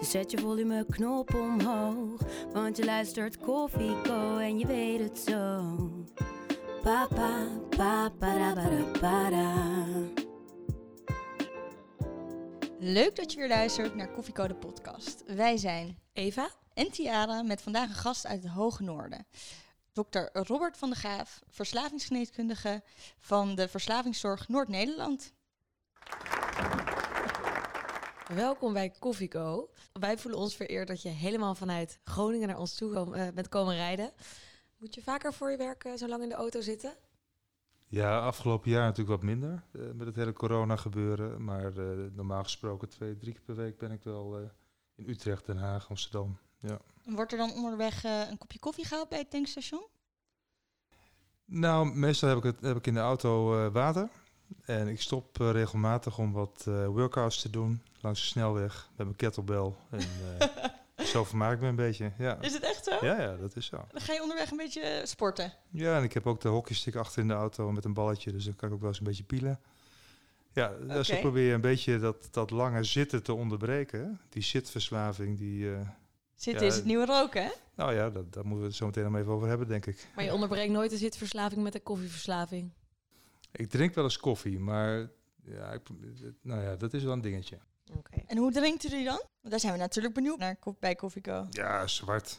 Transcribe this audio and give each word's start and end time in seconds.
Dus 0.00 0.10
zet 0.10 0.30
je 0.30 0.38
volumeknop 0.38 1.34
omhoog. 1.34 2.20
Want 2.52 2.76
je 2.76 2.84
luistert 2.84 3.38
Koffieko 3.38 4.38
en 4.38 4.58
je 4.58 4.66
weet 4.66 5.00
het 5.00 5.18
zo. 5.18 5.76
Papa, 6.82 7.46
papa, 7.68 8.10
ba, 9.00 9.30
da. 9.30 9.58
Leuk 12.78 13.16
dat 13.16 13.32
je 13.32 13.38
weer 13.38 13.48
luistert 13.48 13.94
naar 13.94 14.10
Koffiecode 14.10 14.54
podcast. 14.54 15.22
Wij 15.26 15.56
zijn 15.56 15.98
Eva? 16.12 16.50
en 16.74 16.90
Tiara 16.90 17.42
met 17.42 17.62
vandaag 17.62 17.88
een 17.88 17.94
gast 17.94 18.26
uit 18.26 18.42
het 18.42 18.52
Hoge 18.52 18.82
Noorden. 18.82 19.26
Dr. 19.92 20.18
Robert 20.32 20.76
van 20.76 20.88
der 20.88 20.98
Graaf, 20.98 21.42
verslavingsgeneeskundige 21.48 22.82
van 23.18 23.54
de 23.54 23.68
Verslavingszorg 23.68 24.48
Noord-Nederland. 24.48 25.32
Welkom 28.34 28.72
bij 28.72 28.90
Koffieko. 28.98 29.70
Wij 29.92 30.18
voelen 30.18 30.40
ons 30.40 30.56
vereerd 30.56 30.88
dat 30.88 31.02
je 31.02 31.08
helemaal 31.08 31.54
vanuit 31.54 31.98
Groningen 32.04 32.48
naar 32.48 32.58
ons 32.58 32.74
toe 32.74 32.92
kom- 32.94 33.14
eh, 33.14 33.28
bent 33.34 33.48
komen 33.48 33.74
rijden. 33.74 34.12
Moet 34.78 34.94
je 34.94 35.02
vaker 35.02 35.32
voor 35.34 35.50
je 35.50 35.56
werk 35.56 35.84
eh, 35.84 35.94
zo 35.94 36.08
lang 36.08 36.22
in 36.22 36.28
de 36.28 36.34
auto 36.34 36.60
zitten? 36.60 36.94
Ja, 37.86 38.18
afgelopen 38.20 38.70
jaar 38.70 38.82
natuurlijk 38.84 39.16
wat 39.16 39.22
minder 39.30 39.62
eh, 39.72 39.80
met 39.94 40.06
het 40.06 40.16
hele 40.16 40.32
corona 40.32 40.76
gebeuren. 40.76 41.44
Maar 41.44 41.76
eh, 41.76 41.96
normaal 42.12 42.42
gesproken 42.42 42.88
twee, 42.88 43.16
drie 43.16 43.32
keer 43.32 43.42
per 43.42 43.54
week 43.56 43.78
ben 43.78 43.90
ik 43.90 44.02
wel 44.02 44.38
eh, 44.38 44.44
in 44.94 45.08
Utrecht, 45.08 45.46
Den 45.46 45.56
Haag, 45.58 45.88
Amsterdam. 45.88 46.38
Ja. 46.60 46.78
Wordt 47.04 47.32
er 47.32 47.38
dan 47.38 47.52
onderweg 47.52 48.04
eh, 48.04 48.28
een 48.30 48.38
kopje 48.38 48.58
koffie 48.58 48.84
gehaald 48.84 49.08
bij 49.08 49.18
het 49.18 49.30
tankstation? 49.30 49.86
Nou, 51.44 51.94
meestal 51.94 52.28
heb 52.28 52.38
ik, 52.38 52.44
het, 52.44 52.60
heb 52.60 52.76
ik 52.76 52.86
in 52.86 52.94
de 52.94 53.00
auto 53.00 53.64
eh, 53.64 53.72
water. 53.72 54.08
En 54.62 54.88
ik 54.88 55.00
stop 55.00 55.40
eh, 55.40 55.50
regelmatig 55.50 56.18
om 56.18 56.32
wat 56.32 56.64
eh, 56.68 56.86
workouts 56.86 57.40
te 57.42 57.50
doen 57.50 57.82
langs 58.02 58.20
de 58.20 58.26
snelweg 58.26 58.88
met 58.96 59.06
mijn 59.06 59.16
kettlebell. 59.18 59.72
En 59.90 59.98
eh, 60.38 61.04
zo 61.04 61.24
vermaak 61.24 61.54
ik 61.54 61.60
me 61.60 61.66
een 61.68 61.76
beetje. 61.76 62.12
Ja. 62.18 62.40
Is 62.40 62.52
het 62.52 62.62
echt 62.62 62.84
zo? 62.84 62.96
ja, 63.06 63.20
ja, 63.20 63.36
dat 63.36 63.56
is 63.56 63.66
zo. 63.66 63.84
Dan 63.92 64.00
ga 64.00 64.12
je 64.12 64.22
onderweg 64.22 64.50
een 64.50 64.56
beetje 64.56 64.80
eh, 64.80 65.04
sporten. 65.06 65.52
Ja, 65.70 65.96
en 65.96 66.02
ik 66.02 66.12
heb 66.12 66.26
ook 66.26 66.40
de 66.40 66.48
hockeystick 66.48 66.94
achter 66.96 67.22
in 67.22 67.28
de 67.28 67.34
auto 67.34 67.72
met 67.72 67.84
een 67.84 67.94
balletje, 67.94 68.32
dus 68.32 68.44
dan 68.44 68.56
kan 68.56 68.68
ik 68.68 68.74
ook 68.74 68.80
wel 68.80 68.88
eens 68.88 68.98
een 68.98 69.04
beetje 69.04 69.24
pielen. 69.24 69.60
Ja, 70.52 70.68
dus 70.68 70.90
Oké. 70.90 71.02
zo 71.04 71.20
probeer 71.20 71.46
je 71.46 71.52
een 71.52 71.60
beetje 71.60 71.98
dat, 71.98 72.28
dat 72.30 72.50
lange 72.50 72.84
zitten 72.84 73.22
te 73.22 73.34
onderbreken. 73.34 74.20
Die 74.28 74.42
zitverslaving, 74.42 75.38
die... 75.38 75.72
eh, 75.74 75.80
Zitten 76.34 76.62
Ja, 76.62 76.68
is 76.70 76.76
het 76.76 76.84
nieuwe 76.84 77.06
roken, 77.06 77.42
hè? 77.42 77.50
nou 77.74 77.94
ja, 77.94 78.10
dat, 78.10 78.32
daar 78.32 78.42
moeten 78.44 78.60
we 78.62 78.66
het 78.68 78.74
zo 78.76 78.86
meteen 78.86 79.04
nog 79.04 79.16
even 79.20 79.32
over 79.32 79.48
hebben, 79.48 79.68
denk 79.68 79.86
ik. 79.86 80.08
Maar 80.14 80.24
je 80.24 80.32
onderbreekt 80.32 80.72
nooit 80.72 80.90
de 80.90 80.96
zitverslaving 80.96 81.62
met 81.62 81.74
een 81.74 81.82
koffieverslaving. 81.82 82.70
Ik 83.52 83.70
drink 83.70 83.94
wel 83.94 84.04
eens 84.04 84.16
koffie, 84.18 84.58
maar 84.58 85.10
ja, 85.44 85.72
ik, 85.72 85.80
nou 86.42 86.62
ja, 86.62 86.76
dat 86.76 86.94
is 86.94 87.02
wel 87.02 87.12
een 87.12 87.20
dingetje. 87.20 87.58
Oké. 87.96 88.22
En 88.26 88.36
hoe 88.36 88.52
drinkt 88.52 88.84
u 88.84 88.88
die 88.88 89.04
dan? 89.04 89.22
Want 89.40 89.50
daar 89.50 89.60
zijn 89.60 89.72
we 89.72 89.78
natuurlijk 89.78 90.14
benieuwd 90.14 90.38
naar 90.38 90.56
bij 90.78 90.94
Koffieko. 90.94 91.46
Ja, 91.50 91.86
zwart. 91.86 92.38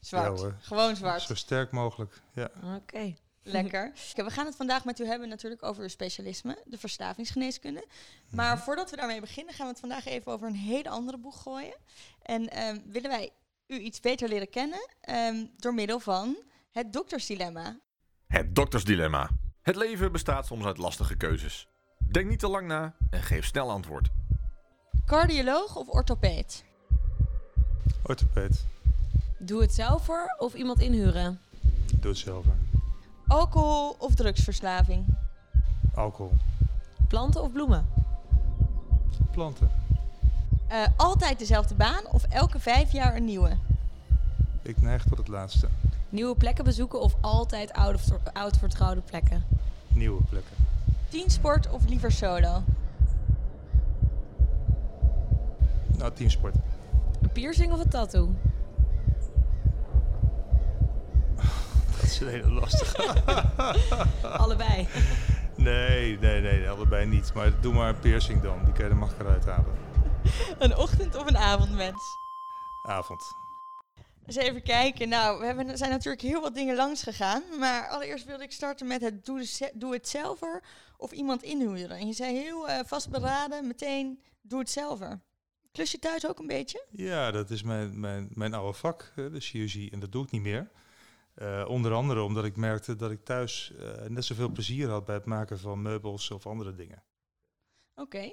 Zwart. 0.00 0.40
Ja. 0.40 0.56
Gewoon 0.60 0.96
zwart. 0.96 1.22
Zo 1.22 1.34
sterk 1.34 1.70
mogelijk. 1.70 2.20
Ja. 2.34 2.50
Oké. 2.76 3.14
Lekker. 3.42 3.92
We 4.14 4.30
gaan 4.30 4.46
het 4.46 4.56
vandaag 4.56 4.84
met 4.84 5.00
u 5.00 5.06
hebben 5.06 5.28
natuurlijk 5.28 5.62
over 5.62 5.82
uw 5.82 5.88
specialisme, 5.88 6.58
de 6.64 6.78
verslavingsgeneeskunde. 6.78 7.86
Maar 8.30 8.58
voordat 8.58 8.90
we 8.90 8.96
daarmee 8.96 9.20
beginnen, 9.20 9.54
gaan 9.54 9.66
we 9.66 9.70
het 9.70 9.80
vandaag 9.80 10.06
even 10.06 10.32
over 10.32 10.46
een 10.46 10.54
hele 10.54 10.88
andere 10.88 11.18
boeg 11.18 11.42
gooien. 11.42 11.74
En 12.22 12.48
ehm, 12.48 12.78
willen 12.84 13.10
wij 13.10 13.30
u 13.66 13.78
iets 13.78 14.00
beter 14.00 14.28
leren 14.28 14.50
kennen 14.50 14.88
ehm, 15.00 15.46
door 15.56 15.74
middel 15.74 16.00
van 16.00 16.36
het 16.70 16.92
doktersdilemma. 16.92 17.78
Het 18.26 18.54
doktersdilemma. 18.54 19.30
Het 19.62 19.76
leven 19.76 20.12
bestaat 20.12 20.46
soms 20.46 20.64
uit 20.64 20.78
lastige 20.78 21.16
keuzes. 21.16 21.68
Denk 21.98 22.28
niet 22.28 22.38
te 22.38 22.48
lang 22.48 22.66
na 22.66 22.94
en 23.10 23.22
geef 23.22 23.44
snel 23.44 23.70
antwoord. 23.70 24.08
Cardioloog 25.06 25.76
of 25.76 25.88
orthopeed? 25.88 26.64
Orthopeed. 28.02 28.64
Doe 29.38 29.60
het 29.60 29.74
zelf 29.74 30.04
voor 30.04 30.34
of 30.38 30.54
iemand 30.54 30.80
inhuren? 30.80 31.40
Doe 32.00 32.10
het 32.10 32.20
zelf. 32.20 32.44
Alcohol 33.26 33.96
of 33.98 34.14
drugsverslaving? 34.14 35.04
Alcohol. 35.94 36.32
Planten 37.08 37.42
of 37.42 37.52
bloemen? 37.52 37.86
Planten. 39.30 39.70
Eh, 40.68 40.82
altijd 40.96 41.38
dezelfde 41.38 41.74
baan 41.74 42.06
of 42.06 42.22
elke 42.22 42.58
vijf 42.58 42.92
jaar 42.92 43.16
een 43.16 43.24
nieuwe? 43.24 43.56
Ik 44.62 44.82
neig 44.82 45.04
tot 45.04 45.18
het 45.18 45.28
laatste. 45.28 45.68
Nieuwe 46.08 46.34
plekken 46.34 46.64
bezoeken 46.64 47.00
of 47.00 47.14
altijd 47.20 47.72
oude, 47.72 47.98
oud 48.32 48.56
vertrouwde 48.56 49.00
plekken? 49.00 49.44
Nieuwe 49.88 50.22
plekken. 50.22 50.56
Teamsport 51.08 51.70
of 51.70 51.88
liever 51.88 52.12
solo? 52.12 52.62
Nou, 55.98 56.12
teamsport. 56.12 56.54
Een 57.22 57.32
piercing 57.32 57.72
of 57.72 57.80
een 57.80 57.88
tattoo? 57.88 58.26
Dat 61.96 62.02
is 62.02 62.20
een 62.20 62.28
hele 62.28 62.50
lastige. 62.50 63.22
Allebei. 64.42 64.88
Nee, 65.56 66.18
nee, 66.18 66.40
nee, 66.40 66.68
allebei 66.70 67.06
niet. 67.06 67.34
Maar 67.34 67.60
doe 67.60 67.72
maar 67.74 67.88
een 67.88 67.98
piercing 67.98 68.42
dan. 68.42 68.64
Die 68.64 68.72
kan 68.72 68.84
je 68.84 68.90
de 68.90 68.96
macht 68.96 69.20
eruit 69.20 69.44
halen. 69.44 69.74
Een 70.58 70.76
ochtend- 70.76 71.16
of 71.16 71.26
een 71.26 71.36
avondmens? 71.36 72.02
Avond. 72.88 73.22
Eens 74.26 74.36
even 74.36 74.62
kijken. 74.62 75.08
Nou, 75.08 75.38
we 75.40 75.46
hebben, 75.46 75.78
zijn 75.78 75.90
natuurlijk 75.90 76.22
heel 76.22 76.40
wat 76.40 76.54
dingen 76.54 76.76
langs 76.76 77.02
gegaan. 77.02 77.42
Maar 77.58 77.88
allereerst 77.88 78.24
wilde 78.24 78.42
ik 78.42 78.52
starten 78.52 78.86
met 78.86 79.00
het 79.00 79.24
doe, 79.74 79.92
het 79.92 80.08
zelfer 80.08 80.62
of 80.96 81.10
iemand 81.12 81.42
inhuren. 81.42 81.96
En 81.96 82.06
je 82.06 82.12
zei 82.12 82.36
heel 82.36 82.68
eh, 82.68 82.78
vastberaden, 82.84 83.66
meteen 83.66 84.22
doe 84.42 84.58
het 84.58 84.70
zelfer. 84.70 85.20
Klus 85.72 85.90
je 85.90 85.98
thuis 85.98 86.26
ook 86.26 86.38
een 86.38 86.46
beetje? 86.46 86.84
Ja, 86.90 87.30
dat 87.30 87.50
is 87.50 87.62
mijn, 87.62 88.00
mijn, 88.00 88.28
mijn 88.34 88.54
oude 88.54 88.78
vak, 88.78 89.12
de 89.14 89.40
chirurgie. 89.40 89.90
En 89.90 90.00
dat 90.00 90.12
doe 90.12 90.24
ik 90.24 90.30
niet 90.30 90.42
meer. 90.42 90.70
Eh, 91.34 91.64
onder 91.68 91.92
andere 91.92 92.22
omdat 92.22 92.44
ik 92.44 92.56
merkte 92.56 92.96
dat 92.96 93.10
ik 93.10 93.24
thuis 93.24 93.72
eh, 93.72 94.06
net 94.08 94.24
zoveel 94.24 94.48
plezier 94.48 94.88
had 94.88 95.04
bij 95.04 95.14
het 95.14 95.24
maken 95.24 95.58
van 95.58 95.82
meubels 95.82 96.30
of 96.30 96.46
andere 96.46 96.74
dingen. 96.74 97.02
Oké. 97.94 98.32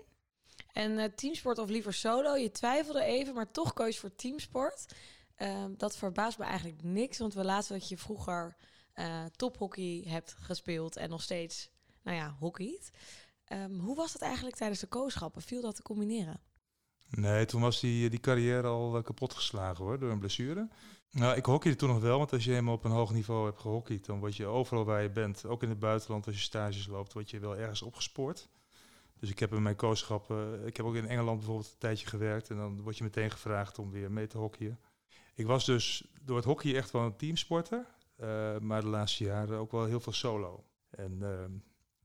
En 0.71 0.97
eh, 0.97 1.11
teamsport 1.15 1.57
of 1.57 1.69
liever 1.69 1.93
solo? 1.93 2.35
Je 2.35 2.51
twijfelde 2.51 3.03
even, 3.03 3.33
maar 3.33 3.51
toch 3.51 3.73
koos 3.73 3.97
voor 3.97 4.15
teamsport. 4.15 4.95
Dat 5.77 5.97
verbaast 5.97 6.37
me 6.37 6.43
eigenlijk 6.43 6.83
niks, 6.83 7.17
want 7.17 7.33
we 7.33 7.43
laten 7.43 7.79
dat 7.79 7.89
je 7.89 7.97
vroeger 7.97 8.55
tophockey 9.35 10.03
hebt 10.07 10.35
gespeeld 10.39 10.95
en 10.95 11.09
nog 11.09 11.21
steeds, 11.21 11.69
nou 12.03 12.17
ja, 12.17 12.35
hockeyt. 12.39 12.91
Ehm, 13.45 13.73
hoe 13.73 13.95
was 13.95 14.13
dat 14.13 14.21
eigenlijk 14.21 14.55
tijdens 14.55 14.79
de 14.79 14.87
kooschappen? 14.87 15.41
Viel 15.41 15.61
dat 15.61 15.75
te 15.75 15.81
combineren? 15.81 16.41
Nee, 17.09 17.45
toen 17.45 17.61
was 17.61 17.79
die, 17.79 18.09
die 18.09 18.19
carrière 18.19 18.67
al 18.67 18.97
eh, 18.97 19.03
kapot 19.03 19.33
geslagen 19.33 19.85
hoor, 19.85 19.99
door 19.99 20.11
een 20.11 20.19
blessure. 20.19 20.67
Nou, 21.11 21.35
ik 21.35 21.45
hockeyde 21.45 21.77
toen 21.77 21.89
nog 21.89 22.01
wel, 22.01 22.17
want 22.17 22.31
als 22.31 22.43
je 22.43 22.49
helemaal 22.49 22.73
op 22.73 22.83
een 22.83 22.91
hoog 22.91 23.11
niveau 23.11 23.45
hebt 23.45 23.59
gehockeyd, 23.59 24.05
dan 24.05 24.19
word 24.19 24.35
je 24.35 24.45
overal 24.45 24.85
waar 24.85 25.01
je 25.01 25.09
bent, 25.09 25.45
ook 25.45 25.63
in 25.63 25.69
het 25.69 25.79
buitenland 25.79 26.25
als 26.25 26.35
je 26.35 26.41
stages 26.41 26.87
loopt, 26.87 27.13
word 27.13 27.29
je 27.29 27.39
wel 27.39 27.57
ergens 27.57 27.81
opgespoord. 27.81 28.49
Dus 29.19 29.29
ik 29.29 29.39
heb 29.39 29.53
in 29.53 29.61
mijn 29.61 29.75
kooschappen, 29.75 30.65
ik 30.65 30.77
heb 30.77 30.85
ook 30.85 30.95
in 30.95 31.07
Engeland 31.07 31.37
bijvoorbeeld 31.37 31.71
een 31.71 31.77
tijdje 31.77 32.07
gewerkt 32.07 32.49
en 32.49 32.57
dan 32.57 32.81
word 32.81 32.97
je 32.97 33.03
meteen 33.03 33.31
gevraagd 33.31 33.79
om 33.79 33.91
weer 33.91 34.11
mee 34.11 34.27
te 34.27 34.37
hockeyen. 34.37 34.79
Ik 35.33 35.45
was 35.45 35.65
dus 35.65 36.07
door 36.21 36.35
het 36.35 36.45
hockey 36.45 36.75
echt 36.75 36.91
wel 36.91 37.01
een 37.01 37.15
teamsporter, 37.15 37.85
eh, 38.15 38.57
maar 38.59 38.81
de 38.81 38.87
laatste 38.87 39.23
jaren 39.23 39.57
ook 39.57 39.71
wel 39.71 39.85
heel 39.85 39.99
veel 39.99 40.13
solo. 40.13 40.63
En 40.89 41.19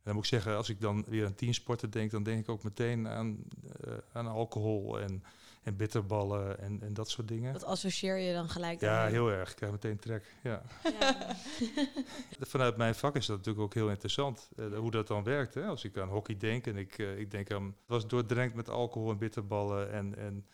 dan 0.04 0.14
moet 0.14 0.22
ik 0.24 0.30
zeggen, 0.30 0.56
als 0.56 0.68
ik 0.68 0.80
dan 0.80 1.04
weer 1.08 1.26
aan 1.26 1.34
teamsporten 1.34 1.90
denk, 1.90 2.10
dan 2.10 2.22
denk 2.22 2.40
ik 2.40 2.48
ook 2.48 2.62
meteen 2.62 3.08
aan, 3.08 3.44
eh, 3.80 3.92
aan 4.12 4.26
alcohol 4.26 5.00
en, 5.00 5.24
en 5.62 5.76
bitterballen 5.76 6.58
en, 6.58 6.82
en 6.82 6.94
dat 6.94 7.10
soort 7.10 7.28
dingen. 7.28 7.52
Dat 7.52 7.64
associeer 7.64 8.16
je 8.18 8.32
dan 8.32 8.48
gelijk 8.48 8.80
Ja, 8.80 8.86
daarmee? 8.86 9.12
heel 9.12 9.30
erg. 9.30 9.50
Ik 9.50 9.56
krijg 9.56 9.72
meteen 9.72 9.98
trek. 9.98 10.34
Ja. 10.42 10.62
Ja. 11.00 11.36
Vanuit 12.40 12.76
mijn 12.76 12.94
vak 12.94 13.16
is 13.16 13.26
dat 13.26 13.36
natuurlijk 13.36 13.64
ook 13.64 13.74
heel 13.74 13.90
interessant, 13.90 14.48
eh, 14.56 14.78
hoe 14.78 14.90
dat 14.90 15.06
dan 15.06 15.24
werkt. 15.24 15.54
Hè? 15.54 15.64
Als 15.66 15.84
ik 15.84 15.98
aan 15.98 16.08
hockey 16.08 16.36
denk 16.36 16.66
en 16.66 16.76
ik, 16.76 16.98
eh, 16.98 17.18
ik 17.18 17.30
denk 17.30 17.52
aan... 17.52 17.64
Het 17.64 17.74
was 17.86 18.06
doordrenkt 18.06 18.54
met 18.54 18.68
alcohol 18.68 19.10
en 19.10 19.18
bitterballen 19.18 19.92
en, 19.92 20.18
en 20.18 20.46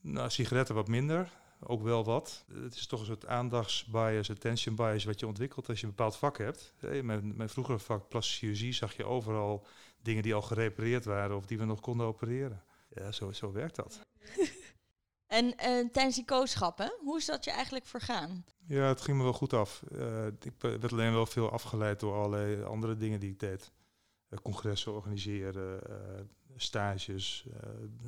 nou, 0.00 0.30
sigaretten 0.30 0.74
wat 0.74 0.88
minder. 0.88 1.32
Ook 1.60 1.82
wel 1.82 2.04
wat. 2.04 2.44
Het 2.52 2.74
is 2.74 2.86
toch 2.86 3.00
een 3.00 3.06
soort 3.06 3.26
aandachtsbias, 3.26 4.30
attention 4.30 4.74
bias 4.74 5.04
wat 5.04 5.20
je 5.20 5.26
ontwikkelt 5.26 5.68
als 5.68 5.80
je 5.80 5.86
een 5.86 5.94
bepaald 5.94 6.16
vak 6.16 6.38
hebt. 6.38 6.74
In 6.80 7.06
mijn, 7.06 7.36
mijn 7.36 7.48
vroegere 7.48 7.78
vak, 7.78 8.08
plastische 8.08 8.38
chirurgie, 8.38 8.72
zag 8.72 8.96
je 8.96 9.04
overal 9.04 9.66
dingen 10.02 10.22
die 10.22 10.34
al 10.34 10.42
gerepareerd 10.42 11.04
waren 11.04 11.36
of 11.36 11.46
die 11.46 11.58
we 11.58 11.64
nog 11.64 11.80
konden 11.80 12.06
opereren. 12.06 12.62
Ja, 12.88 13.12
zo, 13.12 13.32
zo 13.32 13.52
werkt 13.52 13.76
dat. 13.76 14.00
En 15.28 15.56
eh, 15.56 15.88
tijdens 15.92 16.14
die 16.14 16.24
kooschappen, 16.24 16.92
hoe 17.00 17.18
is 17.18 17.26
dat 17.26 17.44
je 17.44 17.50
eigenlijk 17.50 17.86
vergaan? 17.86 18.44
Ja, 18.66 18.88
het 18.88 19.00
ging 19.00 19.16
me 19.16 19.22
wel 19.22 19.32
goed 19.32 19.52
af. 19.52 19.82
Eh, 19.92 20.26
ik 20.26 20.52
werd 20.58 20.92
alleen 20.92 21.12
wel 21.12 21.26
veel 21.26 21.50
afgeleid 21.50 22.00
door 22.00 22.14
allerlei 22.14 22.62
andere 22.62 22.96
dingen 22.96 23.20
die 23.20 23.30
ik 23.30 23.38
deed. 23.40 23.72
Eh, 24.28 24.38
congressen 24.42 24.92
organiseren, 24.92 25.80
stages, 26.56 27.46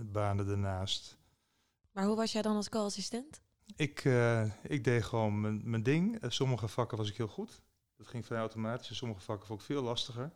banen 0.07 0.49
ernaast. 0.49 1.19
Maar 1.93 2.05
hoe 2.05 2.17
was 2.17 2.33
jij 2.33 2.43
dan 2.43 2.57
als 2.57 2.69
co-assistent? 2.69 3.41
Ik, 3.77 4.05
eh, 4.05 4.45
ik 4.63 4.85
deed 4.85 5.05
gewoon 5.05 5.41
mijn, 5.41 5.71
mijn 5.71 5.83
ding. 5.83 6.21
Eh, 6.21 6.31
sommige 6.31 6.69
vakken 6.69 6.99
was 6.99 7.09
ik 7.09 7.17
heel 7.17 7.29
goed. 7.29 7.63
Dat 7.97 8.07
ging 8.07 8.27
vrij 8.27 8.39
automatisch. 8.39 8.89
En 8.89 8.95
sommige 8.95 9.21
vakken 9.21 9.47
vond 9.47 9.61
ik 9.61 9.67
veel 9.67 9.83
lastiger. 9.83 10.33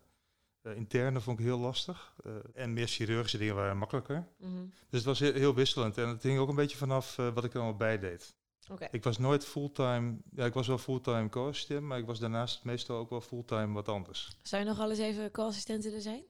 Eh, 0.61 0.75
interne 0.75 1.21
vond 1.21 1.39
ik 1.39 1.45
heel 1.45 1.59
lastig. 1.59 2.15
En 2.53 2.73
meer 2.73 2.87
chirurgische 2.87 3.37
dingen 3.37 3.55
waren 3.55 3.77
makkelijker. 3.77 4.27
Mhm. 4.37 4.65
Dus 4.89 4.99
het 4.99 5.03
was 5.03 5.19
heel, 5.19 5.33
heel 5.33 5.55
wisselend. 5.55 5.97
En 5.97 6.07
het 6.07 6.23
hing 6.23 6.39
ook 6.39 6.49
een 6.49 6.55
beetje 6.55 6.77
vanaf 6.77 7.15
wat 7.15 7.43
ik 7.43 7.53
er 7.53 7.59
allemaal 7.59 7.77
bij 7.77 7.99
deed. 7.99 8.35
Oké. 8.71 8.87
Ik 8.91 9.03
was 9.03 9.17
nooit 9.17 9.45
fulltime... 9.45 10.17
Ja, 10.31 10.45
ik 10.45 10.53
was 10.53 10.67
wel 10.67 10.77
fulltime 10.77 11.29
co-assistent, 11.29 11.81
maar 11.81 11.97
ik 11.97 12.05
was 12.05 12.19
daarnaast 12.19 12.63
meestal 12.63 12.97
ook 12.97 13.09
wel 13.09 13.21
fulltime 13.21 13.73
wat 13.73 13.87
anders. 13.87 14.37
Zou 14.41 14.63
je 14.63 14.69
nog 14.69 14.79
eens 14.79 14.99
even 14.99 15.31
co-assistent 15.31 15.83
willen 15.83 16.01
zijn? 16.01 16.23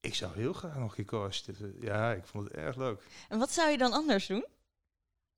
Ik 0.00 0.14
zou 0.14 0.34
heel 0.34 0.52
graag 0.52 0.74
nog 0.74 0.88
een 0.88 0.94
keer 0.94 1.04
co-assistent... 1.04 1.58
Ja, 1.80 2.12
ik 2.12 2.24
vond 2.24 2.44
het 2.44 2.56
erg 2.56 2.76
leuk. 2.76 3.02
En 3.28 3.38
wat 3.38 3.50
zou 3.50 3.70
je 3.70 3.78
dan 3.78 3.92
anders 3.92 4.26
doen? 4.26 4.46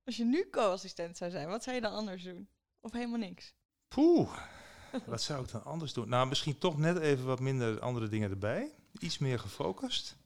Als 0.05 0.17
je 0.17 0.25
nu 0.25 0.49
co-assistent 0.51 1.17
zou 1.17 1.31
zijn, 1.31 1.49
wat 1.49 1.63
zou 1.63 1.77
je 1.77 1.83
dan 1.83 1.93
anders 1.93 2.23
doen? 2.23 2.49
Of 2.81 2.93
helemaal 2.93 3.19
niks? 3.19 3.55
Poeh, 3.89 4.39
wat 5.07 5.23
zou 5.23 5.45
ik 5.45 5.51
dan 5.51 5.65
anders 5.65 5.93
doen? 5.93 6.09
Nou, 6.09 6.29
misschien 6.29 6.59
toch 6.59 6.79
net 6.79 6.99
even 6.99 7.25
wat 7.27 7.41
minder 7.41 7.81
andere 7.81 8.09
dingen 8.09 8.31
erbij. 8.31 8.75
Iets 8.99 9.19
meer 9.19 9.39
gefocust. 9.39 10.17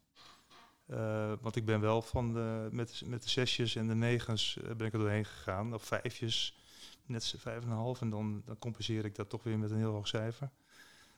Eh, 0.86 1.32
want 1.40 1.56
ik 1.56 1.64
ben 1.64 1.80
wel 1.80 2.02
van 2.02 2.32
de, 2.32 2.68
met, 2.70 3.02
met 3.04 3.22
de 3.22 3.28
zesjes 3.28 3.76
en 3.76 3.86
de 3.86 3.94
negens 3.94 4.56
eh, 4.56 4.74
ben 4.74 4.86
ik 4.86 4.92
er 4.92 4.98
doorheen 4.98 5.24
gegaan. 5.24 5.74
Of 5.74 5.84
vijfjes, 5.84 6.58
net 7.06 7.34
vijf 7.38 7.62
en 7.62 7.70
een 7.70 7.76
half. 7.76 8.00
En 8.00 8.10
dan, 8.10 8.42
dan 8.44 8.58
compenseer 8.58 9.04
ik 9.04 9.14
dat 9.14 9.30
toch 9.30 9.42
weer 9.42 9.58
met 9.58 9.70
een 9.70 9.78
heel 9.78 9.92
hoog 9.92 10.08
cijfer. 10.08 10.50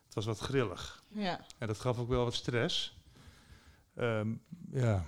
Het 0.05 0.15
was 0.15 0.27
wat 0.27 0.39
grillig. 0.39 1.05
Ja. 1.09 1.41
En 1.59 1.67
dat 1.67 1.81
gaf 1.81 1.99
ook 1.99 2.09
wel 2.09 2.25
wat 2.25 2.35
stress. 2.35 2.98
Ehm, 3.99 4.35
ja. 4.71 5.05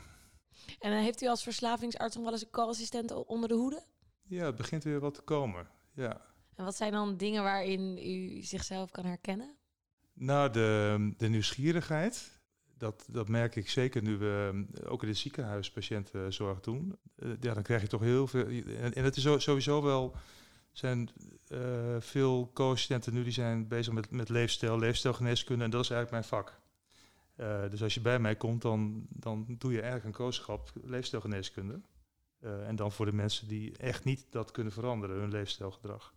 En 0.78 0.92
heeft 0.92 1.22
u 1.22 1.26
als 1.26 1.42
verslavingsarts 1.42 2.14
nog 2.14 2.25
wel 2.25 2.32
eens 2.32 2.42
een 2.42 2.50
co-assistent 2.50 3.12
onder 3.12 3.48
de 3.48 3.54
hoede? 3.54 3.82
ja, 4.31 4.44
het 4.44 4.56
begint 4.56 4.84
weer 4.84 5.00
wat 5.00 5.14
te 5.14 5.22
komen. 5.22 5.66
Ja. 5.94 6.20
En 6.54 6.64
wat 6.64 6.76
zijn 6.76 6.92
dan 6.92 7.16
dingen 7.16 7.42
waarin 7.42 7.98
u 7.98 8.42
zichzelf 8.42 8.90
kan 8.90 9.04
herkennen? 9.04 9.56
Nou, 10.12 10.50
de, 10.50 11.12
de 11.16 11.28
nieuwsgierigheid, 11.28 12.40
dat, 12.78 13.06
dat 13.10 13.28
merk 13.28 13.56
ik 13.56 13.69
zeker 13.69 14.02
nu 14.02 14.16
we 14.16 14.64
eh, 14.75 14.92
ook 14.92 15.02
in 15.02 15.08
het 15.08 15.19
ziekenhuis 15.19 15.70
patiëntenzorg 15.70 16.60
doen. 16.60 16.96
Eh, 17.16 17.28
ja, 17.40 17.54
dan 17.54 17.62
krijg 17.62 17.81
je 17.82 17.88
toch 17.88 18.00
heel 18.00 18.26
veel. 18.26 18.46
En, 18.46 18.94
en 18.94 19.04
het 19.04 19.16
is 19.16 19.42
sowieso 19.42 19.82
wel. 19.82 20.14
zijn 20.72 21.10
eh, 21.48 21.96
veel 21.98 22.50
co-assistenten 22.54 23.14
nu 23.14 23.22
die 23.22 23.32
zijn 23.32 23.69
bezig 23.69 23.92
met, 23.92 24.10
met 24.10 24.28
leefstijl, 24.28 24.78
leefstijlgeneeskunde. 24.78 25.64
En 25.64 25.70
dat 25.70 25.84
is 25.84 25.90
eigenlijk 25.90 26.28
mijn 26.31 26.42
vak. 26.42 26.60
Eh, 27.40 27.70
dus 27.70 27.82
als 27.82 27.94
je 27.94 28.00
bij 28.00 28.19
mij 28.19 28.37
komt, 28.37 28.62
dan, 28.62 29.06
dan 29.08 29.44
doe 29.58 29.72
je 29.72 29.81
eigenlijk 29.81 30.04
een 30.04 30.25
kooschap 30.25 30.70
leefstijlgeneeskunde. 30.82 31.81
Eh, 32.40 32.69
en 32.69 32.76
dan 32.76 32.92
voor 32.92 33.06
de 33.06 33.12
mensen 33.12 33.48
die 33.48 33.76
echt 33.76 34.04
niet 34.04 34.26
dat 34.31 34.50
kunnen 34.50 34.72
veranderen, 34.72 35.16
hun 35.16 35.31
leefstijlgedrag. 35.31 36.14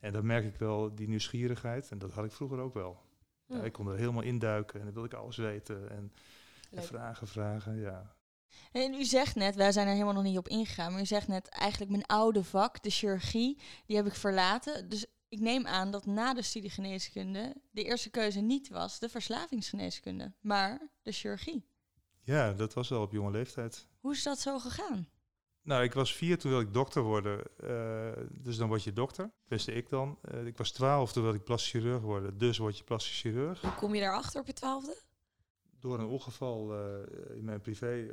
En 0.00 0.12
dan 0.12 0.26
merk 0.26 0.44
ik 0.44 0.56
wel 0.56 0.94
die 0.94 1.08
nieuwsgierigheid. 1.08 1.90
En 1.90 1.98
dat 1.98 2.12
had 2.12 2.24
ik 2.24 2.32
vroeger 2.32 2.58
ook 2.58 2.74
wel. 2.74 3.02
Ja, 3.46 3.62
ik 3.62 3.72
kon 3.72 3.88
er 3.88 3.96
helemaal 3.96 4.22
induiken 4.22 4.78
en 4.78 4.84
dan 4.84 4.94
wilde 4.94 5.08
ik 5.08 5.22
alles 5.22 5.36
weten. 5.36 5.90
En, 5.90 6.12
en 6.70 6.82
vragen, 6.82 7.26
vragen, 7.26 7.76
ja. 7.76 8.14
En 8.72 8.94
u 8.94 9.04
zegt 9.04 9.34
net, 9.34 9.54
wij 9.54 9.72
zijn 9.72 9.86
er 9.86 9.92
helemaal 9.92 10.14
nog 10.14 10.22
niet 10.22 10.38
op 10.38 10.48
ingegaan, 10.48 10.92
maar 10.92 11.00
u 11.00 11.06
zegt 11.06 11.28
net 11.28 11.48
eigenlijk 11.48 11.90
mijn 11.90 12.06
oude 12.06 12.44
vak, 12.44 12.82
de 12.82 12.90
chirurgie, 12.90 13.58
die 13.86 13.96
heb 13.96 14.06
ik 14.06 14.14
verlaten. 14.14 14.88
Dus 14.88 15.06
ik 15.34 15.40
neem 15.40 15.66
aan 15.66 15.90
dat 15.90 16.06
na 16.06 16.34
de 16.34 16.42
studie 16.42 16.70
geneeskunde 16.70 17.56
de 17.70 17.84
eerste 17.84 18.10
keuze 18.10 18.40
niet 18.40 18.68
was 18.68 18.98
de 18.98 19.08
verslavingsgeneeskunde, 19.08 20.32
maar 20.40 20.88
de 21.02 21.12
chirurgie. 21.12 21.66
Ja, 22.22 22.52
dat 22.52 22.74
was 22.74 22.92
al 22.92 23.02
op 23.02 23.12
jonge 23.12 23.30
leeftijd. 23.30 23.86
Hoe 24.00 24.12
is 24.12 24.22
dat 24.22 24.38
zo 24.38 24.58
gegaan? 24.58 25.08
Nou, 25.62 25.82
ik 25.82 25.92
was 25.92 26.14
vier, 26.14 26.38
toen 26.38 26.50
wilde 26.50 26.66
ik 26.66 26.74
dokter 26.74 27.02
worden. 27.02 27.42
eh, 27.56 28.24
dus 28.30 28.56
dan 28.56 28.68
word 28.68 28.82
je 28.82 28.92
dokter. 28.92 29.32
Wist 29.48 29.68
ik 29.68 29.88
dan. 29.88 30.18
Eh, 30.22 30.46
ik 30.46 30.56
was 30.56 30.70
twaalf, 30.72 31.12
toen 31.12 31.22
wilde 31.22 31.38
ik 31.38 31.44
plastisch 31.44 31.70
chirurg 31.70 32.02
worden. 32.02 32.38
Dus 32.38 32.58
word 32.58 32.78
je 32.78 32.84
plastisch 32.84 33.20
chirurg. 33.20 33.60
Hoe 33.60 33.74
kom 33.74 33.94
je 33.94 34.00
daarachter 34.00 34.40
op 34.40 34.46
je 34.46 34.52
twaalfde? 34.52 34.96
Door 35.80 35.98
een 35.98 36.06
ongeval 36.06 36.74
eh, 36.74 37.36
in 37.36 37.44
mijn 37.44 37.60
privé. 37.60 38.12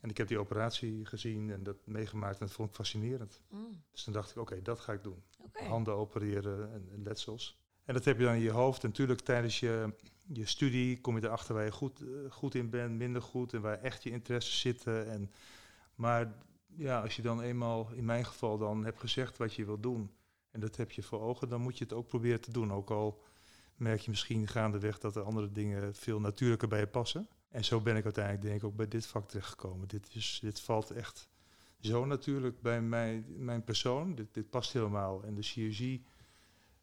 En 0.00 0.10
ik 0.10 0.16
heb 0.16 0.28
die 0.28 0.38
operatie 0.38 1.06
gezien 1.06 1.50
en 1.50 1.62
dat 1.62 1.76
meegemaakt 1.86 2.40
en 2.40 2.46
dat 2.46 2.54
vond 2.54 2.68
ik 2.68 2.74
fascinerend. 2.74 3.40
Mm, 3.48 3.82
Dus 3.90 4.04
toen 4.04 4.12
dacht 4.12 4.30
ik, 4.30 4.36
oké, 4.36 4.62
dat 4.62 4.80
ga 4.80 4.92
ik 4.92 5.02
doen. 5.02 5.22
Handen 5.52 5.94
opereren 5.94 6.72
en, 6.72 6.88
en 6.92 7.02
letsels. 7.02 7.58
En 7.84 7.94
dat 7.94 8.04
heb 8.04 8.18
je 8.18 8.24
dan 8.24 8.34
in 8.34 8.40
je 8.40 8.50
hoofd. 8.50 8.82
En 8.82 8.88
natuurlijk 8.88 9.20
tijdens 9.20 9.60
je, 9.60 9.94
je 10.32 10.46
studie 10.46 11.00
kom 11.00 11.16
je 11.16 11.24
erachter 11.24 11.54
waar 11.54 11.64
je 11.64 11.72
goed, 11.72 12.00
eh, 12.00 12.30
goed 12.30 12.54
in 12.54 12.70
bent, 12.70 12.98
minder 12.98 13.22
goed 13.22 13.52
en 13.52 13.60
waar 13.60 13.80
echt 13.80 14.02
je 14.02 14.10
interesses 14.10 14.60
zitten. 14.60 15.10
En, 15.10 15.30
maar 15.94 16.34
ja, 16.66 17.00
als 17.00 17.16
je 17.16 17.22
dan 17.22 17.40
eenmaal, 17.40 17.90
in 17.92 18.04
mijn 18.04 18.24
geval 18.24 18.58
dan, 18.58 18.84
hebt 18.84 19.00
gezegd 19.00 19.38
wat 19.38 19.54
je 19.54 19.64
wil 19.64 19.80
doen 19.80 20.10
en 20.50 20.60
dat 20.60 20.76
heb 20.76 20.90
je 20.90 21.02
voor 21.02 21.20
ogen, 21.20 21.48
dan 21.48 21.60
moet 21.60 21.78
je 21.78 21.84
het 21.84 21.92
ook 21.92 22.06
proberen 22.06 22.40
te 22.40 22.52
doen. 22.52 22.72
Ook 22.72 22.90
al 22.90 23.22
merk 23.76 24.00
je 24.00 24.10
misschien 24.10 24.48
gaandeweg 24.48 24.98
dat 24.98 25.16
er 25.16 25.22
andere 25.22 25.52
dingen 25.52 25.94
veel 25.94 26.20
natuurlijker 26.20 26.68
bij 26.68 26.80
je 26.80 26.86
passen. 26.86 27.28
En 27.50 27.64
zo 27.64 27.80
ben 27.80 27.96
ik 27.96 28.04
uiteindelijk 28.04 28.44
denk 28.44 28.56
ik 28.56 28.64
ook 28.64 28.76
bij 28.76 28.88
dit 28.88 29.06
vak 29.06 29.28
terechtgekomen. 29.28 29.88
Dit, 29.88 30.08
is, 30.14 30.38
dit 30.42 30.60
valt 30.60 30.90
echt 30.90 31.28
zo 31.80 32.04
natuurlijk 32.04 32.60
bij 32.60 32.82
mijn, 32.82 33.24
mijn 33.28 33.64
persoon. 33.64 34.14
Dit, 34.14 34.34
dit 34.34 34.50
past 34.50 34.72
helemaal. 34.72 35.22
En 35.22 35.34
de 35.34 35.42
chirurgie, 35.42 36.04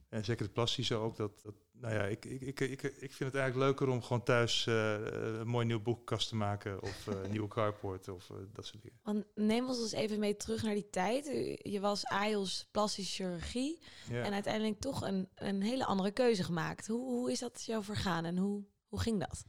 en 0.10 0.26
zeker 0.26 0.46
het 0.46 0.54
plastische 0.54 0.96
ook, 0.96 1.16
dat, 1.16 1.42
dat 1.44 1.54
nou 1.80 1.94
ja, 1.94 2.04
ik, 2.04 2.26
ik, 2.26 2.42
ik, 2.42 2.60
ik, 2.60 2.82
ik 2.82 3.14
vind 3.14 3.32
het 3.32 3.36
eigenlijk 3.36 3.56
leuker 3.56 3.88
om 3.88 4.02
gewoon 4.02 4.24
thuis 4.24 4.68
eh, 4.68 4.94
een 5.40 5.48
mooi 5.48 5.66
nieuw 5.66 5.82
boekenkast 5.82 6.30
te 6.30 6.36
maken 6.36 6.82
of 6.82 7.08
eh, 7.08 7.24
een 7.24 7.32
nieuwe 7.36 7.48
carport 7.48 8.08
of 8.08 8.30
eh, 8.30 8.38
dat 8.54 8.66
soort 8.66 8.82
dingen. 8.82 9.00
Want 9.04 9.26
neem 9.36 9.68
ons 9.68 9.80
eens 9.80 9.92
even 9.92 10.20
mee 10.20 10.36
terug 10.36 10.64
naar 10.64 10.74
die 10.74 10.90
tijd. 10.90 11.26
Je 11.62 11.80
was 11.80 12.06
AIOS 12.06 12.68
plastische 12.72 13.24
chirurgie 13.24 13.80
Ja. 14.10 14.24
en 14.24 14.34
uiteindelijk 14.34 14.80
toch 14.80 15.02
een, 15.02 15.30
een 15.36 15.62
hele 15.62 15.86
andere 15.86 16.12
keuze 16.12 16.44
gemaakt. 16.44 16.88
Hoe, 16.88 17.06
hoe 17.06 17.32
is 17.32 17.40
dat 17.40 17.64
jou 17.66 17.84
vergaan 17.84 18.26
en 18.26 18.38
hoe, 18.38 18.64
hoe 18.88 19.00
ging 19.00 19.20
dat? 19.20 19.46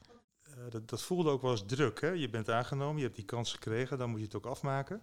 Eh, 0.69 0.75
dat, 0.75 0.89
dat 0.89 1.03
voelde 1.03 1.31
ook 1.31 1.43
wel 1.43 1.51
eens 1.51 1.67
druk. 1.67 2.01
Hè? 2.01 2.09
Je 2.09 2.29
bent 2.29 2.51
aangenomen, 2.51 2.97
je 2.97 3.03
hebt 3.03 3.17
die 3.17 3.25
kans 3.25 3.53
gekregen, 3.53 3.99
dan 3.99 4.11
moet 4.11 4.19
je 4.19 4.25
het 4.25 4.35
ook 4.35 4.47
afmaken. 4.47 5.01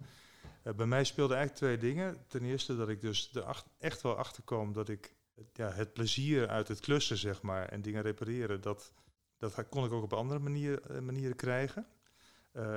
Eh, 0.63 0.73
bij 0.73 0.85
mij 0.85 1.03
speelden 1.03 1.37
eigenlijk 1.37 1.65
twee 1.65 1.91
dingen. 1.91 2.25
Ten 2.27 2.43
eerste 2.43 2.75
dat 2.75 2.89
ik 2.89 3.01
dus 3.01 3.29
er 3.33 3.63
echt 3.77 4.01
wel 4.01 4.15
achter 4.15 4.43
kwam 4.43 4.73
dat 4.73 4.89
ik 4.89 5.15
ja, 5.53 5.71
het 5.71 5.93
plezier 5.93 6.47
uit 6.47 6.67
het 6.67 6.79
klussen, 6.79 7.17
zeg 7.17 7.41
maar, 7.41 7.69
en 7.69 7.81
dingen 7.81 8.01
repareren, 8.01 8.61
dat, 8.61 8.91
dat 9.37 9.69
kon 9.69 9.85
ik 9.85 9.91
ook 9.91 10.03
op 10.03 10.13
andere 10.13 10.81
eh, 10.81 10.99
manieren 10.99 11.35
krijgen. 11.35 11.87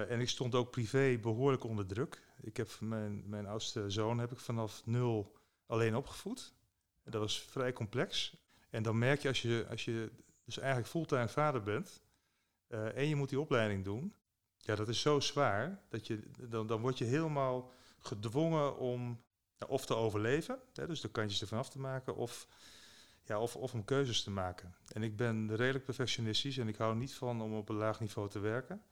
En 0.08 0.20
ik 0.20 0.28
stond 0.28 0.54
ook 0.54 0.70
privé 0.70 1.18
behoorlijk 1.22 1.64
onder 1.64 1.86
druk. 1.86 2.22
Ik 2.40 2.56
heb 2.56 2.80
mijn, 2.80 3.28
mijn 3.28 3.46
oudste 3.46 3.90
zoon 3.90 4.18
heb 4.18 4.32
ik 4.32 4.38
vanaf 4.38 4.86
nul 4.86 5.36
alleen 5.66 5.96
opgevoed. 5.96 6.54
En 7.04 7.10
dat 7.10 7.20
was 7.20 7.40
vrij 7.40 7.72
complex. 7.72 8.36
En 8.70 8.82
dan 8.82 8.98
merk 8.98 9.22
je 9.22 9.28
als 9.28 9.42
je, 9.42 9.66
als 9.70 9.84
je 9.84 10.10
dus 10.44 10.58
eigenlijk 10.58 10.88
fulltime 10.88 11.28
vader 11.28 11.62
bent, 11.62 12.02
eh, 12.68 12.96
en 12.96 13.08
je 13.08 13.16
moet 13.16 13.28
die 13.28 13.40
opleiding 13.40 13.84
doen. 13.84 14.14
Ja, 14.56 14.74
dat 14.74 14.88
is 14.88 15.00
zo 15.00 15.20
zwaar 15.20 15.82
dat 15.88 16.06
je 16.06 16.30
dan, 16.48 16.66
dan 16.66 16.80
word 16.80 16.98
je 16.98 17.04
helemaal 17.04 17.72
gedwongen 17.98 18.76
om 18.76 19.22
ja, 19.56 19.66
of 19.66 19.86
te 19.86 19.94
overleven, 19.94 20.58
hè, 20.72 20.86
dus 20.86 21.00
de 21.00 21.10
kantjes 21.10 21.40
ervan 21.40 21.58
af 21.58 21.70
te 21.70 21.78
maken, 21.78 22.16
of, 22.16 22.48
ja, 23.24 23.40
of, 23.40 23.56
of 23.56 23.74
om 23.74 23.84
keuzes 23.84 24.22
te 24.22 24.30
maken. 24.30 24.74
En 24.92 25.02
ik 25.02 25.16
ben 25.16 25.56
redelijk 25.56 25.84
perfectionistisch 25.84 26.58
en 26.58 26.68
ik 26.68 26.76
hou 26.76 26.96
niet 26.96 27.14
van 27.14 27.40
om 27.40 27.54
op 27.54 27.68
een 27.68 27.76
laag 27.76 28.00
niveau 28.00 28.28
te 28.28 28.38
werken. 28.38 28.82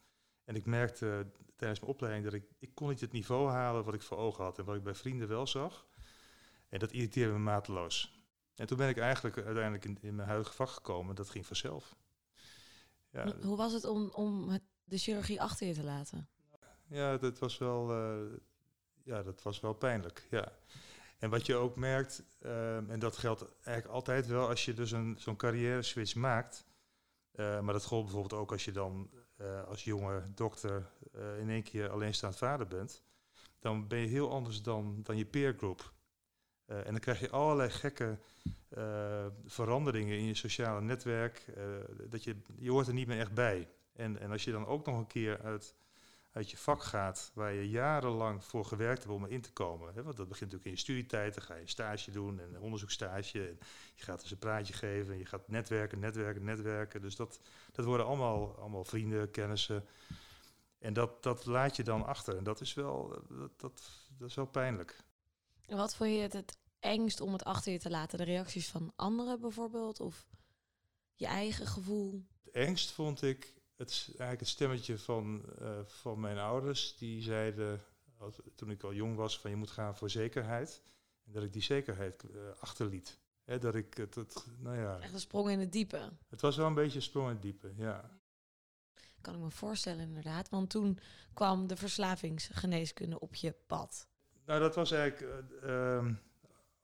En 0.44 0.54
ik 0.54 0.64
merkte 0.64 1.26
tijdens 1.56 1.80
mijn 1.80 1.92
opleiding 1.92 2.24
dat 2.24 2.34
ik, 2.34 2.44
ik 2.58 2.74
kon 2.74 2.88
niet 2.88 3.00
het 3.00 3.12
niveau 3.12 3.50
halen 3.50 3.84
wat 3.84 3.94
ik 3.94 4.02
voor 4.02 4.16
ogen 4.16 4.44
had 4.44 4.58
en 4.58 4.64
wat 4.64 4.76
ik 4.76 4.82
bij 4.82 4.94
vrienden 4.94 5.28
wel 5.28 5.46
zag. 5.46 5.86
En 6.68 6.78
dat 6.78 6.92
irriteerde 6.92 7.32
me 7.32 7.38
mateloos. 7.38 8.24
En 8.54 8.66
toen 8.66 8.76
ben 8.76 8.88
ik 8.88 8.98
eigenlijk 8.98 9.36
uiteindelijk 9.36 9.84
in, 9.84 9.98
in 10.00 10.14
mijn 10.14 10.28
huidige 10.28 10.52
vak 10.54 10.68
gekomen. 10.68 11.14
Dat 11.14 11.30
ging 11.30 11.46
vanzelf. 11.46 11.96
Ja, 13.24 13.34
Hoe 13.42 13.56
was 13.56 13.72
het 13.72 13.84
om, 13.84 14.10
om 14.12 14.48
het, 14.48 14.62
de 14.84 14.98
chirurgie 14.98 15.40
achter 15.40 15.66
je 15.66 15.74
te 15.74 15.82
laten? 15.84 16.28
Ja, 16.88 17.16
dat 17.16 17.38
was 17.38 17.58
wel, 17.58 17.90
eh, 17.90 18.38
ja, 19.02 19.22
dat 19.22 19.42
was 19.42 19.60
wel 19.60 19.72
pijnlijk. 19.74 20.26
Ja. 20.30 20.52
En 21.18 21.30
wat 21.30 21.46
je 21.46 21.54
ook 21.54 21.76
merkt, 21.76 22.22
ehm, 22.40 22.90
en 22.90 22.98
dat 22.98 23.16
geldt 23.16 23.44
eigenlijk 23.62 23.94
altijd 23.96 24.26
wel 24.26 24.48
als 24.48 24.64
je 24.64 24.74
dus 24.74 24.90
een, 24.90 25.16
zo'n 25.18 25.36
carrière 25.36 25.82
switch 25.82 26.14
maakt. 26.14 26.64
eh, 27.32 27.60
maar 27.60 27.72
dat 27.72 27.84
gold 27.84 28.04
bijvoorbeeld 28.04 28.40
ook 28.40 28.52
als 28.52 28.64
je 28.64 28.72
dan 28.72 29.10
eh, 29.36 29.64
als 29.64 29.84
jonge 29.84 30.22
dokter 30.34 30.90
in 31.38 31.50
één 31.50 31.62
keer 31.62 31.90
alleenstaand 31.90 32.36
vader 32.36 32.66
bent. 32.66 33.02
Dan 33.58 33.88
ben 33.88 33.98
je 33.98 34.06
heel 34.06 34.30
anders 34.30 34.62
dan, 34.62 35.00
dan 35.02 35.16
je 35.16 35.26
peergroep. 35.26 35.92
En 36.66 36.84
dan 36.84 36.98
krijg 36.98 37.20
je 37.20 37.30
allerlei 37.30 37.70
gekke 37.70 38.18
veranderingen 39.46 40.18
in 40.18 40.24
je 40.24 40.34
sociale 40.34 40.80
netwerk. 40.80 41.44
eh, 41.56 41.64
dat 42.08 42.24
je, 42.24 42.36
je 42.58 42.70
hoort 42.70 42.86
er 42.86 42.94
niet 42.94 43.06
meer 43.06 43.18
echt 43.18 43.34
bij. 43.34 43.68
En, 43.92 44.20
en 44.20 44.30
als 44.30 44.44
je 44.44 44.52
dan 44.52 44.66
ook 44.66 44.86
nog 44.86 44.98
een 44.98 45.06
keer 45.06 45.40
uit 45.42 45.74
uit 46.36 46.50
je 46.50 46.56
vak 46.56 46.82
gaat, 46.82 47.30
waar 47.34 47.52
je 47.52 47.70
jarenlang 47.70 48.44
voor 48.44 48.64
gewerkt 48.64 49.02
hebt 49.02 49.14
om 49.14 49.24
erin 49.24 49.40
te 49.40 49.52
komen. 49.52 49.94
Hè? 49.94 50.02
Want 50.02 50.16
dat 50.16 50.28
begint 50.28 50.52
natuurlijk 50.52 50.64
in 50.64 50.70
je 50.70 50.78
studietijd, 50.78 51.34
dan 51.34 51.42
ga 51.42 51.54
je 51.54 51.68
stage 51.68 52.10
doen 52.10 52.40
en 52.40 52.54
een 52.54 52.60
onderzoekstage. 52.60 53.46
En 53.48 53.58
je 53.94 54.04
gaat 54.04 54.22
eens 54.22 54.30
een 54.30 54.38
praatje 54.38 54.72
geven 54.72 55.12
en 55.12 55.18
je 55.18 55.26
gaat 55.26 55.48
netwerken, 55.48 55.98
netwerken, 55.98 56.44
netwerken. 56.44 57.00
Dus 57.00 57.16
dat, 57.16 57.40
dat 57.72 57.84
worden 57.84 58.06
allemaal, 58.06 58.58
allemaal 58.58 58.84
vrienden, 58.84 59.30
kennissen. 59.30 59.84
En 60.78 60.92
dat, 60.92 61.22
dat 61.22 61.46
laat 61.46 61.76
je 61.76 61.82
dan 61.82 62.04
achter. 62.04 62.36
En 62.36 62.44
dat 62.44 62.60
is 62.60 62.74
wel, 62.74 63.22
dat, 63.28 63.60
dat, 63.60 63.82
dat 64.18 64.28
is 64.28 64.34
wel 64.34 64.46
pijnlijk. 64.46 64.96
Wat 65.66 65.94
vond 65.94 66.10
je 66.10 66.20
het 66.20 66.58
engst 66.86 67.20
om 67.20 67.32
het 67.32 67.44
achter 67.44 67.72
je 67.72 67.78
te 67.78 67.90
laten? 67.90 68.18
De 68.18 68.24
reacties 68.24 68.68
van 68.68 68.92
anderen 68.96 69.40
bijvoorbeeld? 69.40 70.00
Of 70.00 70.26
je 71.14 71.26
eigen 71.26 71.66
gevoel? 71.66 72.24
Het 72.44 72.54
engst 72.54 72.90
vond 72.90 73.22
ik 73.22 73.54
het, 73.76 74.04
eigenlijk 74.06 74.40
het 74.40 74.48
stemmetje 74.48 74.98
van, 74.98 75.44
eh, 75.58 75.78
van 75.84 76.20
mijn 76.20 76.38
ouders. 76.38 76.96
Die 76.96 77.22
zeiden, 77.22 77.82
als, 78.18 78.40
toen 78.54 78.70
ik 78.70 78.82
al 78.82 78.94
jong 78.94 79.16
was, 79.16 79.38
van 79.38 79.50
je 79.50 79.56
moet 79.56 79.70
gaan 79.70 79.96
voor 79.96 80.10
zekerheid. 80.10 80.82
En 81.24 81.32
dat 81.32 81.42
ik 81.42 81.52
die 81.52 81.62
zekerheid 81.62 82.24
eh, 82.24 82.40
achterliet. 82.60 83.18
Hè, 83.44 83.58
dat 83.58 83.74
ik 83.74 83.96
het, 83.96 84.14
het, 84.14 84.46
nou 84.58 84.76
ja, 84.76 84.98
Echt 85.00 85.12
een 85.12 85.20
sprong 85.20 85.50
in 85.50 85.58
het 85.58 85.72
diepe. 85.72 86.12
het 86.28 86.40
was 86.40 86.56
wel 86.56 86.66
een 86.66 86.74
beetje 86.74 86.96
een 86.96 87.02
sprong 87.02 87.26
in 87.26 87.32
het 87.32 87.42
diepe, 87.42 87.72
ja. 87.76 88.10
Kan 89.20 89.34
ik 89.34 89.40
me 89.40 89.50
voorstellen 89.50 90.02
inderdaad. 90.02 90.48
Want 90.48 90.70
toen 90.70 90.98
kwam 91.34 91.66
de 91.66 91.76
verslavingsgeneeskunde 91.76 93.20
op 93.20 93.34
je 93.34 93.54
pad. 93.66 94.08
Nou, 94.44 94.60
dat 94.60 94.74
was 94.74 94.90
eigenlijk 94.90 95.32
eh, 95.62 95.96
ehm, 95.96 96.14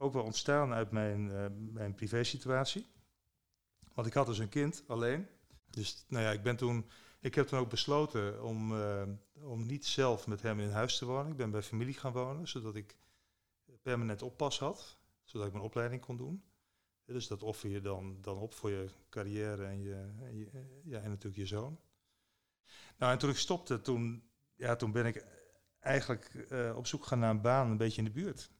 ook 0.02 0.12
wel 0.12 0.22
ontstaan 0.22 0.72
uit 0.72 0.90
mijn, 0.90 1.30
eh 1.30 1.46
mijn 1.72 1.94
privésituatie. 1.94 2.86
Want 3.94 4.06
ik 4.06 4.14
had 4.14 4.26
dus 4.26 4.38
een 4.38 4.48
kind 4.48 4.84
alleen. 4.86 5.26
Dus 5.70 6.04
nou 6.08 6.24
ja, 6.24 6.30
ik 6.30 6.42
ben 6.42 6.56
toen. 6.56 6.88
Ik 7.20 7.34
heb 7.34 7.46
toen 7.46 7.58
ook 7.58 7.70
besloten 7.70 8.42
om, 8.42 8.80
eh, 8.80 9.02
om 9.32 9.66
niet 9.66 9.86
zelf 9.86 10.26
met 10.26 10.42
hem 10.42 10.60
in 10.60 10.70
huis 10.70 10.98
te 10.98 11.04
wonen. 11.04 11.30
Ik 11.30 11.36
ben 11.36 11.50
bij 11.50 11.62
familie 11.62 11.94
gaan 11.94 12.12
wonen, 12.12 12.48
zodat 12.48 12.76
ik 12.76 12.96
permanent 13.82 14.22
oppas 14.22 14.58
had. 14.58 14.98
Zodat 15.24 15.46
ik 15.46 15.52
mijn 15.52 15.64
opleiding 15.64 16.00
kon 16.00 16.16
doen. 16.16 16.44
Dus 17.04 17.26
dat 17.26 17.42
offer 17.42 17.70
je 17.70 17.80
dan, 17.80 18.18
dan 18.20 18.36
op 18.36 18.54
voor 18.54 18.70
je 18.70 18.88
carrière 19.08 19.64
en, 19.64 19.82
je, 19.82 19.94
en, 20.22 20.36
je, 20.36 20.50
ja, 20.84 21.00
en 21.00 21.08
natuurlijk 21.08 21.36
je 21.36 21.46
zoon. 21.46 21.80
Nou, 22.98 23.12
en 23.12 23.18
toen 23.18 23.30
ik 23.30 23.36
stopte, 23.36 23.80
toen, 23.80 24.22
ja, 24.54 24.76
toen 24.76 24.92
ben 24.92 25.06
ik 25.06 25.24
eigenlijk 25.80 26.34
eh, 26.34 26.76
op 26.76 26.86
zoek 26.86 27.04
gaan 27.04 27.18
naar 27.18 27.30
een 27.30 27.40
baan 27.40 27.70
een 27.70 27.76
beetje 27.76 28.02
in 28.02 28.04
de 28.04 28.20
buurt. 28.20 28.50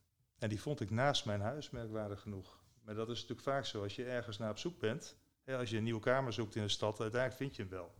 En 0.43 0.49
die 0.49 0.61
vond 0.61 0.81
ik 0.81 0.91
naast 0.91 1.25
mijn 1.25 1.41
huis, 1.41 1.71
merkwaardig 1.71 2.21
genoeg. 2.21 2.61
Maar 2.85 2.95
dat 2.95 3.09
is 3.09 3.15
natuurlijk 3.15 3.49
vaak 3.49 3.65
zo, 3.65 3.83
als 3.83 3.97
je 3.97 4.05
ergens 4.05 4.39
naar 4.39 4.51
op 4.51 4.59
zoek 4.59 4.79
bent, 4.79 5.17
hè, 5.45 5.57
als 5.57 5.71
je 5.71 5.77
een 5.77 5.83
nieuwe 5.83 6.01
kamer 6.01 6.33
zoekt 6.33 6.55
in 6.55 6.63
een 6.63 6.71
stad, 6.71 7.01
uiteindelijk 7.01 7.41
vind 7.41 7.57
je 7.57 7.63
hem 7.63 7.71
wel. 7.71 7.95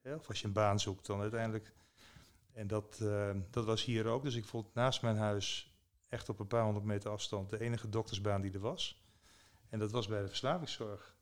Hè, 0.00 0.14
of 0.14 0.28
als 0.28 0.40
je 0.40 0.46
een 0.46 0.52
baan 0.52 0.80
zoekt, 0.80 1.06
dan 1.06 1.20
uiteindelijk. 1.20 1.74
En 2.52 2.66
dat, 2.66 3.00
eh, 3.02 3.30
dat 3.50 3.64
was 3.64 3.84
hier 3.84 4.06
ook. 4.06 4.22
Dus 4.22 4.34
ik 4.34 4.44
vond 4.44 4.74
naast 4.74 5.02
mijn 5.02 5.16
huis, 5.16 5.74
echt 6.08 6.28
op 6.28 6.38
een 6.38 6.46
paar 6.46 6.64
honderd 6.64 6.84
meter 6.84 7.10
afstand, 7.10 7.50
de 7.50 7.60
enige 7.60 7.88
doktersbaan 7.88 8.40
die 8.40 8.52
er 8.52 8.60
was. 8.60 9.04
En 9.68 9.78
dat 9.78 9.90
was 9.90 10.06
bij 10.06 10.20
de 10.20 10.28
verslavingszorg. 10.28 11.16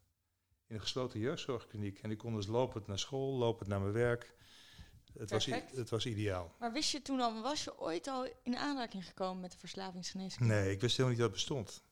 In 0.66 0.75
een 0.75 0.81
gesloten 0.81 1.21
jeugdzorgkliniek. 1.21 1.99
En 1.99 2.11
ik 2.11 2.19
kon 2.19 2.35
dus 2.35 2.47
lopend 2.47 2.87
naar 2.87 2.99
school, 2.99 3.37
lopend 3.37 3.69
naar 3.69 3.81
mijn 3.81 3.92
werk. 3.92 4.35
Het 5.19 5.31
was, 5.31 5.47
het 5.75 5.90
was 5.90 6.07
ideaal. 6.07 6.54
Maar 6.59 6.73
wist 6.73 6.90
je 6.90 7.02
toen 7.02 7.21
al, 7.21 7.42
was 7.42 7.64
je 7.64 7.81
ooit 7.81 8.07
al 8.07 8.28
in 8.42 8.57
aanraking 8.57 9.07
gekomen 9.07 9.40
met 9.40 9.52
de 9.52 9.59
verslavingsgeneeskunde? 9.59 10.54
Nee, 10.54 10.71
ik 10.71 10.81
wist 10.81 10.97
helemaal 10.97 11.19
niet 11.19 11.21
dat 11.21 11.31
het 11.31 11.47
bestond. 11.47 11.83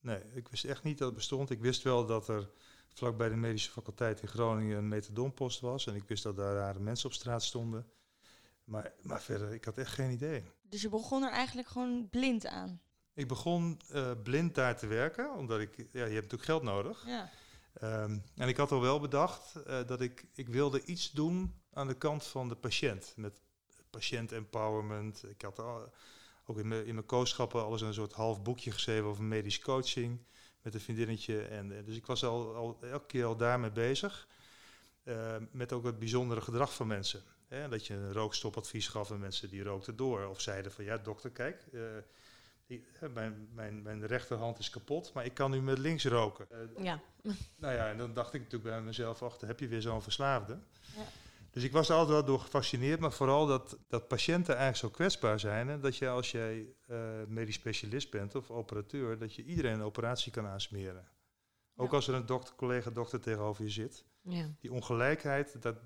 Nee, 0.00 0.22
ik 0.34 0.48
wist 0.48 0.64
echt 0.64 0.82
niet 0.82 0.98
dat 0.98 1.06
het 1.06 1.16
bestond. 1.16 1.50
Ik 1.50 1.60
wist 1.60 1.82
wel 1.82 2.06
dat 2.06 2.28
er 2.28 2.50
vlak 2.88 3.16
bij 3.16 3.28
de 3.28 3.36
medische 3.36 3.70
faculteit 3.70 4.22
in 4.22 4.28
Groningen 4.28 4.78
een 4.78 4.88
methadonpost 4.88 5.60
was. 5.60 5.86
En 5.86 5.94
ik 5.94 6.04
wist 6.06 6.22
dat 6.22 6.36
daar 6.36 6.54
rare 6.54 6.80
mensen 6.80 7.06
op 7.06 7.12
straat 7.12 7.42
stonden. 7.42 7.86
Maar, 8.64 8.92
maar 9.02 9.22
verder, 9.22 9.52
ik 9.52 9.64
had 9.64 9.78
echt 9.78 9.92
geen 9.92 10.10
idee. 10.10 10.44
Dus 10.62 10.82
je 10.82 10.88
begon 10.88 11.22
er 11.22 11.30
eigenlijk 11.30 11.68
gewoon 11.68 12.08
blind 12.10 12.46
aan. 12.46 12.80
Ik 13.14 13.28
begon 13.28 13.80
eh, 13.88 14.10
blind 14.22 14.54
daar 14.54 14.78
te 14.78 14.86
werken, 14.86 15.34
omdat 15.34 15.60
ik, 15.60 15.76
ja, 15.76 15.84
je 15.92 15.98
hebt 15.98 16.12
natuurlijk 16.12 16.44
geld 16.44 16.62
nodig. 16.62 17.06
Ja. 17.06 17.30
Ehm, 17.74 18.18
en 18.36 18.48
ik 18.48 18.56
had 18.56 18.72
al 18.72 18.80
wel 18.80 19.00
bedacht 19.00 19.54
eh, 19.54 19.86
dat 19.86 20.00
ik, 20.00 20.24
ik 20.34 20.48
wilde 20.48 20.84
iets 20.84 21.10
doen 21.10 21.59
aan 21.72 21.86
de 21.86 21.94
kant 21.94 22.24
van 22.26 22.48
de 22.48 22.54
patiënt. 22.56 23.12
Met 23.16 23.32
patiënt 23.90 24.32
empowerment. 24.32 25.24
Ik 25.28 25.42
had 25.42 25.58
al, 25.58 25.92
ook 26.46 26.58
in 26.58 26.68
mijn, 26.68 26.86
in 26.86 26.94
mijn 26.94 27.06
kooschappen 27.06 27.64
alles 27.64 27.80
een 27.80 27.94
soort 27.94 28.12
half 28.12 28.42
boekje 28.42 28.70
geschreven 28.70 29.04
over 29.08 29.22
medisch 29.24 29.60
coaching. 29.60 30.18
Met 30.62 30.74
een 30.74 30.80
vriendinnetje. 30.80 31.42
En, 31.42 31.76
eh, 31.78 31.84
dus 31.84 31.96
ik 31.96 32.06
was 32.06 32.24
al, 32.24 32.54
al 32.54 32.78
elke 32.82 33.06
keer 33.06 33.24
al 33.24 33.36
daarmee 33.36 33.70
bezig. 33.70 34.28
Eh, 35.02 35.36
met 35.50 35.72
ook 35.72 35.84
het 35.84 35.98
bijzondere 35.98 36.40
gedrag 36.40 36.74
van 36.74 36.86
mensen. 36.86 37.22
Hè, 37.48 37.68
dat 37.68 37.86
je 37.86 37.94
een 37.94 38.12
rookstopadvies 38.12 38.88
gaf 38.88 39.10
aan 39.10 39.18
mensen 39.20 39.48
die 39.50 39.62
rookten 39.62 39.96
door. 39.96 40.26
Of 40.26 40.40
zeiden 40.40 40.72
van 40.72 40.84
ja 40.84 40.98
dokter 40.98 41.30
kijk, 41.30 41.64
eh, 41.72 41.80
ik- 42.66 42.84
mijn, 43.14 43.48
mijn, 43.54 43.82
mijn 43.82 44.06
rechterhand 44.06 44.58
is 44.58 44.70
kapot, 44.70 45.12
maar 45.12 45.24
ik 45.24 45.34
kan 45.34 45.50
nu 45.50 45.60
met 45.60 45.78
links 45.78 46.04
roken. 46.04 46.46
Ja. 46.82 47.00
nou 47.56 47.74
ja, 47.74 47.88
en 47.90 47.96
dan 47.98 48.12
dacht 48.14 48.34
ik 48.34 48.40
natuurlijk 48.42 48.70
bij 48.70 48.82
mezelf, 48.82 49.22
ach, 49.22 49.36
dan 49.38 49.48
heb 49.48 49.60
je 49.60 49.68
weer 49.68 49.82
zo'n 49.82 50.02
verslaafde. 50.02 50.58
Ja. 50.96 51.02
Dus 51.50 51.62
ik 51.64 51.72
was 51.72 51.88
er 51.88 51.94
altijd 51.94 52.14
wel 52.16 52.24
door 52.24 52.40
gefascineerd, 52.40 53.00
maar 53.00 53.12
vooral 53.12 53.46
dat, 53.46 53.78
dat 53.88 54.08
patiënten 54.08 54.56
eigenlijk 54.56 54.84
zo 54.94 54.98
kwetsbaar 55.02 55.40
zijn. 55.40 55.68
En 55.68 55.80
dat 55.80 55.96
je 55.96 56.08
als 56.08 56.30
jij 56.30 56.74
eh, 56.86 57.10
medisch 57.28 57.54
specialist 57.54 58.10
bent 58.10 58.34
of 58.34 58.50
operateur, 58.50 59.18
dat 59.18 59.34
je 59.34 59.44
iedereen 59.44 59.72
een 59.72 59.82
operatie 59.82 60.32
kan 60.32 60.46
aansmeren. 60.46 61.08
Ook 61.76 61.90
Ja. 61.90 61.94
als 61.96 62.08
er 62.08 62.14
een 62.14 62.26
dokter, 62.26 62.54
collega 62.54 62.90
dokter 62.90 63.20
tegenover 63.20 63.64
je 63.64 63.70
zit. 63.70 64.04
ja. 64.22 64.54
Die 64.60 64.72
ongelijkheid, 64.72 65.62
dat, 65.62 65.76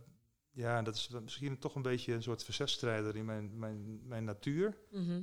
ja, 0.51 0.83
dat 0.83 0.95
is 0.95 1.09
misschien 1.23 1.59
toch 1.59 1.75
een 1.75 1.83
beetje 1.83 2.13
een 2.13 2.23
soort 2.23 2.45
verzetsstrijder 2.45 3.17
in 3.17 3.25
mijn, 3.25 3.59
mijn, 3.59 4.07
mijn 4.07 4.25
natuur. 4.25 4.79
Mhm. 4.91 5.23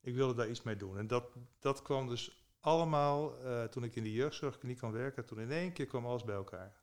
Ik 0.00 0.14
wilde 0.14 0.34
daar 0.34 0.48
iets 0.48 0.62
mee 0.62 0.76
doen. 0.76 0.98
En 0.98 1.06
dat, 1.06 1.24
dat 1.58 1.82
kwam 1.82 2.08
dus 2.08 2.46
allemaal 2.60 3.38
eh, 3.38 3.64
toen 3.64 3.84
ik 3.84 3.96
in 3.96 4.02
de 4.02 4.12
jeugdzorgkliniek 4.12 4.78
kan 4.78 4.92
werken. 4.92 5.24
Toen 5.26 5.40
in 5.40 5.50
één 5.50 5.72
keer 5.72 5.86
kwam 5.86 6.06
alles 6.06 6.24
bij 6.24 6.34
elkaar. 6.34 6.82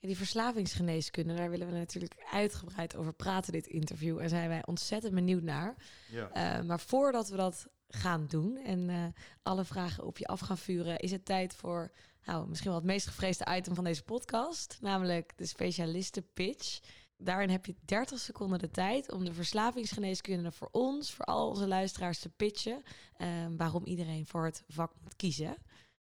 Die 0.00 0.16
verslavingsgeneeskunde, 0.16 1.34
daar 1.34 1.50
willen 1.50 1.66
we 1.66 1.72
natuurlijk 1.72 2.14
uitgebreid 2.30 2.96
over 2.96 3.12
praten 3.12 3.52
dit 3.52 3.66
interview. 3.66 4.18
En 4.18 4.28
zijn 4.28 4.48
wij 4.48 4.66
ontzettend 4.66 5.14
benieuwd 5.14 5.42
naar. 5.42 5.74
Ja. 6.10 6.30
Eh, 6.30 6.64
maar 6.64 6.80
voordat 6.80 7.28
we 7.28 7.36
dat 7.36 7.66
gaan 7.88 8.26
doen 8.26 8.56
en 8.56 8.90
eh, 8.90 9.04
alle 9.42 9.64
vragen 9.64 10.04
op 10.04 10.18
je 10.18 10.26
af 10.26 10.40
gaan 10.40 10.58
vuren, 10.58 10.98
is 10.98 11.10
het 11.10 11.24
tijd 11.24 11.54
voor 11.54 11.92
nou, 12.24 12.48
misschien 12.48 12.70
wel 12.70 12.78
het 12.80 12.88
meest 12.88 13.06
gevreesde 13.06 13.46
item 13.56 13.74
van 13.74 13.84
deze 13.84 14.02
podcast, 14.02 14.78
namelijk 14.80 15.32
de 15.36 15.46
specialisten 15.46 16.32
pitch. 16.32 16.80
Daarin 17.18 17.50
heb 17.50 17.66
je 17.66 17.74
30 17.84 18.18
seconden 18.18 18.58
de 18.58 18.70
tijd 18.70 19.12
om 19.12 19.24
de 19.24 19.32
verslavingsgeneeskunde 19.32 20.52
voor 20.52 20.68
ons, 20.72 21.12
voor 21.12 21.24
al 21.24 21.48
onze 21.48 21.66
luisteraars 21.66 22.18
te 22.18 22.28
pitchen. 22.28 22.82
eh, 23.16 23.28
waarom 23.56 23.84
iedereen 23.84 24.26
voor 24.26 24.44
het 24.44 24.64
vak 24.68 24.92
moet 25.02 25.16
kiezen. 25.16 25.56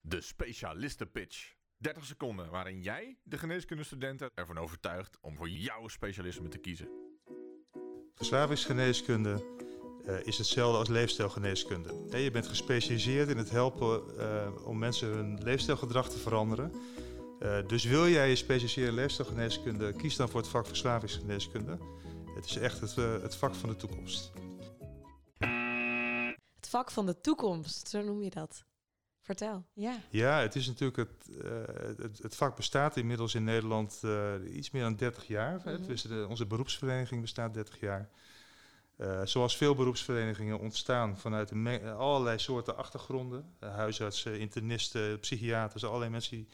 De 0.01 0.21
specialistenpitch. 0.21 1.53
30 1.81 2.05
seconden 2.05 2.49
waarin 2.49 2.81
jij 2.81 3.17
de 3.23 3.37
geneeskundestudenten 3.37 4.31
ervan 4.33 4.57
overtuigt 4.57 5.17
om 5.21 5.35
voor 5.35 5.49
jouw 5.49 5.87
specialisme 5.87 6.47
te 6.47 6.57
kiezen. 6.57 6.89
Verslavingsgeneeskunde 8.15 9.43
eh, 10.05 10.25
is 10.25 10.37
hetzelfde 10.37 10.77
als 10.77 10.89
leefstijlgeneeskunde. 10.89 12.19
Je 12.19 12.31
bent 12.31 12.47
gespecialiseerd 12.47 13.29
in 13.29 13.37
het 13.37 13.49
helpen 13.49 14.17
eh, 14.19 14.67
om 14.67 14.77
mensen 14.77 15.07
hun 15.07 15.43
leefstijlgedrag 15.43 16.09
te 16.09 16.17
veranderen. 16.17 16.71
Eh, 17.39 17.67
dus 17.67 17.83
wil 17.83 18.07
jij 18.07 18.29
je 18.29 18.35
specialiseren 18.35 18.89
in 18.89 18.95
leefstijlgeneeskunde, 18.95 19.93
kies 19.93 20.15
dan 20.15 20.29
voor 20.29 20.39
het 20.39 20.49
vak 20.49 20.65
verslavingsgeneeskunde. 20.67 21.77
Het 22.35 22.45
is 22.45 22.55
echt 22.55 22.79
het, 22.79 22.95
het 22.95 23.35
vak 23.35 23.55
van 23.55 23.69
de 23.69 23.75
toekomst. 23.75 24.31
Het 26.55 26.69
vak 26.69 26.91
van 26.91 27.05
de 27.05 27.21
toekomst, 27.21 27.87
zo 27.87 28.01
noem 28.01 28.21
je 28.21 28.29
dat. 28.29 28.65
Vertel. 29.21 29.65
Ja. 29.73 29.97
Ja, 30.09 30.39
het 30.39 30.55
is 30.55 30.67
natuurlijk 30.67 30.97
het, 30.97 31.37
eh, 31.43 31.51
het, 31.97 32.17
het 32.21 32.35
vak 32.35 32.55
bestaat 32.55 32.97
inmiddels 32.97 33.35
in 33.35 33.43
Nederland 33.43 33.99
eh, 34.03 34.33
iets 34.55 34.71
meer 34.71 34.81
dan 34.81 34.95
30 34.95 35.27
jaar. 35.27 35.61
Mhm. 35.65 35.83
Dus 35.87 36.01
de- 36.01 36.25
onze 36.29 36.45
beroepsvereniging 36.45 37.21
bestaat 37.21 37.53
30 37.53 37.79
jaar. 37.79 38.09
Eh, 38.95 39.21
zoals 39.23 39.57
veel 39.57 39.75
beroepsverenigingen 39.75 40.59
ontstaan 40.59 41.17
vanuit 41.17 41.51
allerlei 41.97 42.39
soorten 42.39 42.77
achtergronden. 42.77 43.55
Huisartsen, 43.59 44.39
internisten, 44.39 45.19
psychiaters, 45.19 45.85
allerlei 45.85 46.11
mensen 46.11 46.35
die, 46.37 46.47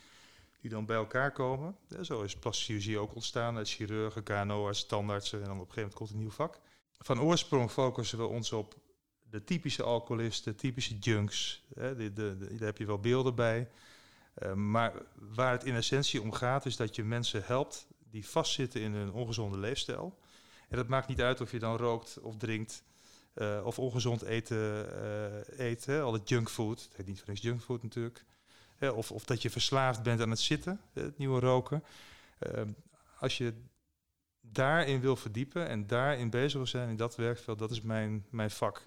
die 0.61 0.69
dan 0.69 0.85
bij 0.85 0.95
elkaar 0.97 1.31
komen. 1.31 1.75
Zo 2.01 2.21
is 2.21 2.35
plastische 2.35 2.71
chirurgie 2.71 2.99
ook 2.99 3.15
ontstaan 3.15 3.57
uit 3.57 3.69
chirurgen, 3.69 4.23
KNO-arts, 4.23 4.79
standaardsen 4.79 5.39
en 5.41 5.45
dan 5.47 5.59
op 5.59 5.67
een 5.67 5.73
gegeven 5.73 5.81
moment 5.81 5.97
komt 5.99 6.09
een 6.09 6.17
nieuw 6.17 6.31
vak. 6.31 6.59
Van 6.99 7.21
oorsprong 7.21 7.71
focussen 7.71 8.17
we 8.17 8.25
ons 8.25 8.51
op 8.51 8.75
de 9.29 9.43
typische 9.43 9.83
alcoholisten, 9.83 10.55
typische 10.55 10.97
junks. 10.97 11.63
Hè, 11.73 11.95
de, 11.95 12.13
de, 12.13 12.37
daar 12.37 12.67
heb 12.67 12.77
je 12.77 12.85
wel 12.85 12.99
beelden 12.99 13.35
bij. 13.35 13.69
Eh, 14.33 14.53
maar 14.53 14.93
waar 15.13 15.51
het 15.51 15.63
in 15.63 15.75
essentie 15.75 16.21
om 16.21 16.31
gaat, 16.31 16.65
is 16.65 16.75
dat 16.75 16.95
je 16.95 17.03
mensen 17.03 17.43
helpt 17.45 17.87
die 18.09 18.27
vastzitten 18.27 18.81
in 18.81 18.93
een 18.93 19.11
ongezonde 19.11 19.57
leefstijl. 19.57 20.19
En 20.69 20.77
dat 20.77 20.87
maakt 20.87 21.07
niet 21.07 21.21
uit 21.21 21.41
of 21.41 21.51
je 21.51 21.59
dan 21.59 21.77
rookt 21.77 22.19
of 22.19 22.37
drinkt 22.37 22.83
eh, 23.33 23.61
of 23.63 23.79
ongezond 23.79 24.21
eten 24.21 24.91
eh, 25.57 25.67
eet. 25.67 25.89
Al 25.89 26.13
het 26.13 26.29
junkfood. 26.29 26.81
Het 26.81 26.93
heet 26.95 27.07
niet 27.07 27.19
voor 27.19 27.29
niks 27.29 27.41
junkfood 27.41 27.83
natuurlijk. 27.83 28.25
Of, 28.79 29.11
of 29.11 29.23
dat 29.23 29.41
je 29.41 29.49
verslaafd 29.49 30.03
bent 30.03 30.21
aan 30.21 30.29
het 30.29 30.39
zitten, 30.39 30.81
het 30.93 31.17
nieuwe 31.17 31.39
roken. 31.39 31.83
Als 33.19 33.37
je 33.37 33.53
daarin 34.41 34.99
wil 34.99 35.15
verdiepen 35.15 35.67
en 35.67 35.87
daarin 35.87 36.29
bezig 36.29 36.53
wil 36.53 36.67
zijn 36.67 36.89
in 36.89 36.95
dat 36.95 37.15
werkveld, 37.15 37.59
dat 37.59 37.71
is 37.71 37.81
mijn, 37.81 38.25
mijn 38.29 38.51
vak. 38.51 38.85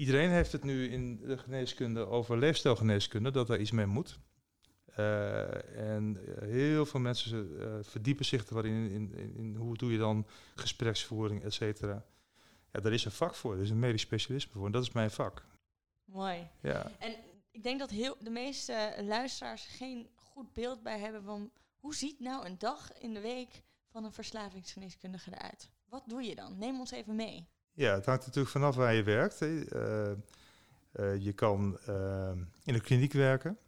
Iedereen 0.00 0.30
heeft 0.30 0.52
het 0.52 0.64
nu 0.64 0.88
in 0.88 1.16
de 1.16 1.38
geneeskunde 1.38 2.06
over 2.06 2.38
leefstijlgeneeskunde, 2.38 3.30
dat 3.30 3.46
daar 3.46 3.60
iets 3.60 3.70
mee 3.70 3.86
moet. 3.86 4.18
Uh, 4.98 5.90
en 5.92 6.18
heel 6.40 6.86
veel 6.86 7.00
mensen 7.00 7.50
uh, 7.52 7.74
verdiepen 7.82 8.24
zich 8.24 8.48
er 8.48 8.66
in, 8.66 8.90
in, 8.90 9.14
in, 9.14 9.36
in, 9.36 9.56
hoe 9.56 9.76
doe 9.76 9.92
je 9.92 9.98
dan 9.98 10.26
gespreksvoering, 10.54 11.42
et 11.42 11.54
cetera. 11.54 12.04
Ja, 12.72 12.80
daar 12.80 12.92
is 12.92 13.04
een 13.04 13.10
vak 13.10 13.34
voor, 13.34 13.54
er 13.54 13.62
is 13.62 13.70
een 13.70 13.78
medisch 13.78 14.00
specialisme 14.00 14.52
voor 14.52 14.66
en 14.66 14.72
dat 14.72 14.82
is 14.82 14.92
mijn 14.92 15.10
vak. 15.10 15.46
Mooi. 16.04 16.48
Ja. 16.60 16.90
En 16.98 17.14
ik 17.50 17.62
denk 17.62 17.78
dat 17.78 17.90
heel, 17.90 18.16
de 18.20 18.30
meeste 18.30 18.94
luisteraars 19.00 19.66
geen 19.66 20.08
goed 20.14 20.52
beeld 20.52 20.82
bij 20.82 20.98
hebben 20.98 21.22
van 21.22 21.50
hoe 21.76 21.94
ziet 21.94 22.20
nou 22.20 22.46
een 22.46 22.58
dag 22.58 22.92
in 22.98 23.14
de 23.14 23.20
week 23.20 23.62
van 23.90 24.04
een 24.04 24.12
verslavingsgeneeskundige 24.12 25.30
eruit? 25.30 25.70
Wat 25.88 26.02
doe 26.06 26.22
je 26.22 26.34
dan? 26.34 26.58
Neem 26.58 26.78
ons 26.78 26.90
even 26.90 27.16
mee. 27.16 27.48
Ja, 27.72 27.94
het 27.94 28.06
hangt 28.06 28.26
natuurlijk 28.26 28.52
vanaf 28.52 28.74
waar 28.74 28.94
je 28.94 29.02
werkt. 29.02 29.40
Uh, 29.40 31.16
je 31.18 31.32
kan 31.32 31.78
in 32.64 32.74
een 32.74 32.80
kliniek 32.80 33.12
werken. 33.12 33.58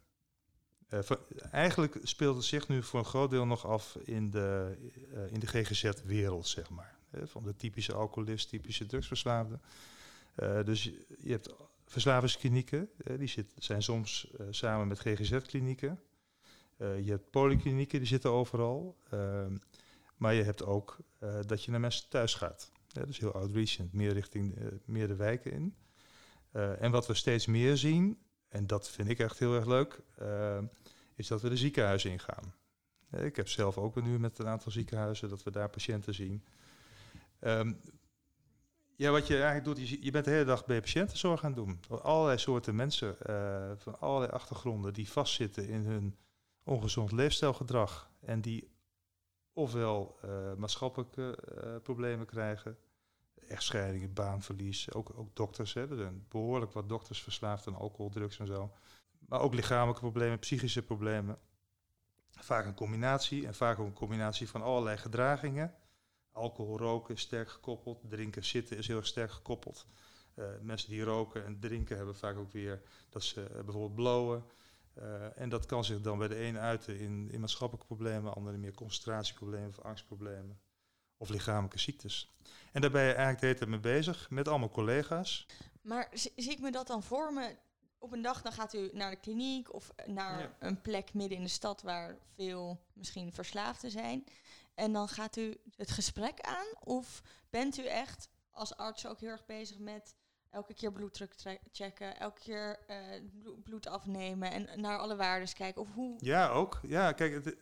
Eigenlijk 1.51 1.99
speelt 2.03 2.35
het 2.35 2.45
zich 2.45 2.67
nu 2.67 2.83
voor 2.83 2.99
een 2.99 3.05
groot 3.05 3.29
deel 3.29 3.45
nog 3.45 3.67
af 3.67 3.97
in 4.03 4.29
de, 4.29 4.77
in 5.31 5.39
de 5.39 5.47
GGZ-wereld, 5.47 6.47
zeg 6.47 6.69
maar. 6.69 6.95
van 7.23 7.43
de 7.43 7.55
typische 7.55 7.93
alcoholist, 7.93 8.49
typische 8.49 8.85
drugsverslaafde. 8.85 9.59
dus 10.65 10.83
je, 10.83 11.05
je 11.19 11.31
hebt 11.31 11.53
verslavingsklinieken, 11.85 12.89
die 13.17 13.27
zit, 13.27 13.53
zijn 13.57 13.83
soms 13.83 14.31
samen 14.49 14.87
met 14.87 14.99
GGZ-klinieken. 14.99 15.99
je 16.77 17.09
hebt 17.09 17.29
polyklinieken, 17.29 17.99
die 17.99 18.07
zitten 18.07 18.31
overal. 18.31 18.97
Ehm, 19.09 19.57
maar 20.17 20.33
je 20.33 20.43
hebt 20.43 20.65
ook 20.65 20.97
dat 21.45 21.63
je 21.63 21.71
naar 21.71 21.79
mensen 21.79 22.09
thuis 22.09 22.33
gaat. 22.33 22.71
Ja, 22.93 23.05
dus 23.05 23.19
heel 23.19 23.33
outreachend, 23.33 23.93
meer 23.93 24.13
richting 24.13 24.57
uh, 24.57 24.67
meer 24.85 25.07
de 25.07 25.15
wijken 25.15 25.51
in. 25.51 25.75
Uh, 26.53 26.81
en 26.81 26.91
wat 26.91 27.07
we 27.07 27.13
steeds 27.13 27.45
meer 27.45 27.77
zien, 27.77 28.17
en 28.47 28.67
dat 28.67 28.89
vind 28.89 29.09
ik 29.09 29.19
echt 29.19 29.39
heel 29.39 29.55
erg 29.55 29.65
leuk, 29.65 30.01
uh, 30.21 30.57
is 31.15 31.27
dat 31.27 31.41
we 31.41 31.49
de 31.49 31.57
ziekenhuizen 31.57 32.11
ingaan. 32.11 32.53
ik 33.11 33.35
heb 33.35 33.47
zelf 33.47 33.77
ook 33.77 34.01
nu 34.01 34.19
met 34.19 34.39
een 34.39 34.47
aantal 34.47 34.71
ziekenhuizen 34.71 35.29
dat 35.29 35.43
we 35.43 35.51
daar 35.51 35.69
patiënten 35.69 36.13
zien. 36.13 36.43
Um, 37.41 37.79
ja, 38.95 39.11
wat 39.11 39.27
je 39.27 39.33
eigenlijk 39.33 39.65
doet, 39.65 39.89
je, 39.89 40.03
je 40.03 40.11
bent 40.11 40.25
de 40.25 40.31
hele 40.31 40.45
dag 40.45 40.65
bij 40.65 40.79
patiëntenzorg 40.79 41.43
aan 41.43 41.53
het 41.53 41.65
doen. 41.65 41.79
Allerlei 42.01 42.37
soorten 42.37 42.75
mensen 42.75 43.15
van 43.77 43.99
allerlei 43.99 44.31
achtergronden 44.31 44.93
die 44.93 45.09
vastzitten 45.09 45.67
in 45.67 45.85
hun 45.85 46.15
ongezond 46.63 47.11
leefstijlgedrag. 47.11 48.11
En 48.19 48.41
die 48.41 48.72
ofwel 49.53 50.19
uh, 50.25 50.53
maatschappelijke 50.53 51.37
uh, 51.63 51.75
problemen 51.83 52.25
krijgen, 52.25 52.77
echtscheidingen, 53.47 54.13
baanverlies, 54.13 54.93
ook, 54.93 55.11
ook 55.15 55.35
dokters. 55.35 55.73
Hè. 55.73 55.89
Er 55.89 55.97
zijn 55.97 56.25
behoorlijk 56.29 56.71
wat 56.71 56.89
dokters 56.89 57.21
verslaafd 57.21 57.67
aan 57.67 57.75
alcohol, 57.75 58.09
drugs 58.09 58.39
en 58.39 58.47
zo. 58.47 58.71
Maar 59.19 59.39
ook 59.39 59.53
lichamelijke 59.53 60.01
problemen, 60.01 60.39
psychische 60.39 60.81
problemen. 60.81 61.39
Vaak 62.29 62.65
een 62.65 62.75
combinatie 62.75 63.47
en 63.47 63.55
vaak 63.55 63.79
ook 63.79 63.85
een 63.85 63.93
combinatie 63.93 64.49
van 64.49 64.61
allerlei 64.61 64.97
gedragingen. 64.97 65.75
Alcohol 66.31 66.77
roken 66.77 67.15
is 67.15 67.21
sterk 67.21 67.49
gekoppeld, 67.49 68.01
drinken 68.09 68.43
zitten 68.43 68.77
is 68.77 68.87
heel 68.87 69.03
sterk 69.03 69.31
gekoppeld. 69.31 69.85
Uh, 70.35 70.45
mensen 70.61 70.89
die 70.89 71.03
roken 71.03 71.45
en 71.45 71.59
drinken 71.59 71.97
hebben 71.97 72.15
vaak 72.15 72.37
ook 72.37 72.51
weer 72.51 72.81
dat 73.09 73.23
ze 73.23 73.49
bijvoorbeeld 73.51 73.95
blowen. 73.95 74.43
Uh, 74.97 75.39
en 75.39 75.49
dat 75.49 75.65
kan 75.65 75.83
zich 75.83 76.01
dan 76.01 76.17
bij 76.17 76.27
de 76.27 76.43
een 76.43 76.57
uiten 76.57 76.99
in, 76.99 77.29
in 77.31 77.39
maatschappelijke 77.39 77.87
problemen, 77.87 78.33
andere 78.33 78.57
meer 78.57 78.73
concentratieproblemen 78.73 79.69
of 79.69 79.79
angstproblemen 79.79 80.59
of 81.17 81.29
lichamelijke 81.29 81.79
ziektes. 81.79 82.31
En 82.71 82.81
daar 82.81 82.91
ben 82.91 83.01
je 83.01 83.07
eigenlijk 83.07 83.39
de 83.39 83.45
hele 83.45 83.57
tijd 83.57 83.69
mee 83.69 83.79
bezig 83.79 84.29
met 84.29 84.47
allemaal 84.47 84.69
collega's. 84.69 85.45
Maar 85.81 86.09
zie, 86.13 86.31
zie 86.35 86.51
ik 86.51 86.59
me 86.59 86.71
dat 86.71 86.87
dan 86.87 87.03
voor 87.03 87.33
me? 87.33 87.55
Op 87.97 88.11
een 88.11 88.21
dag 88.21 88.41
dan 88.41 88.51
gaat 88.51 88.73
u 88.73 88.89
naar 88.93 89.11
de 89.11 89.19
kliniek 89.19 89.73
of 89.73 89.91
naar 90.05 90.39
ja. 90.39 90.55
een 90.59 90.81
plek 90.81 91.13
midden 91.13 91.37
in 91.37 91.43
de 91.43 91.49
stad 91.49 91.81
waar 91.81 92.17
veel 92.35 92.79
misschien 92.93 93.33
verslaafden 93.33 93.91
zijn. 93.91 94.23
En 94.75 94.93
dan 94.93 95.07
gaat 95.07 95.37
u 95.37 95.57
het 95.75 95.91
gesprek 95.91 96.41
aan? 96.41 96.65
Of 96.79 97.21
bent 97.49 97.77
u 97.77 97.85
echt 97.85 98.29
als 98.51 98.77
arts 98.77 99.07
ook 99.07 99.19
heel 99.19 99.29
erg 99.29 99.45
bezig 99.45 99.77
met 99.77 100.15
elke 100.53 100.73
keer 100.73 100.91
bloeddruk 100.91 101.33
checken, 101.71 102.19
elke 102.19 102.39
keer 102.39 102.79
uh, 102.89 102.97
bloed 103.63 103.87
afnemen 103.87 104.51
en 104.51 104.81
naar 104.81 104.97
alle 104.97 105.15
waarden 105.15 105.53
kijken? 105.53 105.81
Of 105.81 105.93
hoe? 105.93 106.15
Ja, 106.17 106.49
ook. 106.49 106.79
Ja, 106.83 107.11
kijk, 107.11 107.57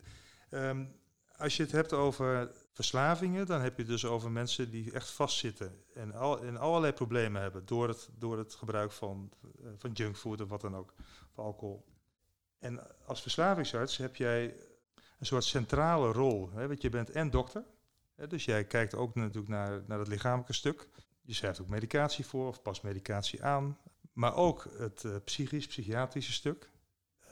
um, 0.49 0.99
als 1.37 1.57
je 1.57 1.63
het 1.63 1.71
hebt 1.71 1.93
over 1.93 2.51
verslavingen, 2.73 3.45
dan 3.45 3.61
heb 3.61 3.75
je 3.75 3.81
het 3.81 3.91
dus 3.91 4.05
over 4.05 4.31
mensen 4.31 4.71
die 4.71 4.91
echt 4.91 5.09
vastzitten 5.09 5.83
en, 5.93 6.13
al, 6.13 6.43
en 6.43 6.57
allerlei 6.57 6.93
problemen 6.93 7.41
hebben 7.41 7.65
door 7.65 7.87
het, 7.87 8.09
door 8.17 8.37
het 8.37 8.53
gebruik 8.53 8.91
van, 8.91 9.31
uh, 9.59 9.69
van 9.77 9.91
junkfood 9.91 10.41
of 10.41 10.49
wat 10.49 10.61
dan 10.61 10.75
ook, 10.75 10.93
van 11.33 11.43
alcohol. 11.43 11.85
En 12.59 13.05
als 13.05 13.21
verslavingsarts 13.21 13.97
heb 13.97 14.15
jij 14.15 14.55
een 15.19 15.25
soort 15.25 15.43
centrale 15.43 16.11
rol. 16.11 16.51
Hè, 16.51 16.67
want 16.67 16.81
je 16.81 16.89
bent 16.89 17.09
en 17.09 17.29
dokter, 17.29 17.63
dus 18.27 18.45
jij 18.45 18.65
kijkt 18.65 18.95
ook 18.95 19.15
natuurlijk 19.15 19.47
naar, 19.47 19.83
naar 19.87 19.99
het 19.99 20.07
lichamelijke 20.07 20.53
stuk. 20.53 20.87
Je 21.21 21.33
schrijft 21.33 21.61
ook 21.61 21.67
medicatie 21.67 22.25
voor 22.25 22.47
of 22.47 22.61
past 22.61 22.83
medicatie 22.83 23.43
aan. 23.43 23.77
Maar 24.13 24.35
ook 24.35 24.67
het 24.77 25.03
uh, 25.03 25.15
psychisch, 25.23 25.67
psychiatrische 25.67 26.31
stuk. 26.31 26.69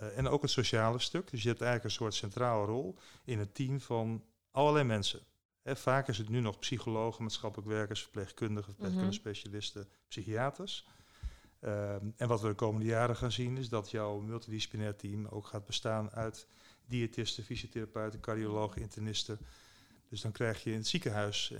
Uh, 0.02 0.18
en 0.18 0.28
ook 0.28 0.42
het 0.42 0.52
sociale 0.52 1.00
stuk. 1.00 1.32
Dus 1.32 1.42
je 1.42 1.50
hebt 1.50 1.62
eigenlijk 1.62 1.92
een 1.92 2.02
soort 2.02 2.14
centrale 2.14 2.66
rol 2.66 2.98
in 3.24 3.40
het 3.40 3.56
team 3.56 3.82
van 3.82 4.24
allerlei 4.52 4.86
mensen. 4.86 5.20
Hè, 5.62 5.76
vaak 5.76 6.08
is 6.08 6.18
het 6.18 6.30
nu 6.30 6.40
nog 6.40 6.60
psychologen, 6.60 7.24
maatschappelijk 7.24 7.70
werkers, 7.70 8.02
verpleegkundigen, 8.02 8.74
verpleegkundige-specialisten, 8.74 9.82
mm 9.82 9.88
-hmm. 9.88 10.08
psychiaters. 10.08 10.88
Uh, 11.62 11.94
en 11.94 12.28
wat 12.28 12.42
we 12.42 12.48
de 12.48 12.54
komende 12.54 12.86
jaren 12.86 13.16
gaan 13.16 13.32
zien 13.32 13.58
is 13.58 13.70
dat 13.70 13.92
jouw 13.92 14.20
multidisciplinair 14.20 14.96
team 14.96 15.26
ook 15.26 15.48
gaat 15.48 15.66
bestaan 15.66 16.12
uit 16.12 16.48
diëtisten, 16.86 17.44
fysiotherapeuten, 17.44 18.20
cardiologen, 18.20 18.82
internisten. 18.82 19.40
Dus 20.10 20.22
dan 20.22 20.32
krijg 20.32 20.64
je 20.64 20.72
in 20.72 20.78
het 20.78 20.88
ziekenhuis 20.88 21.52
uh, 21.52 21.60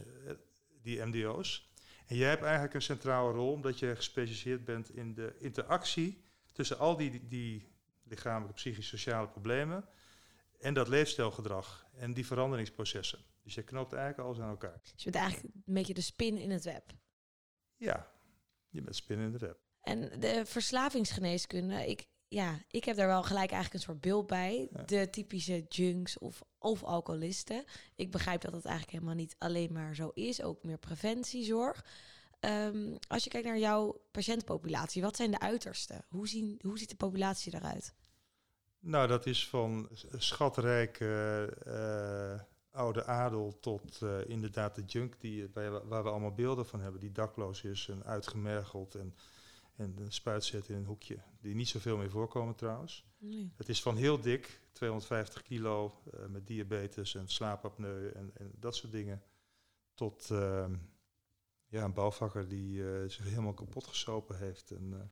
die 0.82 1.06
MDO's. 1.06 1.69
En 2.10 2.16
jij 2.16 2.30
hebt 2.30 2.44
eigenlijk 2.44 2.74
een 2.74 2.82
centrale 2.82 3.32
rol, 3.32 3.52
omdat 3.52 3.80
je 3.80 3.96
gespecialiseerd 3.96 4.66
bent 4.66 4.96
in 4.96 5.14
de 5.14 5.36
interactie 5.40 6.22
tussen 6.52 6.78
al 6.78 6.98
die, 6.98 7.28
die 7.28 7.68
lichamelijke, 8.04 8.54
psychische, 8.54 8.98
sociale 8.98 9.28
problemen 9.28 9.90
en 10.60 10.74
dat 10.74 10.88
leefstijlgedrag 10.88 11.88
en 11.96 12.14
die 12.14 12.26
veranderingsprocessen. 12.26 13.20
Dus 13.44 13.54
je 13.54 13.64
knoopt 13.64 13.94
eigenlijk 13.94 14.28
alles 14.28 14.40
aan 14.40 14.50
elkaar. 14.50 14.80
Dus 14.82 15.04
je 15.04 15.12
bent 15.12 15.24
eigenlijk 15.24 15.56
een 15.56 15.74
beetje 15.74 15.94
de 15.94 16.02
spin 16.02 16.38
in 16.38 16.52
het 16.52 16.64
web. 16.64 16.84
Ja, 17.76 18.12
je 18.70 18.82
bent 18.82 18.96
spin 18.96 19.20
in 19.20 19.32
het 19.32 19.42
web. 19.42 19.60
En 19.82 20.20
de 20.20 20.46
verslavingsgeneeskunde, 20.46 21.88
ik, 21.88 22.08
ja, 22.30 22.60
ik 22.68 22.84
heb 22.84 22.96
daar 22.96 23.08
wel 23.08 23.24
gelijk 23.24 23.52
eigenlijk 23.52 23.74
een 23.74 23.90
soort 23.90 24.02
beeld 24.02 24.28
bij. 24.28 24.70
Ja. 24.74 24.84
De 24.84 25.10
typische 25.10 25.66
junks 25.68 26.18
of, 26.18 26.44
of 26.58 26.84
alcoholisten. 26.84 27.64
Ik 27.96 28.12
begrijp 28.12 28.42
dat 28.42 28.52
dat 28.52 28.66
eigenlijk 28.66 28.94
helemaal 28.94 29.16
niet 29.16 29.36
alleen 29.38 29.74
maar 29.74 29.96
zo 29.96 30.12
is. 30.14 30.42
Ook 30.42 30.64
meer 30.64 30.78
preventiezorg. 30.78 31.86
Um, 32.40 32.98
als 33.08 33.24
je 33.24 33.30
kijkt 33.30 33.48
naar 33.48 33.58
jouw 33.58 34.02
patiëntenpopulatie, 34.12 35.02
wat 35.02 35.16
zijn 35.16 35.32
de 35.32 35.40
uitersten? 35.40 36.06
Hoe, 36.10 36.28
zien, 36.28 36.60
hoe 36.62 36.78
ziet 36.78 36.90
de 36.90 36.96
populatie 36.96 37.56
eruit? 37.56 37.94
Nou, 38.80 39.08
dat 39.08 39.26
is 39.26 39.48
van 39.48 39.90
schatrijke 40.18 41.54
uh, 41.68 42.42
oude 42.72 43.06
adel 43.06 43.60
tot 43.60 44.00
uh, 44.04 44.28
inderdaad 44.28 44.76
de 44.76 44.84
junk 44.86 45.20
die, 45.20 45.48
waar, 45.54 45.88
waar 45.88 46.04
we 46.04 46.10
allemaal 46.10 46.34
beelden 46.34 46.66
van 46.66 46.82
hebben. 46.82 47.00
Die 47.00 47.12
dakloos 47.12 47.64
is 47.64 47.88
en 47.92 48.04
uitgemergeld 48.04 48.96
en 48.96 49.16
en 49.80 49.96
een 49.98 50.12
spuit 50.12 50.44
zetten 50.44 50.74
in 50.74 50.80
een 50.80 50.86
hoekje. 50.86 51.18
Die 51.42 51.56
niet 51.56 51.68
zoveel 51.68 51.98
meer 51.98 52.10
voorkomen 52.10 52.56
trouwens. 52.56 53.06
Nee. 53.18 53.54
Het 53.56 53.70
is 53.70 53.82
van 53.82 53.96
heel 53.96 54.22
dik, 54.22 54.62
250 54.72 55.42
kilo, 55.42 56.02
uh, 56.14 56.26
met 56.26 56.48
diabetes 56.48 57.16
en 57.16 57.28
slaapapneu 57.28 58.10
en, 58.10 58.32
en, 58.34 58.52
dat 58.56 58.76
soort 58.76 58.92
dingen. 58.92 59.24
Tot 59.94 60.30
uh, 60.32 60.66
ja, 61.68 61.84
een 61.84 61.94
bouwvakker 61.94 62.48
die 62.48 62.78
uh, 62.78 63.10
zich 63.10 63.24
helemaal 63.24 63.54
kapot 63.54 63.88
gesopen 63.88 64.38
heeft. 64.38 64.72
En, 64.72 65.12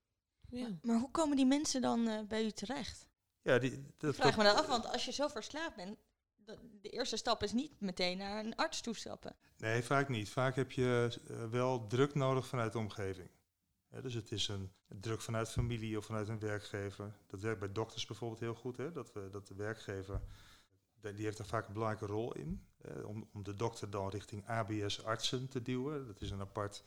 ja. 0.50 0.80
Maar 0.82 1.00
hoe 1.00 1.12
komen 1.12 1.36
die 1.36 1.46
mensen 1.46 1.82
dan 1.82 2.26
bij 2.28 2.46
u 2.46 2.52
terecht? 2.52 3.08
Ja, 3.42 3.60
die, 3.60 3.84
dat, 3.98 4.14
Ik 4.14 4.22
vraag 4.22 4.38
me 4.38 4.44
dat 4.44 4.56
af, 4.56 4.68
want 4.68 4.86
als 4.86 5.06
je 5.06 5.12
zo 5.12 5.28
verslaafd 5.28 5.76
bent, 5.76 5.98
de 6.82 6.90
eerste 6.90 7.18
stap 7.18 7.44
is 7.44 7.52
niet 7.52 7.80
meteen 7.80 8.18
naar 8.18 8.46
een 8.46 8.56
arts 8.56 8.82
toestappen. 8.82 9.36
Nee, 9.58 9.82
vaak 9.82 10.10
niet. 10.10 10.30
Vaak 10.30 10.56
heb 10.56 10.72
je 10.72 11.20
wel 11.52 11.88
druk 11.88 12.16
nodig 12.16 12.48
vanuit 12.48 12.72
de 12.72 12.78
omgeving. 12.78 13.30
Dus 14.02 14.14
het 14.14 14.32
is 14.32 14.48
een 14.48 14.72
druk 14.88 15.22
vanuit 15.22 15.50
familie 15.50 15.98
of 15.98 16.06
vanuit 16.06 16.28
een 16.28 16.40
werkgever. 16.40 17.16
Dat 17.28 17.42
werkt 17.42 17.60
bij 17.60 17.72
dokters 17.72 18.06
bijvoorbeeld 18.06 18.40
heel 18.40 18.56
goed. 18.56 18.78
Hè? 18.78 18.92
Dat, 18.92 19.14
we, 19.14 19.30
dat 19.32 19.48
de 19.48 19.56
werkgever, 19.56 20.22
die 21.02 21.26
heeft 21.26 21.38
daar 21.38 21.48
vaak 21.48 21.68
een 21.68 21.74
belangrijke 21.74 22.14
rol 22.14 22.34
in. 22.34 22.68
Eh, 22.78 23.08
om, 23.08 23.30
om 23.34 23.44
de 23.44 23.56
dokter 23.56 23.90
dan 23.90 24.10
richting 24.10 24.48
ABS-artsen 24.48 25.48
te 25.48 25.62
duwen. 25.62 26.08
Dat 26.08 26.22
is 26.22 26.32
een 26.32 26.42
apart, 26.42 26.84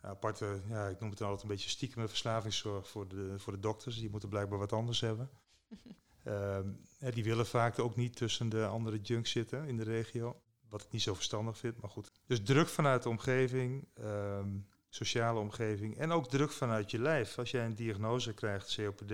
aparte, 0.00 0.60
ja, 0.68 0.88
ik 0.88 1.00
noem 1.00 1.08
het 1.08 1.18
dan 1.18 1.28
altijd 1.28 1.48
een 1.48 1.54
beetje 1.54 1.70
stiekem 1.70 2.08
verslavingszorg 2.08 2.88
voor 2.88 3.08
de, 3.08 3.38
voor 3.38 3.52
de 3.52 3.60
dokters. 3.60 3.98
Die 3.98 4.10
moeten 4.10 4.28
blijkbaar 4.28 4.58
wat 4.58 4.72
anders 4.72 5.00
hebben. 5.00 5.30
um, 6.24 6.80
die 6.98 7.24
willen 7.24 7.46
vaak 7.46 7.78
ook 7.78 7.96
niet 7.96 8.16
tussen 8.16 8.48
de 8.48 8.66
andere 8.66 9.00
junks 9.00 9.30
zitten 9.30 9.66
in 9.66 9.76
de 9.76 9.84
regio. 9.84 10.40
wat 10.68 10.82
ik 10.82 10.90
niet 10.90 11.02
zo 11.02 11.14
verstandig 11.14 11.58
vind, 11.58 11.80
maar 11.80 11.90
goed. 11.90 12.12
Dus 12.26 12.42
druk 12.42 12.68
vanuit 12.68 13.02
de 13.02 13.08
omgeving, 13.08 13.88
ehm, 13.94 14.58
sociale 14.88 15.40
omgeving 15.40 15.96
en 15.96 16.10
ook 16.10 16.28
druk 16.28 16.50
vanuit 16.50 16.90
je 16.90 16.98
lijf. 16.98 17.38
Als 17.38 17.50
jij 17.50 17.64
een 17.64 17.74
diagnose 17.74 18.34
krijgt, 18.34 18.74
COPD, 18.74 19.12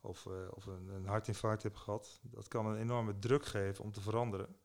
of, 0.00 0.26
eh, 0.26 0.32
of 0.50 0.66
een, 0.66 0.88
een 0.88 1.06
hartinfarct 1.06 1.62
hebt 1.62 1.78
gehad, 1.78 2.20
dat 2.22 2.48
kan 2.48 2.66
een 2.66 2.78
enorme 2.78 3.18
druk 3.18 3.46
geven 3.46 3.84
om 3.84 3.92
te 3.92 4.00
veranderen. 4.00 4.56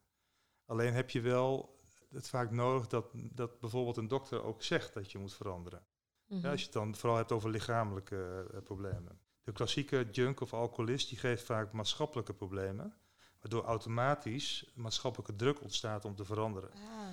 Alleen 0.65 0.93
heb 0.93 1.09
je 1.09 1.21
wel 1.21 1.79
het 2.09 2.29
vaak 2.29 2.51
nodig 2.51 2.87
dat, 2.87 3.11
dat 3.13 3.59
bijvoorbeeld 3.59 3.97
een 3.97 4.07
dokter 4.07 4.43
ook 4.43 4.63
zegt 4.63 4.93
dat 4.93 5.11
je 5.11 5.17
moet 5.17 5.33
veranderen. 5.33 5.83
Mhm. 6.27 6.41
Ja, 6.41 6.51
als 6.51 6.59
je 6.59 6.65
het 6.65 6.75
dan 6.75 6.95
vooral 6.95 7.17
hebt 7.17 7.31
over 7.31 7.49
lichamelijke 7.49 8.47
eh, 8.53 8.61
problemen. 8.61 9.19
De 9.43 9.51
klassieke 9.51 10.07
junk 10.11 10.41
of 10.41 10.53
alcoholist 10.53 11.09
die 11.09 11.17
geeft 11.17 11.43
vaak 11.43 11.71
maatschappelijke 11.71 12.33
problemen, 12.33 12.93
waardoor 13.39 13.63
automatisch 13.63 14.71
maatschappelijke 14.75 15.35
druk 15.35 15.61
ontstaat 15.61 16.05
om 16.05 16.15
te 16.15 16.25
veranderen. 16.25 16.71
Ah. 16.71 17.07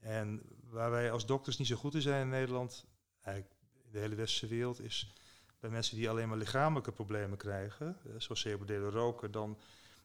En 0.00 0.42
waar 0.70 0.90
wij 0.90 1.10
als 1.10 1.26
dokters 1.26 1.56
niet 1.56 1.66
zo 1.68 1.76
goed 1.76 1.94
in 1.94 2.02
zijn 2.02 2.22
in 2.22 2.28
Nederland, 2.28 2.86
eigenlijk 3.22 3.56
in 3.84 3.90
de 3.92 3.98
hele 3.98 4.14
westerse 4.14 4.46
wereld, 4.46 4.80
is 4.80 5.14
bij 5.60 5.70
mensen 5.70 5.96
die 5.96 6.10
alleen 6.10 6.28
maar 6.28 6.38
lichamelijke 6.38 6.92
problemen 6.92 7.38
krijgen, 7.38 7.96
zoals 8.18 8.42
door 8.66 8.92
roken, 8.92 9.30
dan, 9.30 9.58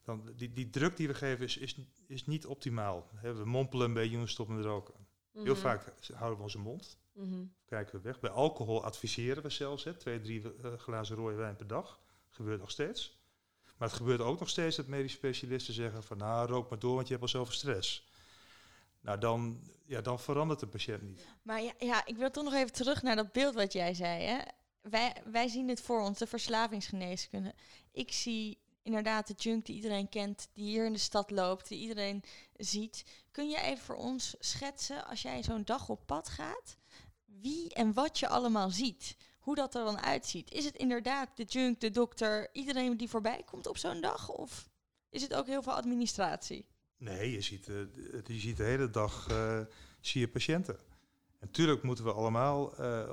dan 0.04 0.32
die, 0.36 0.54
die 0.54 0.69
druk 0.69 0.97
die 0.97 1.08
we 1.08 1.13
geven 1.13 1.45
is, 1.45 1.58
is, 1.58 1.78
is 2.08 2.25
niet 2.25 2.45
optimaal. 2.45 3.10
We 3.21 3.45
mompelen 3.45 3.88
een 3.88 3.93
beetje 3.93 4.17
en 4.17 4.28
stoppen 4.28 4.56
met 4.56 4.65
roken. 4.65 4.93
Heel 5.34 5.43
Mhm. 5.54 5.56
vaak 5.62 5.93
houden 6.13 6.38
we 6.38 6.43
onze 6.43 6.60
mond, 6.60 6.97
Mhm. 7.13 7.43
kijken 7.65 7.95
we 7.95 8.01
weg. 8.01 8.19
Bij 8.19 8.30
alcohol 8.30 8.84
adviseren 8.84 9.43
we 9.43 9.49
zelfs, 9.49 9.84
hè, 9.84 9.93
twee, 9.93 10.21
drie 10.21 10.54
eh, 10.63 10.73
glazen 10.78 11.15
rode 11.15 11.36
wijn 11.36 11.56
per 11.56 11.67
dag. 11.67 11.99
Gebeurt 12.30 12.60
nog 12.60 12.71
steeds. 12.71 13.23
Maar 13.78 13.88
het 13.88 13.97
gebeurt 13.97 14.19
ook 14.21 14.39
nog 14.39 14.49
steeds 14.49 14.75
dat 14.75 14.88
medische 14.88 15.17
specialisten 15.17 15.73
zeggen 15.73 16.04
van 16.04 16.17
nou, 16.17 16.47
rook 16.47 16.69
maar 16.69 16.80
door, 16.80 16.95
want 16.95 17.08
je 17.08 17.13
hebt 17.13 17.25
al 17.25 17.30
zoveel 17.32 17.54
stress. 17.54 18.08
Nou, 19.01 19.19
dan, 19.19 19.62
ja, 19.85 20.01
dan 20.01 20.19
verandert 20.19 20.59
de 20.59 20.67
patiënt 20.67 21.01
niet. 21.01 21.27
Maar 21.41 21.61
ja, 21.61 21.73
ja, 21.77 22.05
ik 22.05 22.17
wil 22.17 22.31
toch 22.31 22.43
nog 22.43 22.53
even 22.53 22.73
terug 22.73 23.01
naar 23.01 23.15
dat 23.15 23.31
beeld 23.31 23.55
wat 23.55 23.73
jij 23.73 23.93
zei. 23.93 24.23
Hè? 24.23 24.37
Wij, 24.81 25.13
wij 25.25 25.47
zien 25.47 25.67
het 25.67 25.81
voor 25.81 26.01
ons, 26.01 26.17
de 26.17 26.27
verslavingsgeneeskunde. 26.27 27.53
Ik 27.91 28.11
zie 28.11 28.59
inderdaad 28.81 29.27
de 29.27 29.33
junk 29.33 29.65
die 29.65 29.75
iedereen 29.75 30.09
kent, 30.09 30.47
die 30.53 30.65
hier 30.65 30.85
in 30.85 30.93
de 30.93 30.99
stad 30.99 31.31
loopt, 31.31 31.67
die 31.67 31.79
iedereen 31.79 32.23
ziet. 32.57 33.05
Kun 33.31 33.49
je 33.49 33.61
even 33.61 33.85
voor 33.85 33.95
ons 33.95 34.35
schetsen, 34.39 35.05
als 35.05 35.21
jij 35.21 35.43
zo'n 35.43 35.63
dag 35.63 35.89
op 35.89 36.05
pad 36.05 36.29
gaat, 36.29 36.77
wie 37.25 37.73
en 37.73 37.93
wat 37.93 38.19
je 38.19 38.27
allemaal 38.27 38.69
ziet? 38.69 39.17
Hoe 39.39 39.55
dat 39.55 39.75
er 39.75 39.85
dan 39.85 39.99
uitziet? 39.99 40.51
Is 40.51 40.65
het 40.65 40.75
inderdaad 40.75 41.29
de 41.35 41.43
junk, 41.43 41.79
de 41.79 41.91
dokter, 41.91 42.49
iedereen 42.53 42.97
die 42.97 43.09
voorbij 43.09 43.43
komt 43.45 43.67
op 43.67 43.77
zo'n 43.77 44.01
dag? 44.01 44.29
Of 44.29 44.69
is 45.09 45.21
het 45.21 45.33
ook 45.33 45.47
heel 45.47 45.61
veel 45.61 45.73
administratie? 45.73 46.65
Nee, 46.97 47.31
je 47.31 47.41
ziet, 47.41 47.67
eh, 47.67 47.75
je 48.25 48.39
ziet 48.39 48.58
de 48.58 48.63
hele 48.63 48.89
dag 48.89 49.27
eh, 49.29 49.60
zie 49.99 50.21
je 50.21 50.27
patiënten. 50.27 50.77
En 51.39 51.51
natuurlijk 51.51 51.84
moeten 51.84 52.05
we 52.05 52.12
allemaal 52.12 52.77
eh, 52.77 53.10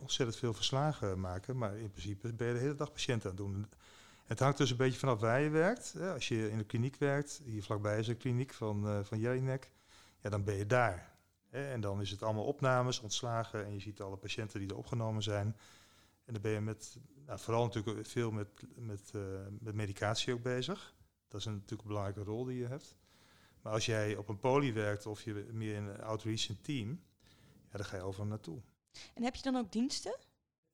ontzettend 0.00 0.38
veel 0.38 0.54
verslagen 0.54 1.20
maken, 1.20 1.58
maar 1.58 1.76
in 1.76 1.90
principe 1.90 2.32
ben 2.32 2.46
je 2.46 2.52
de 2.52 2.58
hele 2.58 2.74
dag 2.74 2.92
patiënten 2.92 3.30
aan 3.30 3.36
het 3.36 3.44
doen. 3.44 3.66
Het 4.24 4.38
hangt 4.38 4.58
dus 4.58 4.70
een 4.70 4.76
beetje 4.76 4.98
vanaf 4.98 5.20
waar 5.20 5.40
je 5.40 5.48
werkt. 5.48 5.96
Als 6.00 6.28
je 6.28 6.50
in 6.50 6.58
de 6.58 6.64
kliniek 6.64 6.96
werkt, 6.96 7.40
hier 7.44 7.62
vlakbij 7.62 7.98
is 7.98 8.08
een 8.08 8.16
kliniek 8.16 8.52
van, 8.52 9.04
van 9.04 9.18
Jelinek, 9.18 9.70
ja, 10.20 10.30
dan 10.30 10.44
ben 10.44 10.54
je 10.54 10.66
daar. 10.66 11.16
En 11.50 11.80
dan 11.80 12.00
is 12.00 12.10
het 12.10 12.22
allemaal 12.22 12.44
opnames, 12.44 13.00
ontslagen 13.00 13.64
en 13.64 13.72
je 13.72 13.80
ziet 13.80 14.00
alle 14.00 14.16
patiënten 14.16 14.60
die 14.60 14.68
er 14.68 14.76
opgenomen 14.76 15.22
zijn. 15.22 15.56
En 16.24 16.32
dan 16.32 16.42
ben 16.42 16.52
je 16.52 16.60
met, 16.60 16.98
nou, 17.26 17.38
vooral 17.38 17.64
natuurlijk 17.64 18.06
veel 18.06 18.30
met, 18.30 18.48
met, 18.74 19.12
met 19.60 19.74
medicatie 19.74 20.32
ook 20.32 20.42
bezig. 20.42 20.94
Dat 21.28 21.40
is 21.40 21.46
een, 21.46 21.52
natuurlijk 21.52 21.82
een 21.82 21.88
belangrijke 21.88 22.22
rol 22.22 22.44
die 22.44 22.58
je 22.58 22.66
hebt. 22.66 22.96
Maar 23.62 23.72
als 23.72 23.86
jij 23.86 24.16
op 24.16 24.28
een 24.28 24.38
poli 24.38 24.72
werkt 24.72 25.06
of 25.06 25.22
je 25.22 25.48
meer 25.52 25.74
in 25.74 25.84
een 25.84 26.02
outreach 26.02 26.48
een 26.48 26.60
team, 26.60 27.02
ja, 27.70 27.76
dan 27.76 27.84
ga 27.84 27.96
je 27.96 28.02
overal 28.02 28.26
naartoe. 28.26 28.62
En 29.14 29.22
heb 29.22 29.34
je 29.34 29.42
dan 29.42 29.56
ook 29.56 29.72
diensten? 29.72 30.16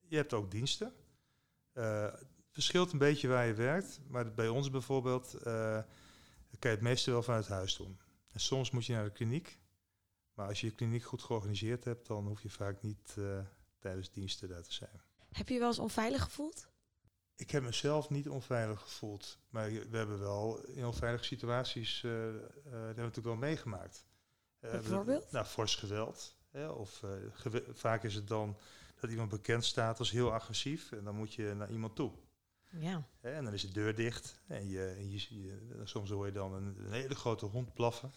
Je 0.07 0.17
hebt 0.17 0.33
ook 0.33 0.51
diensten. 0.51 0.93
Eh, 1.73 2.13
het 2.13 2.27
verschilt 2.51 2.93
een 2.93 2.99
beetje 2.99 3.29
waar 3.29 3.47
je 3.47 3.55
werkt, 3.55 4.01
maar 4.09 4.35
bij 4.35 4.49
ons 4.49 4.71
bijvoorbeeld 4.71 5.35
eh, 5.35 5.83
kan 6.59 6.71
je 6.71 6.77
het 6.77 6.81
meeste 6.81 7.11
wel 7.11 7.23
vanuit 7.23 7.47
huis 7.47 7.77
doen. 7.77 7.99
En 8.33 8.41
soms 8.41 8.71
moet 8.71 8.87
je 8.87 8.93
naar 8.93 9.05
de 9.05 9.13
kliniek, 9.13 9.59
maar 10.35 10.49
als 10.49 10.61
je 10.61 10.67
je 10.67 10.75
kliniek 10.75 11.03
goed 11.03 11.23
georganiseerd 11.23 11.85
hebt, 11.85 12.07
dan 12.07 12.27
hoef 12.27 12.43
je 12.43 12.51
vaak 12.51 12.83
niet 12.83 13.15
eh, 13.19 13.39
tijdens 13.79 14.11
diensten 14.11 14.49
daar 14.49 14.63
te 14.63 14.73
zijn. 14.73 15.01
Heb 15.33 15.49
je 15.49 15.55
je 15.55 15.61
wel 15.61 15.69
eens 15.69 15.79
onveilig 15.79 16.23
gevoeld? 16.23 16.69
Ik 17.39 17.51
heb 17.51 17.63
mezelf 17.63 18.11
niet 18.11 18.29
onveilig 18.29 18.81
gevoeld, 18.81 19.39
maar 19.51 19.71
we 19.71 19.97
hebben 19.97 20.19
wel 20.19 20.65
in 20.65 20.85
onveilige 20.87 21.25
situaties, 21.25 22.03
eh, 22.05 22.29
eh, 22.29 22.35
dat 22.35 22.73
hebben 22.73 22.95
we 22.95 23.01
natuurlijk 23.03 23.27
wel 23.27 23.37
meegemaakt. 23.37 24.05
Eh, 24.61 24.71
we- 24.71 24.77
Bijvoorbeeld? 24.79 25.31
Nou, 25.33 25.45
fors 25.47 25.75
geweld. 25.75 26.37
Hè, 26.51 26.69
of 26.69 27.03
eh, 27.03 27.11
vaak 27.73 28.05
is 28.05 28.15
het 28.15 28.29
dan 28.29 28.57
dat 29.01 29.11
iemand 29.11 29.29
bekend 29.31 29.65
staat 29.65 29.99
als 29.99 30.11
heel 30.11 30.33
agressief 30.33 30.93
en 30.93 31.05
dan 31.05 31.15
moet 31.15 31.35
je 31.35 31.55
naar 31.57 31.71
iemand 31.71 31.97
toe. 31.97 32.13
Ja. 32.71 33.09
Hè, 33.21 33.31
en 33.33 33.45
dan 33.45 33.53
is 33.53 33.63
de 33.63 33.73
deur 33.73 33.95
dicht 33.95 34.41
en, 34.47 34.69
je, 34.69 34.87
en 34.87 35.11
je, 35.11 35.43
je- 35.43 35.81
soms 35.85 36.11
hoor 36.11 36.27
je 36.27 36.33
dan 36.33 36.53
een, 36.55 36.77
een 36.85 36.93
hele 36.93 37.15
grote 37.15 37.47
hond 37.47 37.75
blaffen. 37.75 38.13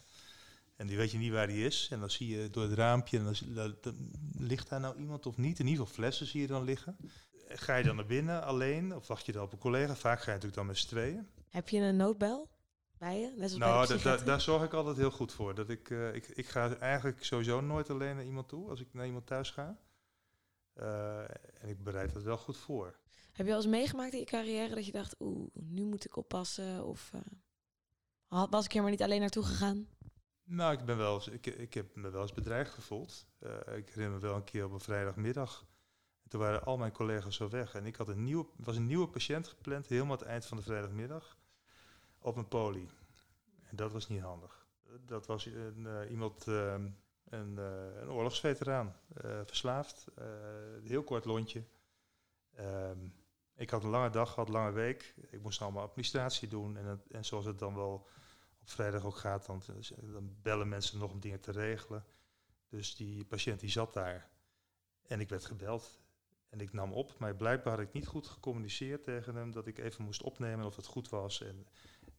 En 0.76 0.88
die 0.88 0.98
weet 0.98 1.12
je 1.12 1.18
niet 1.18 1.32
waar 1.32 1.48
die 1.48 1.66
is. 1.66 1.88
En 1.92 2.00
dan 2.00 2.10
zie 2.10 2.28
je 2.38 2.50
door 2.50 2.64
het 2.64 2.74
raampje, 2.74 3.18
en 3.18 3.24
dan- 3.24 3.54
dan 3.84 4.12
ligt 4.38 4.70
daar 4.70 4.80
nou 4.80 4.98
iemand 4.98 5.26
of 5.26 5.38
niet? 5.38 5.60
In 5.60 5.68
ieder 5.68 5.80
geval 5.86 5.96
flessen 6.04 6.26
zie 6.28 6.42
je 6.42 6.48
dan 6.48 6.64
liggen. 6.64 6.98
Ga 7.58 7.76
je 7.76 7.84
dan 7.84 7.96
naar 7.96 8.06
binnen 8.06 8.44
alleen 8.44 8.96
of 8.96 9.08
wacht 9.08 9.26
je 9.26 9.32
dan 9.32 9.44
op 9.44 9.52
een 9.54 9.60
collega? 9.60 9.96
Vaak 9.96 10.18
ga 10.18 10.26
je 10.26 10.28
natuurlijk 10.32 10.56
dan 10.56 10.66
met 10.66 10.78
z'n 10.78 10.88
tweeën. 10.88 11.28
Heb 11.50 11.70
je 11.70 11.80
een 11.80 11.96
noodbel 11.96 12.50
bij 12.98 13.20
je? 13.20 13.28
Net 13.36 13.42
als 13.44 13.56
Nou, 13.58 13.88
da- 13.88 13.98
da- 13.98 14.24
daar 14.24 14.42
zorg 14.42 14.64
ik 14.64 14.74
altijd 14.74 14.98
heel 14.98 15.12
goed 15.12 15.32
voor. 15.34 15.56
Dat 15.56 15.70
ik, 15.70 15.90
eh, 15.90 16.14
ik, 16.14 16.28
ik 16.28 16.48
ga 16.48 16.76
eigenlijk 16.76 17.24
sowieso 17.24 17.62
nooit 17.62 17.90
alleen 17.90 18.16
naar 18.16 18.26
iemand 18.26 18.50
toe 18.50 18.70
als 18.70 18.80
ik 18.82 18.88
naar 18.94 19.06
iemand 19.06 19.28
thuis 19.28 19.50
ga. 19.50 19.78
Eh, 20.74 21.20
en 21.62 21.70
ik 21.70 21.84
bereid 21.84 22.14
dat 22.14 22.24
wel 22.24 22.38
goed 22.38 22.58
voor. 22.58 23.00
Heb 23.32 23.46
je 23.46 23.52
wel 23.52 23.56
eens 23.62 23.66
meegemaakt 23.72 24.14
in 24.14 24.20
je 24.20 24.26
carrière 24.26 24.76
dat 24.76 24.86
je 24.86 24.92
dacht, 24.92 25.16
oeh, 25.20 25.48
nu 25.54 25.84
moet 25.86 26.06
ik 26.06 26.16
oppassen? 26.16 26.86
Of 26.86 27.12
eh, 28.30 28.44
was 28.50 28.66
ik 28.66 28.74
er 28.76 28.82
maar 28.82 28.92
niet 28.92 29.02
alleen 29.02 29.20
naartoe 29.20 29.44
gegaan? 29.44 29.88
Nou, 30.44 30.74
ik, 30.74 30.86
ben 30.86 30.98
wel 30.98 31.14
eens, 31.14 31.28
ik, 31.28 31.46
ik 31.46 31.74
heb 31.74 31.96
me 31.96 32.10
wel 32.10 32.22
eens 32.22 32.34
bedreigd 32.34 32.74
gevoeld. 32.74 33.26
Ik 33.76 33.88
herinner 33.90 34.12
me 34.12 34.20
wel 34.20 34.36
een 34.36 34.44
keer 34.44 34.66
op 34.66 34.72
een 34.72 34.80
vrijdagmiddag. 34.80 35.66
Toen 36.32 36.39
waren 36.39 36.63
al 36.63 36.78
mijn 36.78 36.91
collega's 36.91 37.36
zo 37.36 37.50
weg. 37.50 37.74
En 37.74 37.86
ik 37.86 37.96
had 37.96 38.08
een 38.08 38.24
nieuwe, 38.24 38.46
was 38.56 38.76
een 38.76 38.88
nieuwe 38.88 39.08
patiënt 39.08 39.48
gepland, 39.48 39.88
helemaal 39.88 40.17
het 40.17 40.28
eind 40.28 40.46
van 40.46 40.58
de 40.58 40.63
vrijdagmiddag, 40.63 41.38
op 42.20 42.36
een 42.36 42.48
poli. 42.48 42.89
En 43.63 43.76
dat 43.76 43.91
was 43.91 44.08
niet 44.08 44.22
handig. 44.22 44.65
Dat 45.06 45.26
was 45.26 45.46
een, 45.46 45.88
eh, 45.88 46.12
iemand, 46.12 46.48
ehm, 46.48 46.89
een, 47.24 47.58
eh, 47.58 48.02
een 48.02 48.10
oorlogsveteraan, 48.10 48.96
eh, 49.13 49.41
verslaafd, 49.46 50.08
heel 50.84 51.04
kort 51.04 51.26
lontje. 51.26 51.63
Ehm, 52.54 53.08
ik 53.56 53.70
had 53.70 53.84
een 53.84 53.89
lange 53.89 54.10
dag 54.10 54.34
gehad, 54.34 54.50
lange 54.50 54.72
week. 54.72 55.15
Ik 55.30 55.41
moest 55.41 55.62
allemaal 55.62 55.84
administratie 55.84 56.48
doen. 56.48 56.78
En, 56.78 57.04
en 57.10 57.26
zoals 57.26 57.46
het 57.46 57.60
dan 57.60 57.76
wel 57.76 57.94
op 58.62 58.70
vrijdag 58.70 59.06
ook 59.06 59.17
gaat, 59.17 59.46
dan, 59.46 59.62
dan 60.02 60.36
bellen 60.41 60.70
mensen 60.70 61.00
nog 61.00 61.12
om 61.12 61.20
dingen 61.20 61.39
te 61.39 61.52
regelen. 61.52 62.06
Dus 62.70 62.96
die 62.96 63.26
patiënt 63.26 63.60
die 63.60 63.70
zat 63.70 63.94
daar. 63.94 64.30
En 65.08 65.20
ik 65.20 65.30
werd 65.30 65.46
gebeld. 65.46 66.01
En 66.52 66.60
ik 66.60 66.74
nam 66.74 66.94
op, 66.94 67.18
maar 67.18 67.36
blijkbaar 67.36 67.74
had 67.74 67.88
ik 67.88 67.94
niet 67.94 68.08
goed 68.08 68.28
gecommuniceerd 68.28 69.04
tegen 69.04 69.36
hem 69.36 69.52
dat 69.52 69.68
ik 69.68 69.78
even 69.78 70.04
moest 70.04 70.22
opnemen 70.22 70.66
of 70.66 70.76
het 70.76 70.86
goed 70.86 71.10
was. 71.10 71.42
En, 71.42 71.68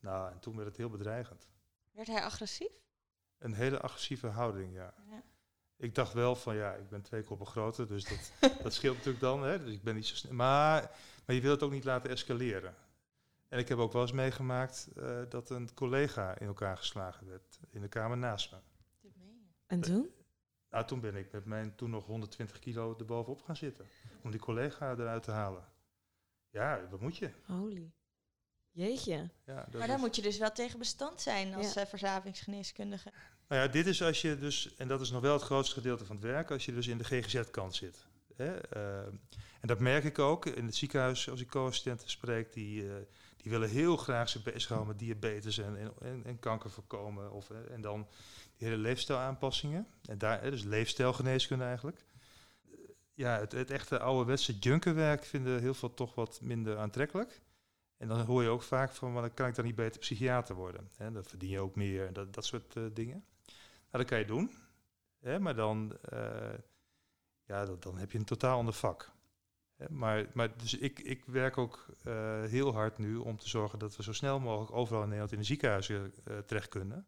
nou, 0.01 0.31
en 0.31 0.38
toen 0.38 0.57
werd 0.57 0.68
het 0.68 0.77
heel 0.77 0.90
bedreigend. 0.90 1.49
Werd 1.90 2.09
hij 2.09 2.23
agressief? 2.23 2.73
Een 3.38 3.55
hele 3.55 3.81
agressieve 3.81 4.27
houding, 4.27 4.75
ja. 4.75 4.95
Ja. 5.11 5.23
Ik 5.77 5.95
dacht 5.95 6.12
wel 6.12 6.37
van 6.37 6.57
ja, 6.57 6.75
ik 6.75 6.88
ben 6.88 7.03
twee 7.03 7.23
koppen 7.23 7.47
groter, 7.47 7.87
dus 7.87 8.05
dat, 8.05 8.33
dat 8.62 8.75
scheelt 8.75 8.97
natuurlijk 8.97 9.25
dan. 9.25 9.42
Hè? 9.42 9.64
Dus 9.64 9.75
ik 9.75 9.83
ben 9.83 9.95
niet 9.95 10.07
zo 10.07 10.14
snel. 10.14 10.33
Maar, 10.33 10.90
maar 11.27 11.37
je 11.37 11.42
wil 11.42 11.51
het 11.51 11.62
ook 11.62 11.73
niet 11.73 11.85
laten 11.85 12.11
escaleren. 12.11 12.75
En 13.49 13.59
ik 13.59 13.68
heb 13.68 13.79
ook 13.79 13.92
wel 13.92 14.03
eens 14.03 14.12
meegemaakt 14.12 14.88
eh, 14.97 15.21
dat 15.29 15.51
een 15.51 15.75
collega 15.75 16.38
in 16.38 16.47
elkaar 16.47 16.77
geslagen 16.77 17.27
werd 17.27 17.59
in 17.71 17.81
de 17.81 17.88
kamer 17.88 18.16
naast 18.16 18.53
me. 18.53 18.59
En 19.66 19.81
toen? 19.81 20.11
Nou, 20.71 20.87
toen 20.87 21.01
ben 21.01 21.16
ik 21.16 21.33
met 21.33 21.45
mijn 21.45 21.75
toen 21.75 21.90
nog 21.90 22.07
120 22.07 22.59
kilo 22.59 22.97
erbovenop 22.99 23.42
gaan 23.42 23.57
zitten. 23.57 23.87
Om 24.23 24.31
die 24.31 24.41
collega 24.41 24.93
eruit 24.93 25.23
te 25.23 25.31
halen. 25.31 25.65
Ja, 26.51 26.81
wat 26.91 27.01
moet 27.01 27.17
je? 27.17 27.31
Holy. 27.47 27.91
Jeetje. 28.71 29.31
Ja, 29.47 29.55
dat 29.55 29.73
Maar 29.79 29.87
daar 29.87 29.97
is- 29.97 30.03
moet 30.03 30.17
je 30.17 30.23
dus 30.23 30.39
wel 30.39 30.53
tegen 30.53 30.79
bestand 30.79 31.21
zijn 31.21 31.55
als 31.55 31.73
Ja. 31.75 31.81
eh, 31.81 31.87
verslavingsgeneeskundige. 31.89 33.13
Nou 33.49 33.63
ja, 33.63 33.69
dit 33.69 33.87
is 33.87 34.03
als 34.03 34.21
je 34.21 34.37
dus, 34.39 34.75
en 34.77 34.89
dat 34.89 35.01
is 35.01 35.11
nog 35.11 35.21
wel 35.23 35.33
het 35.33 35.43
grootste 35.43 35.75
gedeelte 35.75 36.05
van 36.05 36.17
het 36.17 36.25
werk, 36.25 36.51
als 36.51 36.65
je 36.65 36.73
dus 36.75 36.87
in 36.87 36.99
de 36.99 37.05
GGZ-kant 37.05 37.75
zit. 37.75 38.07
Hè? 38.37 38.57
eh, 38.59 38.99
en 39.61 39.69
dat 39.69 39.79
merk 39.79 40.05
ik 40.05 40.19
ook 40.19 40.47
in 40.47 40.65
het 40.65 40.75
ziekenhuis 40.75 41.31
als 41.31 41.41
ik 41.41 41.49
co-assistenten 41.49 42.11
spreek, 42.11 42.53
die, 42.53 42.89
eh, 42.89 42.95
die 43.37 43.51
willen 43.51 43.69
heel 43.69 43.97
graag 43.97 44.29
zich 44.29 44.43
bezighouden 44.43 44.89
met 44.89 44.99
diabetes 44.99 45.59
en, 45.59 45.77
en, 45.77 45.93
en, 46.01 46.23
en 46.25 46.39
kanker 46.39 46.71
voorkomen. 46.71 47.33
Of, 47.33 47.51
en 47.51 47.81
dan 47.81 48.09
die 48.57 48.69
hele 48.69 48.81
leefstijlaanpassingen. 48.81 49.87
En 50.09 50.19
daar, 50.19 50.43
hè, 50.43 50.51
dus 50.51 50.63
leefstijlgeneeskunde 50.63 51.65
eigenlijk. 51.65 52.05
Ja, 53.23 53.39
het, 53.39 53.53
het 53.53 53.71
echte 53.71 53.99
ouderwetse 53.99 54.59
junkerwerk 54.59 55.25
vinden 55.25 55.61
heel 55.61 55.75
veel 55.75 55.95
toch 55.95 56.15
wat 56.15 56.41
minder 56.41 56.79
aantrekkelijk. 56.79 57.43
En 57.97 58.09
dan 58.09 58.21
hoor 58.21 58.43
je 58.43 58.49
ook 58.49 58.63
vaak 58.63 58.91
van, 58.91 59.13
maar 59.13 59.23
dan 59.23 59.35
kan 59.35 59.49
ik 59.49 59.55
dan 59.55 59.65
niet 59.65 59.75
beter 59.75 60.01
psychiater 60.01 60.55
worden. 60.55 60.91
Hè? 60.97 61.13
Dan 61.13 61.25
verdien 61.25 61.51
je 61.51 61.61
ook 61.61 61.75
meer 61.75 62.07
en 62.07 62.13
dat, 62.13 62.35
dat 62.35 62.45
soort 62.45 62.77
eh, 62.77 62.83
dingen. 62.93 63.25
Nou, 63.47 63.57
dat 63.91 64.05
kan 64.05 64.19
je 64.19 64.25
doen. 64.25 64.51
Hè? 65.21 65.41
Maar 65.41 65.55
dan, 65.55 65.97
eh, 66.03 66.55
ja, 67.45 67.65
dan 67.65 67.99
heb 67.99 68.13
je 68.13 68.19
een 68.19 68.25
totaal 68.25 68.59
ander 68.59 68.75
vak. 68.75 69.11
Hè? 69.77 69.87
Maar, 69.91 70.27
maar 70.35 70.57
dus 70.57 70.79
ik, 70.79 70.99
ik 70.99 71.25
werk 71.25 71.59
ook 71.59 71.87
eh, 72.05 72.43
heel 72.43 72.73
hard 72.73 72.99
nu 72.99 73.17
om 73.17 73.39
te 73.39 73.49
zorgen 73.49 73.79
dat 73.79 73.97
we 73.97 74.03
zo 74.03 74.13
snel 74.13 74.41
mogelijk 74.41 74.73
overal 74.73 75.01
in 75.03 75.09
Nederland 75.09 75.33
in 75.33 75.39
de 75.39 75.45
ziekenhuizen 75.45 76.15
terecht 76.47 76.69
kunnen. 76.69 77.07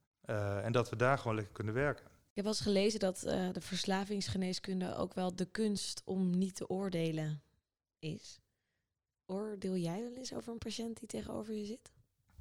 En 0.63 0.73
dat 0.73 0.91
we 0.91 0.97
daar 0.97 1.19
gewoon 1.19 1.35
lekker 1.37 1.55
kunnen 1.55 1.75
werken. 1.75 2.14
Ik 2.35 2.43
heb 2.43 2.49
wel 2.49 2.59
eens 2.59 2.73
gelezen 2.73 3.01
dat 3.01 3.23
eh, 3.23 3.53
de 3.53 3.61
verslavingsgeneeskunde 3.61 4.95
ook 4.95 5.15
wel 5.15 5.37
de 5.37 5.45
kunst 5.45 6.03
om 6.05 6.31
niet 6.31 6.55
te 6.55 6.69
oordelen 6.69 7.43
is. 7.99 8.41
Oordeel 9.27 9.77
jij 9.77 10.03
wel 10.03 10.15
eens 10.15 10.35
over 10.35 10.53
een 10.53 10.59
patiënt 10.59 10.99
die 10.99 11.09
tegenover 11.09 11.55
je 11.55 11.65
zit? 11.65 11.93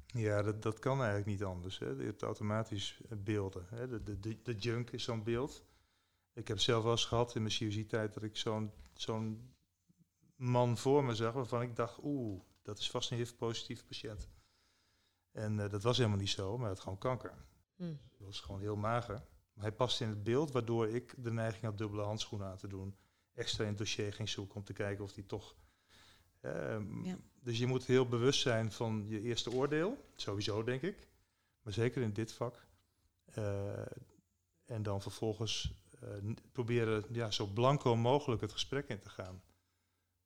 Ja, 0.06 0.42
dat, 0.42 0.62
dat 0.62 0.78
kan 0.78 0.96
eigenlijk 0.96 1.26
niet 1.26 1.44
anders. 1.44 1.78
Hè. 1.78 1.86
Je 1.86 2.04
hebt 2.04 2.22
automatisch 2.22 3.00
eh, 3.08 3.18
beelden. 3.18 3.66
Hè. 3.70 3.88
De, 3.88 4.02
de, 4.02 4.20
de, 4.20 4.42
de 4.42 4.54
junk 4.54 4.90
is 4.90 5.04
zo'n 5.04 5.22
beeld. 5.22 5.64
Ik 6.32 6.48
heb 6.48 6.60
zelf 6.60 6.82
wel 6.82 6.92
eens 6.92 7.04
gehad 7.04 7.34
in 7.34 7.42
mijn 7.42 7.54
chirurgietijd 7.54 8.14
dat 8.14 8.22
ik 8.22 8.36
zo'n 8.36 8.72
zo'n 8.92 9.54
man 10.36 10.78
voor 10.78 11.04
me 11.04 11.14
zag 11.14 11.32
waarvan 11.32 11.62
ik 11.62 11.76
dacht, 11.76 11.98
oeh, 12.02 12.42
dat 12.62 12.78
is 12.78 12.90
vast 12.90 13.10
een 13.10 13.16
HIV-positief 13.16 13.86
patiënt. 13.86 14.28
En 15.32 15.60
eh, 15.60 15.70
dat 15.70 15.82
was 15.82 15.96
helemaal 15.96 16.18
niet 16.18 16.28
zo, 16.28 16.50
maar 16.50 16.60
hij 16.60 16.68
had 16.68 16.80
gewoon 16.80 16.98
kanker. 16.98 17.44
Hm. 17.76 17.94
Dat 18.18 18.26
was 18.26 18.40
gewoon 18.40 18.60
heel 18.60 18.76
mager. 18.76 19.32
Maar 19.54 19.64
hij 19.64 19.72
paste 19.74 20.04
in 20.04 20.10
het 20.10 20.22
beeld, 20.22 20.52
waardoor 20.52 20.88
ik 20.88 21.14
de 21.18 21.32
neiging 21.32 21.64
had 21.64 21.78
dubbele 21.78 22.02
handschoenen 22.02 22.48
aan 22.48 22.56
te 22.56 22.68
doen. 22.68 22.96
Extra 23.34 23.62
in 23.62 23.68
het 23.68 23.78
dossier 23.78 24.12
ging 24.12 24.28
zoeken 24.28 24.56
om 24.56 24.64
te 24.64 24.72
kijken 24.72 25.04
of 25.04 25.14
hij 25.14 25.24
toch... 25.24 25.56
Ehm, 26.40 27.04
Ja. 27.04 27.16
Dus 27.42 27.58
je 27.58 27.66
moet 27.66 27.84
heel 27.84 28.08
bewust 28.08 28.40
zijn 28.40 28.72
van 28.72 29.04
je 29.08 29.20
eerste 29.20 29.50
oordeel. 29.50 30.04
Sowieso, 30.14 30.64
denk 30.64 30.82
ik. 30.82 31.08
Maar 31.62 31.72
zeker 31.72 32.02
in 32.02 32.12
dit 32.12 32.32
vak. 32.32 32.66
Eh, 33.24 33.86
en 34.64 34.82
dan 34.82 35.02
vervolgens 35.02 35.72
eh, 36.00 36.08
proberen 36.52 37.04
ja, 37.10 37.30
zo 37.30 37.46
blanco 37.46 37.96
mogelijk 37.96 38.40
het 38.40 38.52
gesprek 38.52 38.88
in 38.88 39.00
te 39.00 39.08
gaan. 39.08 39.42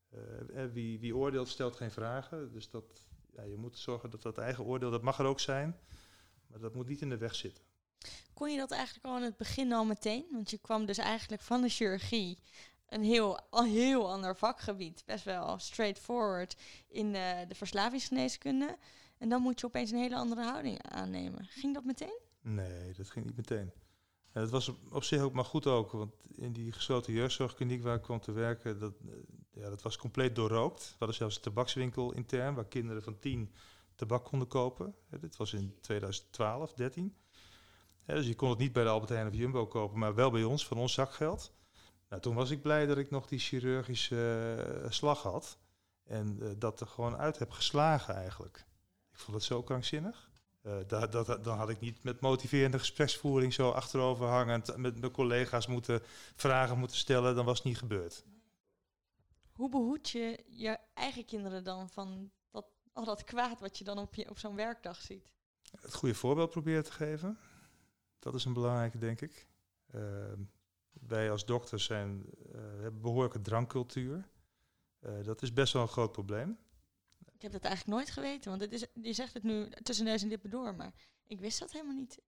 Eh, 0.09 0.65
wie, 0.73 0.99
wie 0.99 1.17
oordeelt 1.17 1.49
stelt 1.49 1.77
geen 1.77 1.91
vragen. 1.91 2.53
Dus 2.53 2.71
dat, 2.71 3.09
ja, 3.31 3.43
je 3.43 3.57
moet 3.57 3.79
zorgen 3.79 4.11
dat 4.11 4.23
dat 4.23 4.39
eigen 4.39 4.65
oordeel, 4.65 4.91
dat 4.91 5.03
mag 5.03 5.19
er 5.19 5.27
ook 5.27 5.41
zijn. 5.41 5.77
Maar 6.47 6.59
dat 6.61 6.75
moet 6.75 6.87
niet 6.89 7.01
in 7.01 7.09
de 7.09 7.19
weg 7.19 7.35
zitten. 7.35 7.65
Kon 8.39 8.51
je 8.51 8.59
dat 8.59 8.71
eigenlijk 8.71 9.05
al 9.05 9.17
in 9.17 9.23
het 9.23 9.37
begin 9.37 9.73
al 9.73 9.85
meteen? 9.85 10.27
Want 10.31 10.51
je 10.51 10.59
kwam 10.59 10.87
dus 10.87 10.99
eigenlijk 10.99 11.43
van 11.43 11.61
de 11.61 11.69
chirurgie, 11.69 12.39
een 12.89 13.03
heel, 13.03 13.41
al 13.51 13.65
heel 13.65 14.13
ander 14.13 14.37
vakgebied, 14.37 15.03
best 15.07 15.25
wel 15.25 15.59
straightforward 15.59 16.57
in 16.89 17.15
eh, 17.15 17.49
de 17.49 17.55
verslavingsgeneeskunde. 17.55 18.79
En 19.19 19.29
dan 19.29 19.43
moet 19.43 19.61
je 19.61 19.67
opeens 19.67 19.91
een 19.91 19.99
hele 19.99 20.17
andere 20.17 20.43
houding 20.43 20.83
aannemen. 20.83 21.45
Ging 21.45 21.75
dat 21.75 21.85
meteen? 21.85 22.19
Nee, 22.41 22.93
dat 22.97 23.11
ging 23.11 23.25
niet 23.25 23.37
meteen. 23.37 23.73
En 24.33 24.41
dat 24.41 24.51
was 24.51 24.73
op, 24.91 25.05
zich 25.05 25.21
ook 25.21 25.33
maar 25.33 25.45
goed 25.45 25.67
ook, 25.67 25.91
want 25.91 26.15
in 26.35 26.53
die 26.53 26.73
gesloten 26.73 27.13
jeugdzorgkliniek 27.13 27.83
waar 27.83 27.97
ik 27.97 28.03
kwam 28.03 28.21
te 28.21 28.33
werken, 28.33 28.79
dat, 28.79 28.95
eh, 29.07 29.63
ja, 29.63 29.69
dat 29.69 29.83
was 29.83 29.97
compleet 29.97 30.35
doorrookt. 30.35 30.89
We 30.89 30.97
hadden 30.99 31.17
zelfs 31.17 31.37
een 31.37 31.43
tabakswinkel 31.43 32.13
intern 32.13 32.55
waar 32.55 32.69
kinderen 32.69 33.03
van 33.03 33.19
tien 33.19 33.55
tabak 33.95 34.25
konden 34.25 34.49
kopen. 34.49 34.95
Dit 35.21 35.37
was 35.37 35.53
in 35.53 35.77
2012, 35.81 36.73
13. 36.73 37.17
Dus 38.17 38.27
je 38.27 38.35
kon 38.35 38.51
het 38.51 38.59
niet 38.59 38.73
bij 38.73 38.83
de 38.83 38.89
Albert 38.89 39.11
Heijn 39.11 39.27
of 39.27 39.35
Jumbo 39.35 39.67
kopen, 39.67 39.99
maar 39.99 40.15
wel 40.15 40.31
bij 40.31 40.45
ons, 40.45 40.67
van 40.67 40.77
ons 40.77 40.93
zakgeld. 40.93 41.53
Nou, 42.09 42.23
toen 42.23 42.35
was 42.35 42.51
ik 42.51 42.63
blij 42.63 42.87
dat 42.87 42.97
ik 42.97 43.11
nog 43.11 43.27
die 43.27 43.39
chirurgische 43.39 44.55
eh, 44.83 44.91
slag 44.91 45.23
had. 45.23 45.59
En 46.05 46.39
eh, 46.41 46.49
dat 46.59 46.81
er 46.81 46.87
gewoon 46.87 47.17
uit 47.17 47.39
heb 47.39 47.51
geslagen 47.51 48.15
eigenlijk. 48.15 48.67
Ik 49.11 49.19
vond 49.19 49.37
het 49.37 49.47
zo 49.47 49.63
krankzinnig. 49.63 50.31
Eh, 50.63 50.77
dat, 50.87 51.13
dat, 51.13 51.45
dan 51.45 51.59
had 51.59 51.69
ik 51.69 51.81
niet 51.81 52.03
met 52.03 52.21
motiverende 52.21 52.79
gespreksvoering 52.79 53.53
zo 53.53 53.71
achterover 53.71 54.27
hangend 54.27 54.77
met 54.77 55.01
mijn 55.01 55.13
collega's 55.13 55.67
moeten 55.67 56.03
vragen 56.37 56.79
moeten 56.79 56.97
stellen. 56.97 57.35
Dan 57.35 57.45
was 57.45 57.59
het 57.59 57.67
niet 57.67 57.79
gebeurd. 57.79 58.25
Hoe 59.53 59.71
behoed 59.71 60.11
je 60.11 60.45
je 60.49 60.79
eigen 60.95 61.25
kinderen 61.25 61.65
dan 61.65 61.91
van 61.91 62.31
dat, 62.51 62.67
al 62.93 63.05
dat 63.05 63.25
kwaad 63.25 63.61
wat 63.61 63.79
je 63.79 63.85
dan 63.85 63.99
op, 63.99 64.15
je, 64.15 64.31
op 64.31 64.39
zo'n 64.39 64.57
werkdag 64.57 65.01
ziet? 65.01 65.33
Het 65.81 65.95
goede 65.95 66.15
voorbeeld 66.15 66.51
proberen 66.51 66.85
te 66.85 66.93
geven. 66.93 67.39
Dat 68.19 68.35
is 68.35 68.45
een 68.45 68.53
belangrijke, 68.53 68.99
denk 68.99 69.21
ik. 69.21 69.47
Eh, 69.87 70.01
wij 71.07 71.31
als 71.31 71.45
dokters 71.47 71.85
zijn, 71.85 72.25
eh, 72.53 72.61
hebben 72.61 73.01
behoorlijke 73.01 73.41
drankcultuur. 73.41 74.29
Eh, 74.99 75.13
dat 75.23 75.43
is 75.43 75.53
best 75.53 75.73
wel 75.73 75.83
een 75.83 75.89
groot 75.89 76.13
probleem. 76.13 76.59
Ik 77.33 77.43
heb 77.43 77.53
dat 77.53 77.63
eigenlijk 77.65 77.97
nooit 77.97 78.11
geweten, 78.11 78.51
want 78.51 78.63
het 78.63 78.73
is, 78.73 78.87
je 79.03 79.13
zegt 79.13 79.35
het 79.35 79.43
nu 79.43 79.69
tussen 79.83 80.05
neus 80.05 80.23
en 80.23 80.29
lippen 80.29 80.51
door, 80.51 80.75
maar 80.75 80.93
ik 81.27 81.41
wist 81.41 81.59
dat 81.59 81.73
helemaal 81.73 81.95
niet. 81.97 82.19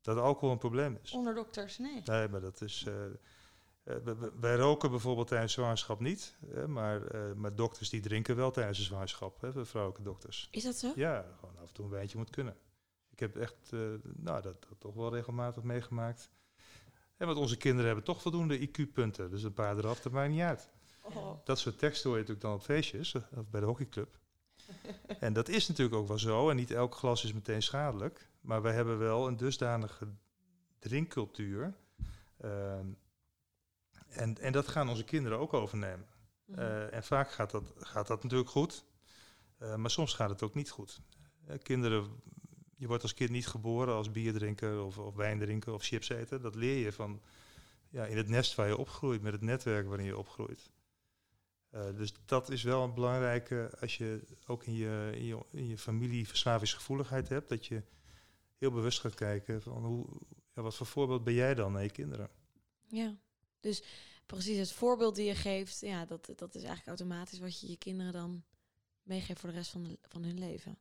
Dat 0.00 0.16
alcohol 0.18 0.50
een 0.50 0.58
probleem 0.58 0.98
is. 1.02 1.12
Onder 1.12 1.34
dokters, 1.34 1.78
nee. 1.78 2.02
Nee, 2.04 2.28
maar 2.28 2.40
dat 2.40 2.60
is. 2.60 2.84
eh, 2.86 3.96
wij 4.40 4.56
roken 4.56 4.90
bijvoorbeeld 4.90 5.28
tijdens 5.28 5.52
zwangerschap 5.52 6.00
niet. 6.00 6.36
Hè, 6.46 6.68
maar, 6.68 7.06
eh, 7.06 7.32
maar 7.32 7.54
dokters 7.54 7.88
die 7.90 8.00
drinken 8.00 8.36
wel 8.36 8.50
tijdens 8.50 8.78
de 8.78 8.84
zwangerschap. 8.84 9.40
Hè, 9.40 9.66
vrouwelijke 9.66 10.02
dokters. 10.04 10.48
Is 10.50 10.62
dat 10.62 10.76
zo? 10.76 10.92
Ja, 10.94 11.26
gewoon 11.40 11.56
af 11.58 11.68
en 11.68 11.74
toe 11.74 11.84
een 11.84 11.90
wijntje 11.90 12.18
moet 12.18 12.30
kunnen. 12.30 12.56
Ik 13.20 13.32
heb 13.32 13.42
echt, 13.42 13.72
eh, 13.72 13.80
nou, 14.02 14.42
dat, 14.42 14.66
dat 14.68 14.80
toch 14.80 14.94
wel 14.94 15.14
regelmatig 15.14 15.62
meegemaakt. 15.62 16.30
En 17.16 17.26
want 17.26 17.38
onze 17.38 17.56
kinderen 17.56 17.86
hebben 17.86 18.04
toch 18.04 18.22
voldoende 18.22 18.68
IQ-punten. 18.68 19.30
Dus 19.30 19.42
een 19.42 19.52
paar 19.52 19.76
eraf, 19.76 20.00
dat 20.00 20.12
maakt 20.12 20.30
niet 20.30 20.40
uit. 20.40 20.70
Oh. 21.02 21.44
Dat 21.44 21.58
soort 21.58 21.78
teksten 21.78 22.10
hoor 22.10 22.18
je 22.18 22.24
natuurlijk 22.24 22.46
dan 22.46 22.58
op 22.58 22.64
feestjes 22.64 23.14
eh, 23.14 23.22
of 23.38 23.48
bij 23.50 23.60
de 23.60 23.66
hockeyclub. 23.66 24.18
en 25.20 25.32
dat 25.32 25.48
is 25.48 25.68
natuurlijk 25.68 25.96
ook 25.96 26.08
wel 26.08 26.18
zo. 26.18 26.50
En 26.50 26.56
niet 26.56 26.70
elk 26.70 26.94
glas 26.94 27.24
is 27.24 27.32
meteen 27.32 27.62
schadelijk. 27.62 28.30
Maar 28.40 28.62
wij 28.62 28.72
hebben 28.72 28.98
wel 28.98 29.26
een 29.26 29.36
dusdanige 29.36 30.08
drinkcultuur. 30.78 31.74
ehm, 32.36 32.86
en, 34.08 34.38
en 34.38 34.52
dat 34.52 34.68
gaan 34.68 34.88
onze 34.88 35.04
kinderen 35.04 35.38
ook 35.38 35.52
overnemen. 35.52 36.06
Mhm. 36.44 36.58
Eh, 36.58 36.94
en 36.94 37.04
vaak 37.04 37.30
gaat 37.30 37.50
dat, 37.50 37.72
gaat 37.76 38.06
dat 38.06 38.22
natuurlijk 38.22 38.50
goed. 38.50 38.84
Maar 39.76 39.90
soms 39.90 40.14
gaat 40.14 40.30
het 40.30 40.42
ook 40.42 40.54
niet 40.54 40.70
goed. 40.70 41.00
Kinderen, 41.62 42.22
je 42.80 42.86
wordt 42.86 43.02
als 43.02 43.14
kind 43.14 43.30
niet 43.30 43.46
geboren 43.46 43.94
als 43.94 44.10
bierdrinker 44.10 44.82
of, 44.82 44.98
of 44.98 45.14
wijndrinker 45.14 45.72
of 45.72 45.82
chips 45.82 46.08
eten. 46.08 46.42
Dat 46.42 46.54
leer 46.54 46.84
je 46.84 46.92
van 46.92 47.20
ja, 47.88 48.06
in 48.06 48.16
het 48.16 48.28
nest 48.28 48.54
waar 48.54 48.66
je 48.68 48.76
opgroeit, 48.76 49.22
met 49.22 49.32
het 49.32 49.40
netwerk 49.40 49.86
waarin 49.86 50.06
je 50.06 50.16
opgroeit. 50.16 50.70
Eh, 51.70 51.96
dus 51.96 52.12
dat 52.24 52.50
is 52.50 52.62
wel 52.62 52.82
een 52.82 52.94
belangrijke 52.94 53.70
als 53.80 53.96
je 53.96 54.20
ook 54.46 54.64
in 54.64 54.74
je, 54.74 55.10
in 55.50 55.66
je, 55.66 55.78
familie 55.78 56.28
verslavingsgevoeligheid 56.28 57.28
hebt, 57.28 57.48
dat 57.48 57.66
je 57.66 57.82
heel 58.58 58.70
bewust 58.70 59.00
gaat 59.00 59.14
kijken 59.14 59.62
van 59.62 59.84
hoe, 59.84 60.06
ja, 60.54 60.62
wat 60.62 60.76
voor 60.76 60.86
voorbeeld 60.86 61.24
ben 61.24 61.34
jij 61.34 61.54
dan 61.54 61.72
naar 61.72 61.82
je 61.82 61.90
kinderen? 61.90 62.30
Ja, 62.86 63.16
dus 63.60 63.82
precies 64.26 64.58
het 64.58 64.72
voorbeeld 64.72 65.14
die 65.14 65.26
je 65.26 65.34
geeft, 65.34 65.80
ja, 65.80 66.04
dat, 66.04 66.32
dat 66.36 66.54
is 66.54 66.62
eigenlijk 66.62 66.86
automatisch 66.86 67.38
wat 67.38 67.60
je 67.60 67.68
je 67.68 67.76
kinderen 67.76 68.12
dan 68.12 68.44
meegeeft 69.02 69.40
voor 69.40 69.48
de 69.48 69.56
rest 69.56 69.70
van, 69.70 69.96
van 70.02 70.22
hun 70.22 70.38
leven. 70.38 70.78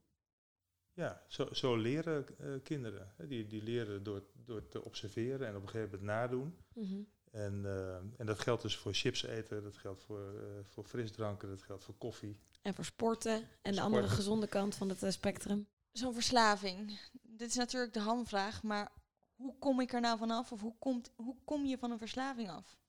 Ja, 0.99 1.21
zo, 1.27 1.47
zo 1.51 1.75
leren 1.75 2.25
eh, 2.39 2.49
kinderen. 2.63 3.13
Hè. 3.17 3.27
Die, 3.27 3.47
die 3.47 3.63
leren 3.63 4.03
door, 4.03 4.23
door 4.33 4.67
te 4.67 4.83
observeren 4.83 5.47
en 5.47 5.55
op 5.55 5.61
een 5.61 5.69
gegeven 5.69 5.99
moment 5.99 6.07
nadoen. 6.07 6.57
Mhm. 6.73 7.01
En, 7.31 7.65
eh, 7.65 7.95
en 7.95 8.25
dat 8.25 8.39
geldt 8.39 8.61
dus 8.61 8.77
voor 8.77 8.93
chips 8.93 9.23
eten, 9.23 9.63
dat 9.63 9.77
geldt 9.77 10.03
voor, 10.03 10.39
eh, 10.39 10.63
voor 10.63 10.83
frisdranken, 10.83 11.49
dat 11.49 11.61
geldt 11.61 11.83
voor 11.83 11.97
koffie. 11.97 12.39
En 12.61 12.75
voor 12.75 12.85
sporten 12.85 13.47
en 13.61 13.75
de 13.75 13.81
andere 13.81 14.07
gezonde 14.07 14.47
kant 14.47 14.75
van 14.75 14.89
het 14.89 15.13
spectrum. 15.13 15.67
Zo'n 15.91 16.13
verslaving, 16.13 16.99
dit 17.21 17.49
is 17.49 17.55
natuurlijk 17.55 17.93
de 17.93 17.99
hamvraag, 17.99 18.63
maar 18.63 18.91
hoe 19.35 19.57
kom 19.59 19.81
ik 19.81 19.93
er 19.93 20.01
nou 20.01 20.17
vanaf? 20.17 20.51
Of 20.51 20.61
hoe, 20.61 20.75
komt, 20.79 21.11
hoe 21.15 21.35
kom 21.45 21.65
je 21.65 21.77
van 21.77 21.91
een 21.91 21.97
verslaving 21.97 22.49
af? 22.49 22.79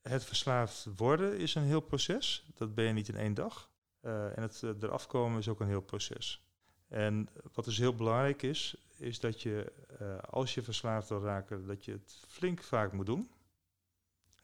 Het 0.00 0.24
verslaafd 0.24 0.86
worden 0.96 1.38
is 1.38 1.54
een 1.54 1.62
heel 1.62 1.80
proces. 1.80 2.46
Dat 2.54 2.74
ben 2.74 2.84
je 2.84 2.92
niet 2.92 3.08
in 3.08 3.16
één 3.16 3.34
dag. 3.34 3.70
Eh, 4.00 4.38
en 4.38 4.42
het 4.42 4.62
eraf 4.62 5.06
komen 5.06 5.38
is 5.38 5.48
ook 5.48 5.60
een 5.60 5.68
heel 5.68 5.82
proces. 5.82 6.51
En 6.92 7.28
wat 7.52 7.64
dus 7.64 7.78
heel 7.78 7.94
belangrijk 7.94 8.42
is, 8.42 8.76
is 8.96 9.20
dat 9.20 9.42
je 9.42 9.72
eh, 9.98 10.18
als 10.18 10.54
je 10.54 10.62
verslaafd 10.62 11.08
wil 11.08 11.22
raken, 11.22 11.66
dat 11.66 11.84
je 11.84 11.92
het 11.92 12.24
flink 12.28 12.62
vaak 12.62 12.92
moet 12.92 13.06
doen. 13.06 13.30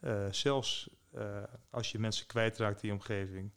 Eh, 0.00 0.26
zelfs 0.30 0.88
eh, 1.10 1.42
als 1.70 1.92
je 1.92 1.98
mensen 1.98 2.26
kwijtraakt 2.26 2.82
in 2.82 2.88
je 2.88 2.94
omgeving, 2.94 3.50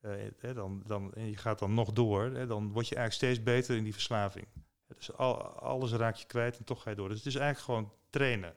eh, 0.00 0.54
dan, 0.54 0.82
dan, 0.86 1.14
en 1.14 1.26
je 1.30 1.36
gaat 1.36 1.58
dan 1.58 1.74
nog 1.74 1.92
door, 1.92 2.46
dan 2.46 2.72
word 2.72 2.88
je 2.88 2.94
eigenlijk 2.94 3.12
steeds 3.12 3.42
beter 3.42 3.76
in 3.76 3.84
die 3.84 3.92
verslaving. 3.92 4.46
Dus 4.86 5.16
al, 5.16 5.42
alles 5.42 5.92
raak 5.92 6.16
je 6.16 6.26
kwijt 6.26 6.58
en 6.58 6.64
toch 6.64 6.82
ga 6.82 6.90
je 6.90 6.96
door. 6.96 7.08
Dus 7.08 7.18
het 7.18 7.26
is 7.26 7.34
eigenlijk 7.34 7.64
gewoon 7.64 7.92
trainen. 8.10 8.54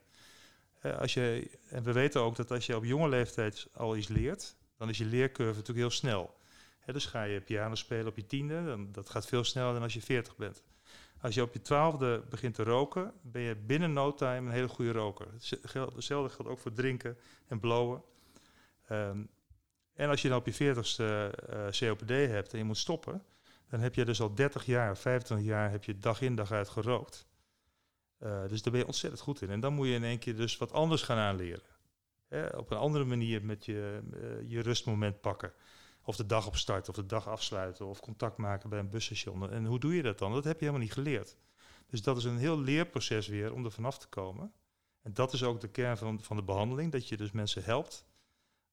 Als 0.99 1.13
je, 1.13 1.51
en 1.69 1.83
we 1.83 1.91
weten 1.91 2.21
ook 2.21 2.35
dat 2.35 2.51
als 2.51 2.65
je 2.65 2.75
op 2.75 2.83
jonge 2.83 3.09
leeftijd 3.09 3.67
al 3.73 3.97
iets 3.97 4.07
leert, 4.07 4.55
dan 4.77 4.89
is 4.89 4.97
je 4.97 5.05
leercurve 5.05 5.53
natuurlijk 5.53 5.79
heel 5.79 5.89
snel. 5.89 6.41
Dus 6.85 7.05
ga 7.05 7.23
je 7.23 7.41
piano 7.41 7.75
spelen 7.75 8.07
op 8.07 8.15
je 8.15 8.25
tiende, 8.25 8.65
dan, 8.65 8.91
dat 8.91 9.09
gaat 9.09 9.25
veel 9.25 9.43
sneller 9.43 9.73
dan 9.73 9.81
als 9.81 9.93
je 9.93 10.01
40 10.01 10.35
bent. 10.35 10.63
Als 11.21 11.35
je 11.35 11.41
op 11.41 11.53
je 11.53 11.61
twaalfde 11.61 12.23
begint 12.29 12.55
te 12.55 12.63
roken, 12.63 13.13
ben 13.21 13.41
je 13.41 13.55
binnen 13.55 13.93
no 13.93 14.13
time 14.13 14.47
een 14.47 14.53
hele 14.55 14.67
goede 14.67 14.91
roker. 14.91 15.27
Hetzelfde 15.33 16.29
geldt 16.29 16.51
ook 16.51 16.59
voor 16.59 16.73
drinken 16.73 17.17
en 17.47 17.59
blowen. 17.59 18.03
Ehm, 18.87 19.23
en 19.93 20.09
als 20.09 20.21
je 20.21 20.29
dan 20.29 20.37
op 20.37 20.45
je 20.45 20.53
veertigste 20.53 21.33
eh 21.49 21.89
COPD 21.89 22.09
hebt 22.09 22.51
en 22.51 22.57
je 22.57 22.63
moet 22.63 22.77
stoppen, 22.77 23.23
dan 23.69 23.79
heb 23.79 23.95
je 23.95 24.05
dus 24.05 24.21
al 24.21 24.33
30 24.33 24.65
jaar, 24.65 24.97
25 24.97 25.47
jaar 25.47 25.71
heb 25.71 25.83
je 25.83 25.97
dag 25.97 26.21
in 26.21 26.35
dag 26.35 26.51
uit 26.51 26.69
gerookt. 26.69 27.27
Uh, 28.19 28.47
dus 28.47 28.61
daar 28.61 28.71
ben 28.71 28.81
je 28.81 28.87
ontzettend 28.87 29.21
goed 29.21 29.41
in. 29.41 29.49
En 29.49 29.59
dan 29.59 29.73
moet 29.73 29.87
je 29.87 29.93
in 29.93 30.03
één 30.03 30.19
keer 30.19 30.35
dus 30.35 30.57
wat 30.57 30.71
anders 30.71 31.01
gaan 31.01 31.17
aanleren. 31.17 31.63
Hè, 32.27 32.47
op 32.47 32.71
een 32.71 32.77
andere 32.77 33.03
manier 33.03 33.45
met 33.45 33.65
je, 33.65 34.01
uh, 34.13 34.49
je 34.49 34.61
rustmoment 34.61 35.21
pakken. 35.21 35.53
Of 36.03 36.15
de 36.15 36.25
dag 36.25 36.47
opstarten, 36.47 36.89
of 36.89 36.95
de 36.95 37.05
dag 37.05 37.27
afsluiten, 37.27 37.85
of 37.85 37.99
contact 37.99 38.37
maken 38.37 38.69
bij 38.69 38.79
een 38.79 38.89
busstation. 38.89 39.51
En 39.51 39.65
hoe 39.65 39.79
doe 39.79 39.95
je 39.95 40.01
dat 40.01 40.19
dan? 40.19 40.33
Dat 40.33 40.43
heb 40.43 40.53
je 40.53 40.65
helemaal 40.65 40.85
niet 40.85 40.93
geleerd. 40.93 41.35
Dus 41.87 42.01
dat 42.01 42.17
is 42.17 42.23
een 42.23 42.37
heel 42.37 42.59
leerproces 42.59 43.27
weer 43.27 43.53
om 43.53 43.65
er 43.65 43.71
vanaf 43.71 43.97
te 43.97 44.07
komen. 44.07 44.53
En 45.01 45.13
dat 45.13 45.33
is 45.33 45.43
ook 45.43 45.61
de 45.61 45.67
kern 45.67 45.97
van, 45.97 46.21
van 46.21 46.35
de 46.35 46.43
behandeling, 46.43 46.91
dat 46.91 47.07
je 47.07 47.17
dus 47.17 47.31
mensen 47.31 47.63
helpt 47.63 48.05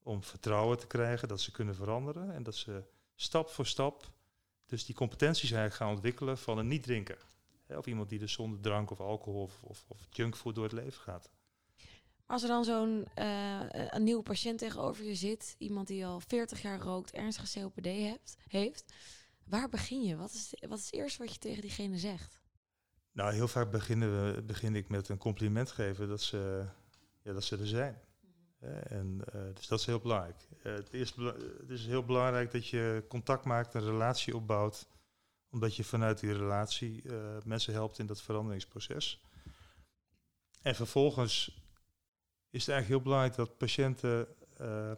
om 0.03 0.23
vertrouwen 0.23 0.79
te 0.79 0.87
krijgen, 0.87 1.29
dat 1.29 1.41
ze 1.41 1.51
kunnen 1.51 1.75
veranderen 1.75 2.35
en 2.35 2.43
dat 2.43 2.55
ze 2.55 2.85
stap 3.15 3.49
voor 3.49 3.67
stap 3.67 4.11
dus 4.71 4.85
die 4.85 4.95
competenties 4.95 5.51
eigenlijk 5.51 5.75
gaan 5.75 5.91
ontwikkelen 5.91 6.39
van 6.39 6.59
een 6.59 6.67
niet-drinker. 6.67 7.29
Of 7.67 7.87
iemand 7.87 8.09
die 8.09 8.19
dus 8.19 8.33
zonder 8.33 8.61
drank 8.61 8.91
of 8.91 9.01
alcohol 9.01 9.43
of, 9.43 9.63
of, 9.63 9.85
of 9.89 10.07
junkfood 10.11 10.55
door 10.55 10.65
het 10.65 10.73
leven 10.73 11.03
gaat. 11.03 11.31
Als 12.31 12.43
er 12.43 12.49
dan 12.49 12.65
zo'n 12.65 13.07
uh, 13.19 13.61
een 13.69 14.03
nieuwe 14.03 14.23
patiënt 14.23 14.59
tegenover 14.59 15.05
je 15.05 15.15
zit, 15.15 15.55
iemand 15.59 15.87
die 15.87 16.07
al 16.07 16.21
40 16.21 16.63
jaar 16.63 16.81
rookt, 16.81 17.13
ernstige 17.13 17.61
COPD 17.61 17.87
hebt, 17.87 18.37
heeft, 18.47 18.93
waar 19.45 19.69
begin 19.69 20.03
je? 20.03 20.17
Wat 20.17 20.33
is, 20.33 20.55
wat 20.69 20.79
is 20.79 20.85
het 20.85 20.95
eerste 20.95 21.19
wat 21.19 21.33
je 21.33 21.39
tegen 21.39 21.61
diegene 21.61 21.99
zegt? 21.99 22.41
Nou, 23.13 23.33
heel 23.33 23.49
vaak 23.49 23.71
beginnen 23.71 24.35
we, 24.35 24.43
begin 24.43 24.75
ik 24.75 24.89
met 24.89 25.09
een 25.09 25.19
compliment 25.19 25.71
geven 25.71 26.09
dat 26.09 26.23
ze, 26.23 26.67
ja, 27.23 27.33
dat 27.33 27.45
ze 27.45 27.57
er 27.59 27.67
zijn. 27.67 28.01
en, 28.89 29.21
uh, 29.35 29.43
dus 29.55 29.67
dat 29.67 29.79
is 29.79 29.87
heel 29.87 30.01
belangrijk. 30.01 30.37
Uh, 30.63 30.75
het, 30.75 30.95
is 30.95 31.15
het 31.59 31.71
is 31.71 31.87
heel 31.87 32.05
belangrijk 32.05 32.51
dat 32.53 32.67
je 32.67 33.05
contact 33.09 33.45
maakt, 33.45 33.75
een 33.75 33.85
relatie 33.85 34.37
opbouwt, 34.37 34.89
omdat 35.51 35.77
je 35.77 35.85
vanuit 35.85 36.21
die 36.21 36.33
relatie 36.33 37.03
mensen 37.45 37.73
helpt 37.73 37.99
in 37.99 38.07
dat 38.07 38.23
veranderingsproces. 38.23 39.25
En 40.63 40.75
vervolgens 40.75 41.60
is 42.51 42.67
het 42.67 42.69
eigenlijk 42.69 42.89
heel 42.89 43.01
belangrijk 43.01 43.37
dat 43.37 43.57
patiënten, 43.57 44.27
uh, 44.61 44.93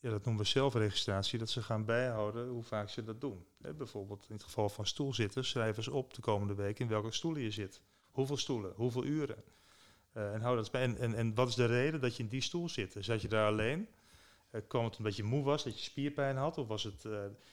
ja, 0.00 0.10
dat 0.10 0.24
noemen 0.24 0.42
we 0.42 0.48
zelfregistratie, 0.48 1.38
dat 1.38 1.50
ze 1.50 1.62
gaan 1.62 1.84
bijhouden 1.84 2.48
hoe 2.48 2.62
vaak 2.62 2.88
ze 2.88 3.04
dat 3.04 3.20
doen. 3.20 3.46
bijvoorbeeld 3.76 4.24
in 4.28 4.34
het 4.34 4.44
geval 4.44 4.68
van 4.68 4.86
stoelzitters, 4.86 5.48
schrijven 5.48 5.82
ze 5.82 5.92
op 5.92 6.14
de 6.14 6.20
komende 6.20 6.54
week 6.54 6.78
in 6.78 6.88
welke 6.88 7.12
stoelen 7.12 7.42
je 7.42 7.50
zit. 7.50 7.80
Hoeveel 8.10 8.36
stoelen, 8.36 8.72
hoeveel 8.76 9.04
uren. 9.04 9.44
Uh, 10.16 10.34
en, 10.34 10.40
hou 10.40 10.56
dat 10.56 10.70
bij. 10.70 10.82
En, 10.82 10.98
en, 10.98 11.14
en, 11.14 11.34
wat 11.34 11.48
is 11.48 11.54
de 11.54 11.66
reden 11.66 12.00
dat 12.00 12.16
je 12.16 12.22
in 12.22 12.28
die 12.28 12.40
stoel 12.40 12.68
zit? 12.68 12.96
Zat 12.98 13.22
je 13.22 13.28
daar 13.28 13.46
alleen? 13.46 13.88
Uh, 14.52 14.60
kwam 14.68 14.84
het 14.84 14.96
omdat 14.96 15.16
je 15.16 15.22
moe 15.22 15.44
was, 15.44 15.64
dat 15.64 15.78
je 15.78 15.84
spierpijn 15.84 16.36
had? 16.36 16.58
Of 16.58 16.66
was 16.66 16.82
het 16.82 17.06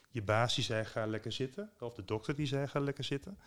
je 0.09 0.21
baas 0.21 0.55
die 0.55 0.63
zei 0.63 0.85
ga 0.85 1.05
lekker 1.05 1.31
zitten? 1.31 1.71
Of 1.79 1.93
de 1.93 2.05
dokter 2.05 2.35
die 2.35 2.45
zei 2.45 2.67
ga 2.67 2.79
lekker 2.79 3.03
zitten? 3.03 3.37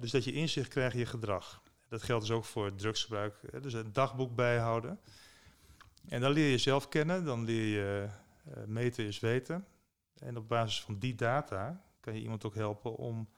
dus 0.00 0.10
dat 0.10 0.24
je 0.24 0.32
inzicht 0.32 0.68
krijgt 0.68 0.94
in 0.94 1.00
je 1.00 1.06
gedrag. 1.06 1.62
Dat 1.90 2.02
geldt 2.02 2.26
dus 2.26 2.36
ook 2.36 2.44
voor 2.44 2.74
drugsgebruik. 2.74 3.62
Dus 3.62 3.72
een 3.72 3.92
dagboek 3.92 4.34
bijhouden. 4.34 5.00
En 6.08 6.20
dan 6.20 6.32
leer 6.32 6.44
je 6.44 6.50
jezelf 6.50 6.88
kennen, 6.88 7.24
dan 7.24 7.44
leer 7.44 7.64
je 7.64 8.08
uh, 8.48 8.64
meten 8.64 9.04
is 9.04 9.20
weten. 9.20 9.66
En 10.14 10.36
op 10.36 10.48
basis 10.48 10.80
van 10.80 10.98
die 10.98 11.14
data 11.14 11.84
kan 12.00 12.14
je 12.14 12.20
iemand 12.20 12.44
ook 12.44 12.54
helpen 12.54 12.96
om, 12.96 13.28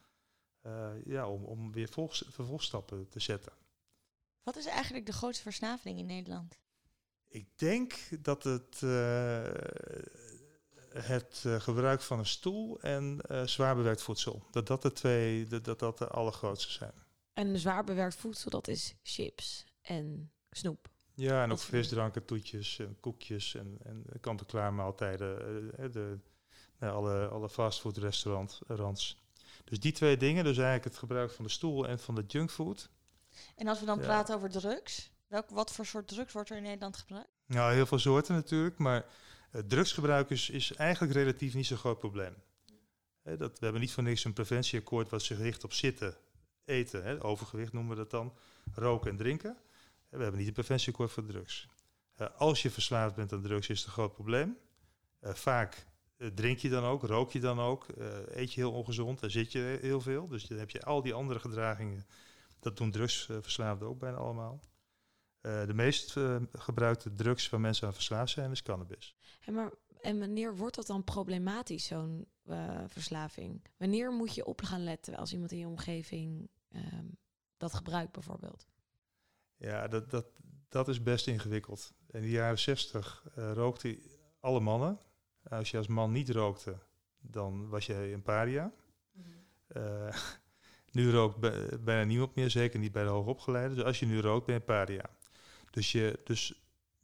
uh, 0.67 0.91
ja, 1.05 1.29
om, 1.29 1.45
om 1.45 1.73
weer 1.73 1.89
vervolgstappen 2.31 3.09
te 3.09 3.21
zetten. 3.21 3.53
Wat 4.43 4.57
is 4.57 4.67
eigenlijk 4.67 5.07
de 5.07 5.13
grootste 5.13 5.43
versnavering 5.43 5.99
in 5.99 6.07
Nederland? 6.07 6.59
Ik 7.29 7.59
denk 7.59 7.95
dat 8.21 8.43
het, 8.43 8.81
uh, 8.85 9.43
het 10.89 11.45
gebruik 11.59 12.01
van 12.01 12.19
een 12.19 12.27
stoel 12.27 12.81
en 12.81 13.21
zwaar 13.45 13.77
bewerkt 13.77 14.03
voedsel, 14.03 14.47
dat 14.51 14.67
dat 14.67 14.83
de 14.83 14.93
twee, 14.93 15.47
dat, 15.47 15.79
dat 15.79 15.99
de 15.99 16.09
allergrootste 16.09 16.73
zijn. 16.73 16.95
En 17.33 17.59
zwaar 17.59 17.85
bewerkt 17.85 18.17
voedsel, 18.17 18.51
dat 18.51 18.69
is 18.69 18.95
chips 19.03 19.65
en 19.83 20.33
snoep. 20.51 20.91
Ja, 21.15 21.43
en 21.43 21.53
ook 21.53 21.59
frisdranken, 21.59 22.25
toetjes, 22.25 22.79
en 22.79 22.97
koekjes 23.01 23.55
en, 23.55 23.79
en 23.83 24.05
kant-en-klaar 24.21 24.73
maaltijden. 24.73 25.63
Uh, 25.81 25.93
de, 25.93 26.19
nou, 26.79 26.95
alle, 26.95 27.29
alle 27.29 27.49
fastfoodrestaurants. 27.49 29.21
Dus 29.65 29.81
die 29.81 29.93
twee 29.93 30.17
dingen, 30.17 30.45
dus 30.45 30.57
eigenlijk 30.57 30.85
het 30.85 30.97
gebruik 30.97 31.31
van 31.31 31.45
de 31.45 31.51
stoel 31.51 31.89
en 31.89 31.99
van 31.99 32.15
de 32.15 32.25
junkfood. 32.27 32.91
En 33.57 33.69
als 33.69 33.81
we 33.81 33.87
dan 33.87 33.99
praten 33.99 34.35
over 34.35 34.51
drugs, 34.51 35.11
welk, 35.27 35.51
wat 35.51 35.73
voor 35.73 35.87
soort 35.87 36.09
drugs 36.09 36.33
wordt 36.33 36.51
er 36.51 36.57
in 36.57 36.63
Nederland 36.63 36.97
gebruikt? 36.97 37.31
Nou, 37.47 37.75
heel 37.75 37.87
veel 37.87 37.99
soorten 37.99 38.35
natuurlijk, 38.35 38.79
maar 38.79 39.07
uh, 39.53 39.63
drugsgebruik 39.63 40.31
is, 40.31 40.51
is 40.51 40.75
eigenlijk 40.75 41.13
relatief 41.13 41.55
niet 41.55 41.67
zo'n 41.67 41.77
groot 41.77 41.99
probleem. 41.99 42.35
dat, 43.23 43.39
we 43.39 43.65
hebben 43.65 43.81
niet 43.81 43.93
voor 43.93 44.03
niks 44.03 44.25
een 44.25 44.33
preventieakkoord 44.33 45.11
wat 45.11 45.23
zich 45.23 45.39
richt 45.39 45.65
op 45.65 45.73
zitten, 45.73 46.17
eten, 46.65 47.05
hè, 47.05 47.25
overgewicht 47.25 47.73
noemen 47.73 47.91
we 47.91 48.03
dat 48.03 48.11
dan, 48.11 48.35
roken 48.75 49.11
en 49.11 49.17
drinken. 49.17 49.57
We 50.09 50.23
hebben 50.23 50.39
niet 50.39 50.49
een 50.49 50.55
preventieakkoord 50.55 51.11
voor 51.11 51.25
drugs. 51.25 51.69
Uh, 52.21 52.27
als 52.37 52.63
je 52.63 52.71
verslaafd 52.71 53.15
bent 53.15 53.33
aan 53.33 53.43
drugs 53.43 53.69
is 53.69 53.79
het 53.79 53.87
een 53.87 53.93
groot 53.93 54.13
probleem. 54.13 54.57
Uh, 55.21 55.35
vaak 55.35 55.87
uh, 56.17 56.29
drink 56.29 56.59
je 56.59 56.69
dan 56.69 56.85
ook, 56.85 57.03
rook 57.03 57.33
je 57.33 57.41
dan 57.41 57.61
ook, 57.61 57.87
eet 58.27 58.53
je 58.53 58.61
heel 58.61 58.73
ongezond 58.73 59.23
en 59.23 59.31
zit 59.31 59.53
je 59.53 59.79
heel 59.81 60.01
veel. 60.01 60.29
Dus 60.29 60.47
dan 60.47 60.59
heb 60.59 60.71
je 60.71 60.83
al 60.83 61.03
die 61.03 61.15
andere 61.15 61.39
gedragingen. 61.39 62.07
Dat 62.61 62.77
doen 62.77 62.91
drugsverslaafden 62.91 63.89
ook 63.89 63.99
bijna 63.99 64.17
allemaal. 64.17 64.61
de 65.41 65.75
meest 65.75 66.17
gebruikte 66.53 67.15
drugs 67.15 67.49
waar 67.49 67.61
mensen 67.61 67.87
aan 67.87 67.95
verslaafd 67.95 68.33
zijn 68.33 68.51
is 68.51 68.63
cannabis. 68.63 69.17
Maar, 69.47 69.71
en 70.03 70.19
wanneer 70.19 70.57
wordt 70.57 70.77
dat 70.77 70.87
dan 70.87 71.05
problematisch, 71.05 71.87
zo'n 71.87 72.27
verslaving? 72.87 73.63
Wanneer 73.77 74.13
moet 74.13 74.35
je 74.35 74.45
op 74.45 74.63
gaan 74.63 74.85
letten 74.85 75.17
als 75.17 75.33
iemand 75.33 75.53
in 75.53 75.59
je 75.59 75.69
omgeving 75.69 76.49
um, 76.75 77.17
dat 77.57 77.75
gebruikt 77.75 78.13
bijvoorbeeld? 78.13 78.67
Ja, 79.57 79.89
dat, 79.89 80.11
dat, 80.11 80.27
dat 80.69 80.89
is 80.89 81.03
best 81.03 81.27
ingewikkeld. 81.27 81.93
In 82.11 82.21
de 82.21 82.31
jaren 82.31 82.59
60 82.59 83.25
uh, 83.39 83.53
rookten 83.53 83.99
alle 84.41 84.61
mannen. 84.61 84.99
Als 85.43 85.71
je 85.71 85.77
als 85.77 85.87
man 85.87 86.13
niet 86.13 86.31
rookte, 86.31 86.79
dan 87.19 87.69
was 87.69 87.87
je 87.87 87.95
een 87.95 88.23
paria. 88.23 88.73
Mm 89.13 89.25
-hmm. 89.25 89.83
uh, 89.83 90.17
nu 90.93 91.11
rookt 91.11 91.41
bijna 91.85 92.05
niemand 92.05 92.35
meer, 92.35 92.51
zeker 92.51 92.79
niet 92.79 92.93
bij 92.93 93.03
de 93.03 93.09
hoogopgeleiden. 93.09 93.77
Dus 93.77 93.85
als 93.85 93.99
je 93.99 94.07
nu 94.07 94.21
rookt, 94.21 94.47
ben 94.47 94.55
je 94.55 94.61
een 94.61 94.67
paria. 94.67 95.11
Dus, 95.71 95.93
je, 95.93 96.21
dus 96.25 96.62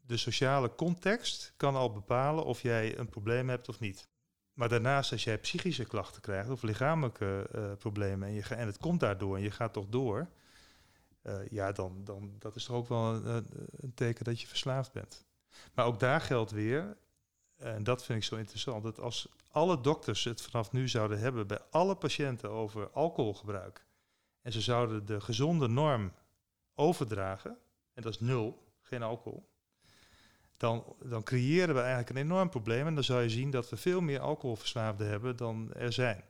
de 0.09 0.17
sociale 0.17 0.75
context 0.75 1.53
kan 1.57 1.77
al 1.77 1.93
bepalen 1.93 2.45
of 2.45 2.63
jij 2.63 2.99
een 2.99 3.09
probleem 3.09 3.49
hebt 3.49 3.69
of 3.69 3.81
niet. 3.81 4.09
Maar 4.53 4.69
daarnaast, 4.69 5.13
als 5.13 5.25
jij 5.25 5.39
psychische 5.39 5.85
klachten 5.85 6.23
krijgt 6.23 6.51
of 6.51 6.63
lichamelijke 6.63 7.49
uh, 7.55 7.73
problemen 7.79 8.29
en, 8.29 8.35
je 8.35 8.43
en 8.43 8.67
het 8.67 8.79
komt 8.79 9.01
daardoor 9.01 9.37
en 9.37 9.43
je 9.43 9.51
gaat 9.51 9.73
toch 9.73 9.87
door, 9.89 10.29
uh, 11.23 11.49
ja, 11.51 11.73
dan, 11.73 12.05
dan 12.05 12.37
dat 12.39 12.57
is 12.57 12.65
toch 12.65 12.77
ook 12.77 12.89
wel 12.89 13.15
een, 13.15 13.47
een, 13.77 13.95
teken 13.95 14.25
dat 14.25 14.41
je 14.41 14.47
verslaafd 14.47 14.93
bent. 14.93 15.25
Maar 15.75 15.87
ook 15.87 16.01
daar 16.01 16.21
geldt 16.21 16.51
weer, 16.51 16.97
en 17.57 17.85
dat 17.85 18.05
vind 18.05 18.19
ik 18.19 18.25
zo 18.25 18.37
interessant, 18.37 18.83
dat 18.83 19.01
als 19.01 19.29
alle 19.51 19.81
dokters 19.81 20.25
het 20.25 20.43
vanaf 20.43 20.73
nu 20.73 20.89
zouden 20.89 21.19
hebben 21.19 21.47
bij 21.47 21.61
alle 21.71 21.95
patiënten 21.95 22.51
over 22.51 22.91
alcoholgebruik, 22.91 23.87
en 24.43 24.53
ze 24.53 24.61
zouden 24.61 25.07
de 25.07 25.21
gezonde 25.21 25.69
norm 25.69 26.13
overdragen, 26.75 27.59
en 27.95 28.03
dat 28.03 28.13
is 28.13 28.21
nul, 28.21 28.73
geen 28.81 29.03
alcohol, 29.03 29.49
dan, 30.59 30.97
dan 31.03 31.23
creëren 31.23 31.75
we 31.75 31.81
eigenlijk 31.81 32.11
een 32.11 32.17
enorm 32.17 32.51
probleem. 32.51 32.87
En 32.87 32.95
dan 32.95 33.05
zou 33.05 33.23
je 33.23 33.31
zien 33.31 33.51
dat 33.51 33.69
we 33.69 33.77
veel 33.77 34.01
meer 34.01 34.21
alcoholverslaafden 34.21 35.09
hebben 35.09 35.37
dan 35.37 35.73
er 35.75 35.93
zijn. 35.93 36.25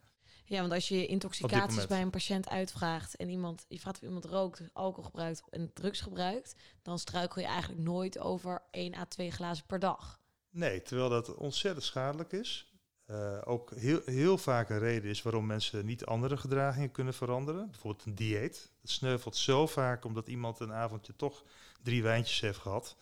Ja, 0.44 0.60
want 0.60 0.72
als 0.72 0.88
je 0.88 1.06
intoxicaties 1.06 1.86
bij 1.86 2.02
een 2.02 2.10
patiënt 2.10 2.48
uitvraagt 2.48 3.16
en 3.16 3.28
iemand, 3.28 3.64
je 3.68 3.80
vraagt 3.80 3.96
of 3.96 4.02
iemand 4.02 4.24
rookt, 4.24 4.62
alcohol 4.72 5.04
gebruikt 5.04 5.42
en 5.50 5.70
drugs 5.72 6.00
gebruikt, 6.00 6.54
dan 6.82 6.98
struikel 6.98 7.40
je 7.40 7.46
eigenlijk 7.46 7.82
nooit 7.82 8.18
over 8.18 8.62
1 8.70 8.94
à 8.94 9.04
2 9.04 9.30
glazen 9.30 9.66
per 9.66 9.78
dag. 9.78 10.20
Nee, 10.50 10.82
terwijl 10.82 11.08
dat 11.08 11.34
ontzettend 11.34 11.84
schadelijk 11.84 12.32
is. 12.32 12.72
Uh, 13.10 13.38
ook 13.44 13.72
heel, 13.74 14.00
heel 14.04 14.38
vaak 14.38 14.70
een 14.70 14.78
reden 14.78 15.10
is 15.10 15.22
waarom 15.22 15.46
mensen 15.46 15.86
niet 15.86 16.04
andere 16.04 16.36
gedragingen 16.36 16.90
kunnen 16.90 17.14
veranderen. 17.14 17.70
Bijvoorbeeld 17.70 18.06
een 18.06 18.14
dieet. 18.14 18.70
Dat 18.80 18.90
sneuvelt 18.90 19.36
zo 19.36 19.66
vaak 19.66 20.04
omdat 20.04 20.28
iemand 20.28 20.60
een 20.60 20.72
avondje 20.72 21.16
toch 21.16 21.44
drie 21.82 22.03
wijntjes 22.03 22.40
heeft 22.40 22.59
gehad. 22.59 22.96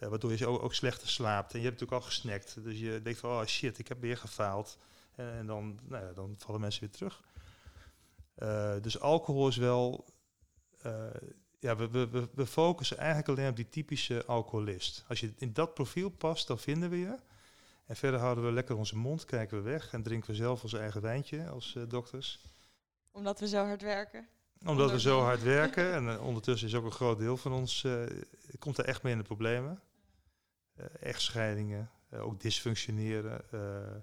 Uh, 0.00 0.08
waardoor 0.08 0.36
je 0.36 0.46
ook, 0.46 0.62
ook 0.62 0.74
slechter 0.74 1.08
slaapt. 1.08 1.52
En 1.52 1.58
je 1.58 1.64
hebt 1.64 1.80
natuurlijk 1.80 2.02
al 2.02 2.10
gesnackt. 2.10 2.62
Dus 2.62 2.78
je 2.78 3.02
denkt 3.02 3.18
van, 3.18 3.30
oh 3.30 3.44
shit, 3.44 3.78
ik 3.78 3.88
heb 3.88 4.00
weer 4.00 4.16
gefaald. 4.16 4.78
En, 5.14 5.32
en 5.32 5.46
dan, 5.46 5.78
nou 5.82 6.04
ja, 6.04 6.12
dan 6.12 6.34
vallen 6.38 6.60
mensen 6.60 6.80
weer 6.80 6.90
terug. 6.90 7.20
Uh, 8.38 8.82
dus 8.82 9.00
alcohol 9.00 9.48
is 9.48 9.56
wel... 9.56 10.04
Uh, 10.86 11.06
ja, 11.58 11.76
we, 11.76 12.08
we, 12.08 12.28
we 12.34 12.46
focussen 12.46 12.98
eigenlijk 12.98 13.28
alleen 13.28 13.50
op 13.50 13.56
die 13.56 13.68
typische 13.68 14.24
alcoholist. 14.26 15.04
Als 15.08 15.20
je 15.20 15.32
in 15.36 15.52
dat 15.52 15.74
profiel 15.74 16.08
past, 16.08 16.46
dan 16.46 16.58
vinden 16.58 16.90
we 16.90 16.98
je. 16.98 17.18
En 17.86 17.96
verder 17.96 18.20
houden 18.20 18.44
we 18.44 18.52
lekker 18.52 18.76
onze 18.76 18.96
mond, 18.96 19.24
kijken 19.24 19.56
we 19.56 19.70
weg 19.70 19.92
en 19.92 20.02
drinken 20.02 20.30
we 20.30 20.36
zelf 20.36 20.62
ons 20.62 20.72
eigen 20.72 21.00
wijntje 21.00 21.48
als 21.48 21.76
dokters. 21.88 22.40
Omdat 23.12 23.40
we 23.40 23.48
zo 23.48 23.64
hard 23.64 23.82
werken? 23.82 24.28
Omdat 24.64 24.90
we 24.90 25.00
zo 25.00 25.20
hard 25.20 25.42
werken. 25.42 25.92
En 25.94 26.04
uh, 26.04 26.26
ondertussen 26.26 26.68
is 26.68 26.74
ook 26.74 26.84
een 26.84 26.92
groot 26.92 27.18
deel 27.18 27.36
van 27.36 27.52
ons, 27.52 27.82
uh, 27.82 28.02
komt 28.58 28.78
er 28.78 28.84
echt 28.84 29.02
mee 29.02 29.12
in 29.12 29.18
de 29.18 29.24
problemen. 29.24 29.80
Echtscheidingen, 31.00 31.90
ook 32.12 32.40
dysfunctioneren. 32.40 33.44
Wauw. 33.50 34.02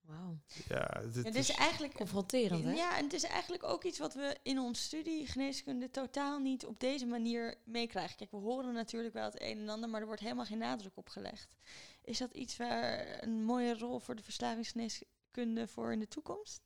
Wauw. 0.00 0.38
Ja, 0.68 1.00
het, 1.02 1.14
Het 1.14 1.34
is 1.34 1.50
eigenlijk 1.50 1.94
Confronterend, 1.94 2.64
hè? 2.64 2.72
Ja, 2.72 2.96
en 2.98 3.04
het 3.04 3.12
is 3.12 3.24
eigenlijk 3.24 3.64
ook 3.64 3.84
iets 3.84 3.98
wat 3.98 4.14
we 4.14 4.36
in 4.42 4.58
onze 4.58 4.82
studie 4.82 5.26
geneeskunde 5.26 5.90
totaal 5.90 6.38
niet 6.38 6.66
op 6.66 6.80
deze 6.80 7.06
manier 7.06 7.54
meekrijgen. 7.64 8.16
Kijk, 8.16 8.30
we 8.30 8.36
horen 8.36 8.72
natuurlijk 8.72 9.14
wel 9.14 9.24
het 9.24 9.40
een 9.40 9.58
en 9.58 9.68
ander, 9.68 9.88
maar 9.88 10.00
er 10.00 10.06
wordt 10.06 10.22
helemaal 10.22 10.44
geen 10.44 10.58
nadruk 10.58 10.96
op 10.96 11.08
gelegd. 11.08 11.56
Is 12.02 12.18
dat 12.18 12.32
iets 12.32 12.56
waar 12.56 13.22
een 13.22 13.44
mooie 13.44 13.78
rol 13.78 13.98
voor 13.98 14.14
de 14.14 14.22
verslavingsgeneeskunde 14.22 15.68
voor 15.68 15.92
in 15.92 15.98
de 15.98 16.08
toekomst? 16.08 16.62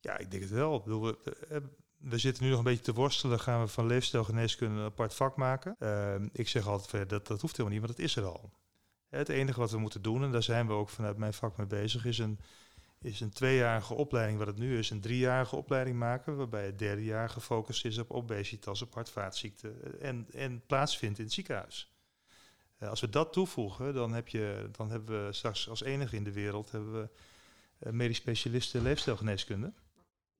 Ja, 0.00 0.18
ik 0.18 0.30
denk 0.30 0.42
het 0.42 0.52
wel. 0.52 0.76
Ik 0.76 0.84
bedoel, 0.84 1.02
we, 1.02 1.62
we- 1.98 2.18
zitten 2.18 2.44
nu 2.44 2.48
nog 2.50 2.58
een 2.58 2.64
beetje 2.64 2.82
te 2.84 2.92
worstelen. 2.92 3.40
Gaan 3.40 3.60
we 3.60 3.66
van 3.68 3.86
leefstijlgeneeskunde 3.86 4.78
een 4.80 4.84
apart 4.86 5.14
vak 5.14 5.36
maken? 5.36 5.76
Ehm, 5.78 6.28
ik 6.32 6.48
zeg 6.48 6.66
altijd, 6.66 7.08
dat, 7.08 7.26
dat 7.26 7.40
hoeft 7.40 7.56
helemaal 7.56 7.78
niet, 7.78 7.86
want 7.86 7.98
het 7.98 8.06
is 8.08 8.16
er 8.16 8.24
al. 8.24 8.52
Het 9.08 9.28
enige 9.28 9.60
wat 9.60 9.70
we 9.70 9.78
moeten 9.78 10.02
doen, 10.02 10.22
en 10.24 10.32
daar 10.32 10.42
zijn 10.42 10.66
we 10.66 10.72
ook 10.72 10.88
vanuit 10.88 11.16
mijn 11.16 11.34
vak 11.34 11.56
mee 11.56 11.66
bezig, 11.66 12.04
is 12.04 12.18
een, 12.18 12.38
is 13.00 13.20
een 13.20 13.30
tweejarige 13.30 13.94
opleiding, 13.94 14.38
wat 14.38 14.46
het 14.46 14.58
nu 14.58 14.78
is, 14.78 14.90
een 14.90 15.00
driejarige 15.00 15.56
opleiding 15.56 15.98
maken, 15.98 16.36
waarbij 16.36 16.66
het 16.66 16.78
derde 16.78 17.04
jaar 17.04 17.30
gefocust 17.30 17.84
is 17.84 17.98
op 17.98 18.10
obesitas, 18.10 18.82
op 18.82 18.94
hartvaatziekten 18.94 20.00
en, 20.00 20.26
en 20.32 20.62
plaatsvindt 20.66 21.18
in 21.18 21.24
het 21.24 21.32
ziekenhuis. 21.34 21.92
Eh, 22.76 22.88
als 22.88 23.00
we 23.00 23.08
dat 23.08 23.32
toevoegen, 23.32 23.94
dan, 23.94 24.12
heb 24.12 24.28
je, 24.28 24.68
dan 24.72 24.90
hebben 24.90 25.26
we 25.26 25.32
straks 25.32 25.68
als 25.68 25.82
enige 25.82 26.16
in 26.16 26.24
de 26.24 26.32
wereld 26.32 26.70
hebben 26.70 26.92
we, 26.92 27.08
eh, 27.78 27.92
medisch 27.92 28.16
specialisten 28.16 28.82
leefstijlgeneeskunde. 28.82 29.72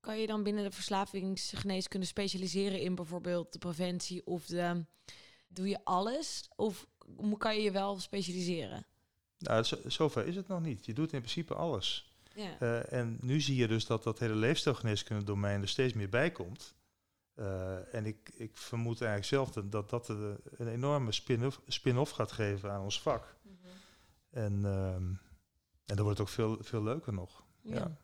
Kan 0.01 0.19
je 0.19 0.27
dan 0.27 0.43
binnen 0.43 0.65
de 0.65 0.71
verslavingsgeneeskunde 0.71 2.07
specialiseren 2.07 2.81
in 2.81 2.95
bijvoorbeeld 2.95 3.53
de 3.53 3.59
preventie 3.59 4.27
of 4.27 4.47
de... 4.47 4.85
Doe 5.49 5.69
je 5.69 5.85
alles? 5.85 6.49
Of 6.57 6.87
kan 7.39 7.57
je 7.57 7.63
je 7.63 7.71
wel 7.71 8.01
specialiseren? 8.01 8.87
Nou, 9.39 9.63
zo, 9.63 9.77
zover 9.87 10.27
is 10.27 10.37
het 10.37 10.49
nog 10.49 10.61
niet. 10.61 10.87
Je 10.87 10.93
doet 10.93 11.13
in 11.13 11.21
principe 11.21 11.55
alles. 11.55 12.13
Ja. 12.35 12.59
Eh, 12.59 12.93
en 12.93 13.19
nu 13.21 13.41
zie 13.41 13.57
je 13.57 13.69
dus 13.69 13.87
dat 13.87 14.03
dat 14.03 14.19
hele 14.19 14.35
leefstijlgeneeskunde 14.35 15.25
domein 15.25 15.63
er 15.63 15.69
steeds 15.69 15.93
meer 15.93 16.09
bij 16.09 16.31
komt. 16.31 16.75
Eh, 17.35 17.95
en 17.95 18.07
ik, 18.07 18.31
ik 18.35 18.57
vermoed 18.57 19.01
eigenlijk 19.01 19.31
zelf 19.31 19.51
dat 19.51 19.73
dat, 19.73 19.91
dat 19.91 20.09
een 20.09 20.69
enorme 20.69 21.13
spin-off, 21.13 21.61
spin-off 21.67 22.11
gaat 22.11 22.33
geven 22.33 22.71
aan 22.71 22.83
ons 22.83 23.01
vak. 23.01 23.37
En, 24.31 24.65
ehm, 24.65 25.05
en 25.85 25.97
dan 25.97 26.03
wordt 26.03 26.19
het 26.19 26.21
ook 26.21 26.35
veel, 26.35 26.57
veel 26.61 26.83
leuker 26.83 27.13
nog. 27.13 27.45
Ja. 27.63 27.97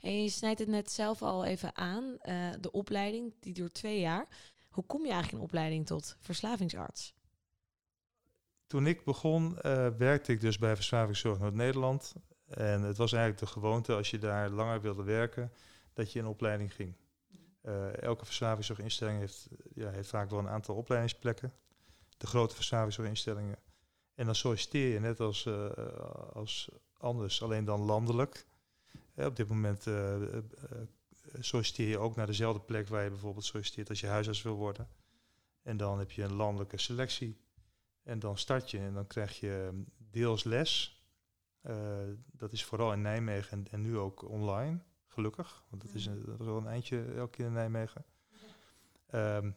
En 0.00 0.22
je 0.22 0.28
snijdt 0.28 0.58
het 0.58 0.68
net 0.68 0.90
zelf 0.90 1.22
al 1.22 1.44
even 1.44 1.76
aan, 1.76 2.16
eh, 2.18 2.50
de 2.60 2.72
opleiding, 2.72 3.34
die 3.40 3.52
duurt 3.52 3.74
twee 3.74 4.00
jaar. 4.00 4.26
Hoe 4.70 4.84
kom 4.84 5.00
je 5.04 5.10
eigenlijk 5.10 5.38
in 5.38 5.48
opleiding 5.48 5.86
tot 5.86 6.16
verslavingsarts? 6.20 7.14
Toen 8.66 8.86
ik 8.86 9.04
begon, 9.04 9.60
eh, 9.60 9.88
werkte 9.98 10.32
ik 10.32 10.40
dus 10.40 10.58
bij 10.58 10.74
Verslavingszorg 10.74 11.38
Noord-Nederland. 11.38 12.14
En 12.46 12.82
het 12.82 12.96
was 12.96 13.12
eigenlijk 13.12 13.42
de 13.42 13.52
gewoonte, 13.52 13.94
als 13.94 14.10
je 14.10 14.18
daar 14.18 14.50
langer 14.50 14.80
wilde 14.80 15.02
werken, 15.02 15.52
dat 15.92 16.12
je 16.12 16.18
in 16.18 16.26
opleiding 16.26 16.74
ging. 16.74 16.96
Eh, 17.60 18.02
elke 18.02 18.24
verslavingszorginstelling 18.24 19.18
heeft, 19.18 19.48
ja, 19.74 19.90
heeft 19.90 20.08
vaak 20.08 20.30
wel 20.30 20.38
een 20.38 20.48
aantal 20.48 20.74
opleidingsplekken. 20.74 21.52
De 22.16 22.26
grote 22.26 22.54
verslavingszorginstellingen. 22.54 23.58
En 24.14 24.26
dan 24.26 24.34
solliciteer 24.34 24.92
je 24.92 25.00
net 25.00 25.20
als, 25.20 25.48
als 26.32 26.68
anders, 26.98 27.42
alleen 27.42 27.64
dan 27.64 27.80
landelijk. 27.80 28.46
Op 29.16 29.36
dit 29.36 29.48
moment 29.48 29.86
eh, 29.86 30.14
eh, 30.14 30.36
eh, 30.36 30.42
solliciteer 31.40 31.88
je 31.88 31.98
ook 31.98 32.16
naar 32.16 32.26
dezelfde 32.26 32.60
plek 32.60 32.88
waar 32.88 33.04
je 33.04 33.10
bijvoorbeeld 33.10 33.44
solliciteert 33.44 33.88
als 33.88 34.00
je 34.00 34.06
huisarts 34.06 34.42
wil 34.42 34.54
worden. 34.54 34.88
En 35.62 35.76
dan 35.76 35.98
heb 35.98 36.10
je 36.10 36.22
een 36.22 36.34
landelijke 36.34 36.78
selectie. 36.78 37.40
En 38.02 38.18
dan 38.18 38.38
start 38.38 38.70
je 38.70 38.78
en 38.78 38.94
dan 38.94 39.06
krijg 39.06 39.40
je 39.40 39.68
mm, 39.72 39.86
deels 40.10 40.44
les. 40.44 41.00
Dat 42.32 42.52
is 42.52 42.64
vooral 42.64 42.92
in 42.92 43.00
Nijmegen 43.00 43.58
en, 43.58 43.66
en 43.70 43.80
nu 43.80 43.98
ook 43.98 44.28
online, 44.28 44.78
gelukkig. 45.06 45.64
Want 45.68 45.82
dat 45.82 45.94
is, 45.94 46.06
een, 46.06 46.24
dat 46.24 46.40
is 46.40 46.46
wel 46.46 46.56
een 46.56 46.66
eindje 46.66 47.04
elke 47.04 47.36
keer 47.36 47.46
in 47.46 47.52
Nijmegen. 47.52 48.04
Ehm, 49.06 49.50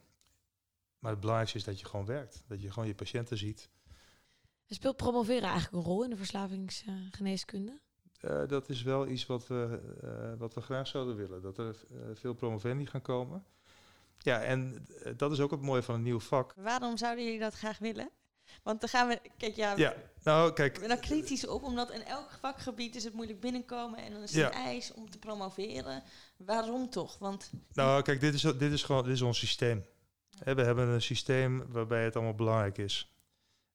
maar 0.98 1.10
het 1.10 1.20
belangrijkste 1.20 1.58
is 1.58 1.64
dat 1.64 1.80
je 1.80 1.86
gewoon 1.86 2.06
werkt. 2.06 2.44
Dat 2.46 2.62
je 2.62 2.70
gewoon 2.70 2.88
je 2.88 2.94
patiënten 2.94 3.38
ziet. 3.38 3.70
Speelt 4.66 4.96
promoveren 4.96 5.48
eigenlijk 5.48 5.72
een 5.72 5.90
rol 5.92 6.04
in 6.04 6.10
de 6.10 6.16
verslavingsgeneeskunde? 6.16 7.80
Eh, 8.20 8.48
dat 8.48 8.68
is 8.68 8.82
wel 8.82 9.06
iets 9.06 9.26
wat 9.26 9.46
we, 9.46 9.80
eh, 10.02 10.38
wat 10.38 10.54
we 10.54 10.60
graag 10.60 10.86
zouden 10.86 11.16
willen. 11.16 11.42
Dat 11.42 11.58
er 11.58 11.76
eh, 11.90 11.96
veel 12.14 12.34
promovendi 12.34 12.86
gaan 12.86 13.02
komen. 13.02 13.44
Ja, 14.18 14.42
en 14.42 14.86
dat 15.16 15.32
is 15.32 15.40
ook 15.40 15.50
het 15.50 15.60
mooie 15.60 15.82
van 15.82 15.94
een 15.94 16.02
nieuw 16.02 16.20
vak. 16.20 16.54
Waarom 16.56 16.96
zouden 16.96 17.24
jullie 17.24 17.38
dat 17.40 17.54
graag 17.54 17.78
willen? 17.78 18.10
Want 18.62 18.80
dan 18.80 18.88
gaan 18.88 19.08
we, 19.08 19.20
kijk 19.36 19.56
ja, 19.56 19.76
Ja, 19.76 19.94
nou 20.22 20.52
kijk, 20.52 20.88
daar 20.88 20.96
kritisch 20.96 21.46
op, 21.46 21.62
omdat 21.62 21.90
in 21.90 22.04
elk 22.04 22.30
vakgebied 22.40 22.94
is 22.96 23.04
het 23.04 23.14
moeilijk 23.14 23.40
binnenkomen 23.40 23.98
en 23.98 24.12
dan 24.12 24.22
is 24.22 24.30
het 24.34 24.40
Ja. 24.40 24.46
een 24.46 24.64
eis 24.64 24.92
om 24.92 25.10
te 25.10 25.18
promoveren. 25.18 26.02
Waarom 26.36 26.90
toch? 26.90 27.18
Want 27.18 27.50
Nou, 27.72 28.02
kijk, 28.02 28.20
dit 28.20 28.34
is, 28.34 28.42
dit 28.42 28.72
is 28.72 28.82
gewoon 28.82 29.04
dit 29.04 29.12
is 29.12 29.22
ons 29.22 29.38
systeem. 29.38 29.84
We 30.44 30.62
hebben 30.62 30.88
een 30.88 31.02
systeem 31.02 31.64
waarbij 31.68 32.04
het 32.04 32.16
allemaal 32.16 32.34
belangrijk 32.34 32.78
is. 32.78 33.14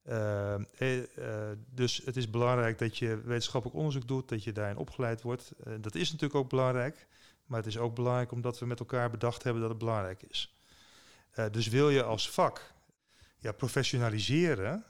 Eh, 0.05 0.53
eh, 0.55 0.97
eh, 0.97 1.57
dus 1.73 2.01
het 2.05 2.17
is 2.17 2.29
belangrijk 2.29 2.77
dat 2.79 2.97
je 2.97 3.21
wetenschappelijk 3.23 3.77
onderzoek 3.79 4.07
doet, 4.07 4.29
dat 4.29 4.43
je 4.43 4.51
daarin 4.51 4.77
opgeleid 4.77 5.21
wordt. 5.21 5.51
Eh, 5.63 5.73
dat 5.81 5.95
is 5.95 6.11
natuurlijk 6.11 6.39
ook 6.39 6.49
belangrijk, 6.49 7.07
maar 7.45 7.57
het 7.57 7.67
is 7.67 7.77
ook 7.77 7.95
belangrijk 7.95 8.31
omdat 8.31 8.59
we 8.59 8.65
met 8.65 8.79
elkaar 8.79 9.09
bedacht 9.09 9.43
hebben 9.43 9.61
dat 9.61 9.69
het 9.69 9.79
belangrijk 9.79 10.23
is. 10.23 10.55
Dus 11.51 11.67
wil 11.67 11.89
je 11.89 12.03
als 12.03 12.29
vak 12.29 12.73
ja, 13.39 13.51
professionaliseren 13.51 14.83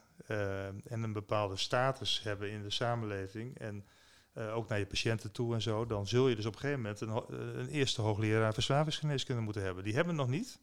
en 0.84 1.04
een 1.04 1.14
bepaalde 1.14 1.56
status 1.56 2.24
hebben 2.24 2.52
in 2.52 2.62
de 2.62 2.70
samenleving 2.70 3.58
en 3.58 3.86
ook 4.34 4.68
naar 4.68 4.80
je 4.80 4.86
patiënten 4.86 5.32
toe 5.32 5.54
en 5.54 5.62
zo, 5.62 5.86
dan 5.86 6.08
zul 6.08 6.28
je 6.28 6.36
dus 6.36 6.46
op 6.46 6.54
een 6.54 6.60
gegeven 6.60 6.82
moment 6.82 7.02
een, 7.02 7.60
een 7.60 7.68
eerste 7.68 8.02
hoogleraar 8.02 8.54
verslavingsgeneeskunde 8.54 9.42
moeten 9.42 9.62
hebben. 9.62 9.84
Die 9.84 9.96
hebben 9.96 10.16
we 10.16 10.22
nog 10.22 10.30
niet. 10.30 10.60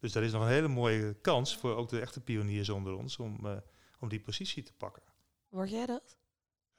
Dus 0.00 0.12
daar 0.12 0.22
is 0.22 0.32
nog 0.32 0.42
een 0.42 0.48
hele 0.48 0.68
mooie 0.68 1.14
kans 1.20 1.56
voor 1.56 1.76
ook 1.76 1.88
de 1.88 2.00
echte 2.00 2.20
pioniers 2.20 2.68
onder 2.68 2.96
ons 2.96 3.16
om, 3.16 3.62
om 4.04 4.10
die 4.10 4.20
positie 4.20 4.62
te 4.62 4.72
pakken. 4.72 5.02
Word 5.48 5.70
jij 5.70 5.86
dat? 5.86 6.16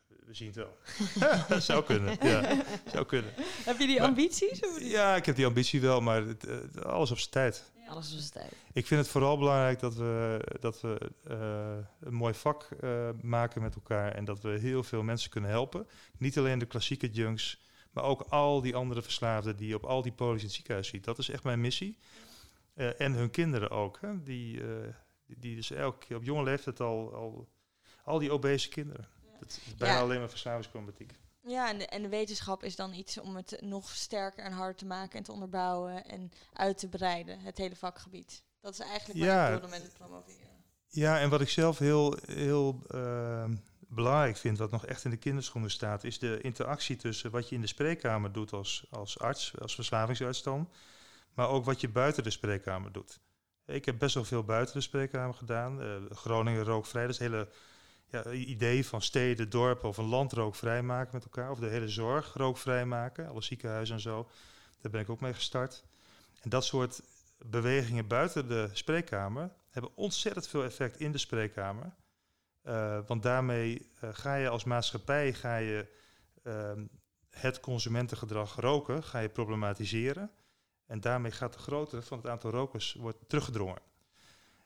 We 0.07 0.33
zien 0.33 0.47
het 0.47 0.55
wel. 0.55 0.77
zou 1.61 1.83
kunnen, 1.83 2.17
ja. 2.21 2.63
Zou 2.91 3.05
kunnen. 3.05 3.31
heb 3.65 3.79
je 3.79 3.87
die 3.87 3.97
Maar- 3.99 4.07
ambities? 4.07 4.59
Of? 4.59 4.79
Ja, 4.81 5.15
ik 5.15 5.25
heb 5.25 5.35
die 5.35 5.45
ambitie 5.45 5.81
wel, 5.81 6.01
maar 6.01 6.23
het, 6.23 6.45
eh, 6.45 6.81
alles 6.81 7.11
op 7.11 7.17
zijn 7.17 7.31
tijd. 7.31 7.71
Alles 7.87 8.13
was 8.13 8.29
tijd. 8.29 8.51
Ik 8.73 8.87
vind 8.87 9.01
het 9.01 9.09
vooral 9.09 9.37
belangrijk 9.37 9.79
dat 9.79 9.95
we, 9.95 10.39
dat 10.59 10.81
we 10.81 11.11
eh, 11.23 11.77
een 11.99 12.13
mooi 12.13 12.33
vak 12.33 12.63
eh, 12.79 13.09
maken 13.21 13.61
met 13.61 13.75
elkaar 13.75 14.11
en 14.11 14.25
dat 14.25 14.41
we 14.41 14.49
heel 14.59 14.83
veel 14.83 15.03
mensen 15.03 15.29
kunnen 15.29 15.49
helpen. 15.49 15.87
Niet 16.17 16.37
alleen 16.37 16.59
de 16.59 16.65
klassieke 16.65 17.09
junks, 17.09 17.59
maar 17.91 18.03
ook 18.03 18.21
al 18.21 18.61
die 18.61 18.75
andere 18.75 19.01
verslaafden 19.01 19.55
die 19.55 19.67
je 19.67 19.75
op 19.75 19.83
al 19.83 20.01
die 20.01 20.11
polies 20.11 20.39
in 20.39 20.45
het 20.45 20.55
ziekenhuis 20.55 20.87
ziet. 20.87 21.03
Dat 21.03 21.17
is 21.17 21.29
echt 21.29 21.43
mijn 21.43 21.61
missie. 21.61 21.97
En 22.75 23.13
hun 23.13 23.29
kinderen 23.31 23.69
ook, 23.69 23.97
hè, 24.01 24.23
die, 24.23 24.61
die, 25.27 25.55
dus 25.55 25.71
elke 25.71 26.05
keer 26.05 26.17
op 26.17 26.23
jonge 26.23 26.43
leeftijd 26.43 26.79
al, 26.79 27.13
al, 27.13 27.47
al 28.03 28.19
die 28.19 28.31
obese 28.31 28.69
kinderen. 28.69 29.07
Dat 29.39 29.49
is 29.49 29.75
bijna 29.75 29.95
Ja. 29.95 30.01
alleen 30.01 30.19
maar 30.19 30.29
verslavingsproblematiek. 30.29 31.13
Ja, 31.41 31.69
en 31.69 31.77
de, 31.77 31.85
en 31.87 32.01
de 32.01 32.09
wetenschap 32.09 32.63
is 32.63 32.75
dan 32.75 32.93
iets 32.93 33.19
om 33.19 33.35
het 33.35 33.57
nog 33.61 33.89
sterker 33.89 34.43
en 34.43 34.51
harder 34.51 34.75
te 34.75 34.85
maken 34.85 35.17
en 35.17 35.23
te 35.23 35.31
onderbouwen 35.31 36.05
en 36.05 36.31
uit 36.53 36.77
te 36.77 36.89
breiden, 36.89 37.39
het 37.39 37.57
hele 37.57 37.75
vakgebied. 37.75 38.43
Dat 38.61 38.73
is 38.73 38.79
eigenlijk 38.79 39.19
wat 39.19 39.27
Ja. 39.27 39.47
ik 39.47 39.53
bedoelde 39.53 39.75
met 39.75 39.83
het 39.85 39.93
promoveren. 39.93 40.47
Ja, 40.87 41.19
en 41.19 41.29
wat 41.29 41.41
ik 41.41 41.49
zelf 41.49 41.77
heel, 41.77 42.17
heel 42.25 42.81
eh, 42.87 43.49
belangrijk 43.79 44.37
vind, 44.37 44.57
wat 44.57 44.71
nog 44.71 44.85
echt 44.85 45.03
in 45.03 45.09
de 45.09 45.17
kinderschoenen 45.17 45.71
staat, 45.71 46.03
is 46.03 46.19
de 46.19 46.39
interactie 46.41 46.95
tussen 46.95 47.31
wat 47.31 47.49
je 47.49 47.55
in 47.55 47.61
de 47.61 47.67
spreekkamer 47.67 48.31
doet 48.31 48.53
als, 48.53 48.85
als 48.89 49.19
arts, 49.19 49.59
als 49.59 49.75
verslavingsarts 49.75 50.43
dan, 50.43 50.69
maar 51.33 51.49
ook 51.49 51.65
wat 51.65 51.81
je 51.81 51.89
buiten 51.89 52.23
de 52.23 52.29
spreekkamer 52.29 52.91
doet. 52.91 53.19
Ik 53.65 53.85
heb 53.85 53.99
best 53.99 54.15
wel 54.15 54.23
veel 54.23 54.43
buiten 54.43 54.75
de 54.75 54.81
spreekkamer 54.81 55.35
gedaan. 55.35 55.81
Eh, 55.81 55.95
Groningen 56.09 56.63
rookvrij, 56.63 57.05
het 57.05 57.17
hele 57.17 57.47
ja, 58.09 58.31
idee 58.31 58.85
van 58.85 59.01
steden, 59.01 59.49
dorpen 59.49 59.89
of 59.89 59.97
een 59.97 60.05
land 60.05 60.31
rookvrij 60.31 60.81
maken 60.83 61.09
met 61.13 61.23
elkaar. 61.23 61.51
Of 61.51 61.59
de 61.59 61.67
hele 61.67 61.89
zorg 61.89 62.33
rookvrij 62.33 62.85
maken, 62.85 63.27
alle 63.27 63.41
ziekenhuizen 63.41 63.95
en 63.95 64.01
zo. 64.01 64.29
Daar 64.81 64.91
ben 64.91 65.01
ik 65.01 65.09
ook 65.09 65.21
mee 65.21 65.33
gestart. 65.33 65.83
En 66.41 66.49
dat 66.49 66.65
soort 66.65 67.01
bewegingen 67.37 68.07
buiten 68.07 68.47
de 68.47 68.69
spreekkamer 68.73 69.51
hebben 69.69 69.95
ontzettend 69.95 70.47
veel 70.47 70.63
effect 70.63 70.99
in 70.99 71.11
de 71.11 71.17
spreekkamer. 71.17 71.93
Eh, 72.61 72.99
want 73.07 73.23
daarmee 73.23 73.91
eh, 73.99 74.09
ga 74.13 74.35
je 74.35 74.49
als 74.49 74.63
maatschappij 74.63 75.33
ga 75.33 75.55
je, 75.55 75.87
ehm, 76.43 76.85
het 77.29 77.59
consumentengedrag 77.59 78.55
roken 78.55 79.03
ga 79.03 79.19
je 79.19 79.29
problematiseren. 79.29 80.31
En 80.85 80.99
daarmee 81.01 81.31
gaat 81.31 81.53
de 81.53 81.59
grootte 81.59 82.01
van 82.01 82.17
het 82.17 82.27
aantal 82.27 82.51
rokers 82.51 82.93
wordt 82.93 83.17
teruggedrongen. 83.27 83.81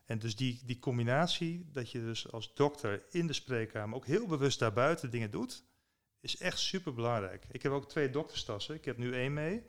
En 0.06 0.20
dus 0.20 0.36
die, 0.36 0.62
die 0.66 0.80
combinatie, 0.80 1.70
dat 1.72 1.92
je 1.92 2.00
dus 2.00 2.32
als 2.32 2.54
dokter 2.54 3.04
in 3.10 3.28
de 3.28 3.34
spreekkamer 3.34 3.96
ook 3.96 4.06
heel 4.06 4.28
bewust 4.28 4.60
daarbuiten 4.60 5.10
dingen 5.10 5.32
doet, 5.32 5.64
is 6.20 6.38
echt 6.38 6.60
super 6.60 6.94
belangrijk. 6.94 7.46
Ik 7.52 7.64
heb 7.64 7.72
ook 7.72 7.90
twee 7.90 8.10
dokterstassen. 8.10 8.76
Ik 8.76 8.86
heb 8.86 8.98
nu 8.98 9.14
één 9.14 9.34
mee, 9.34 9.64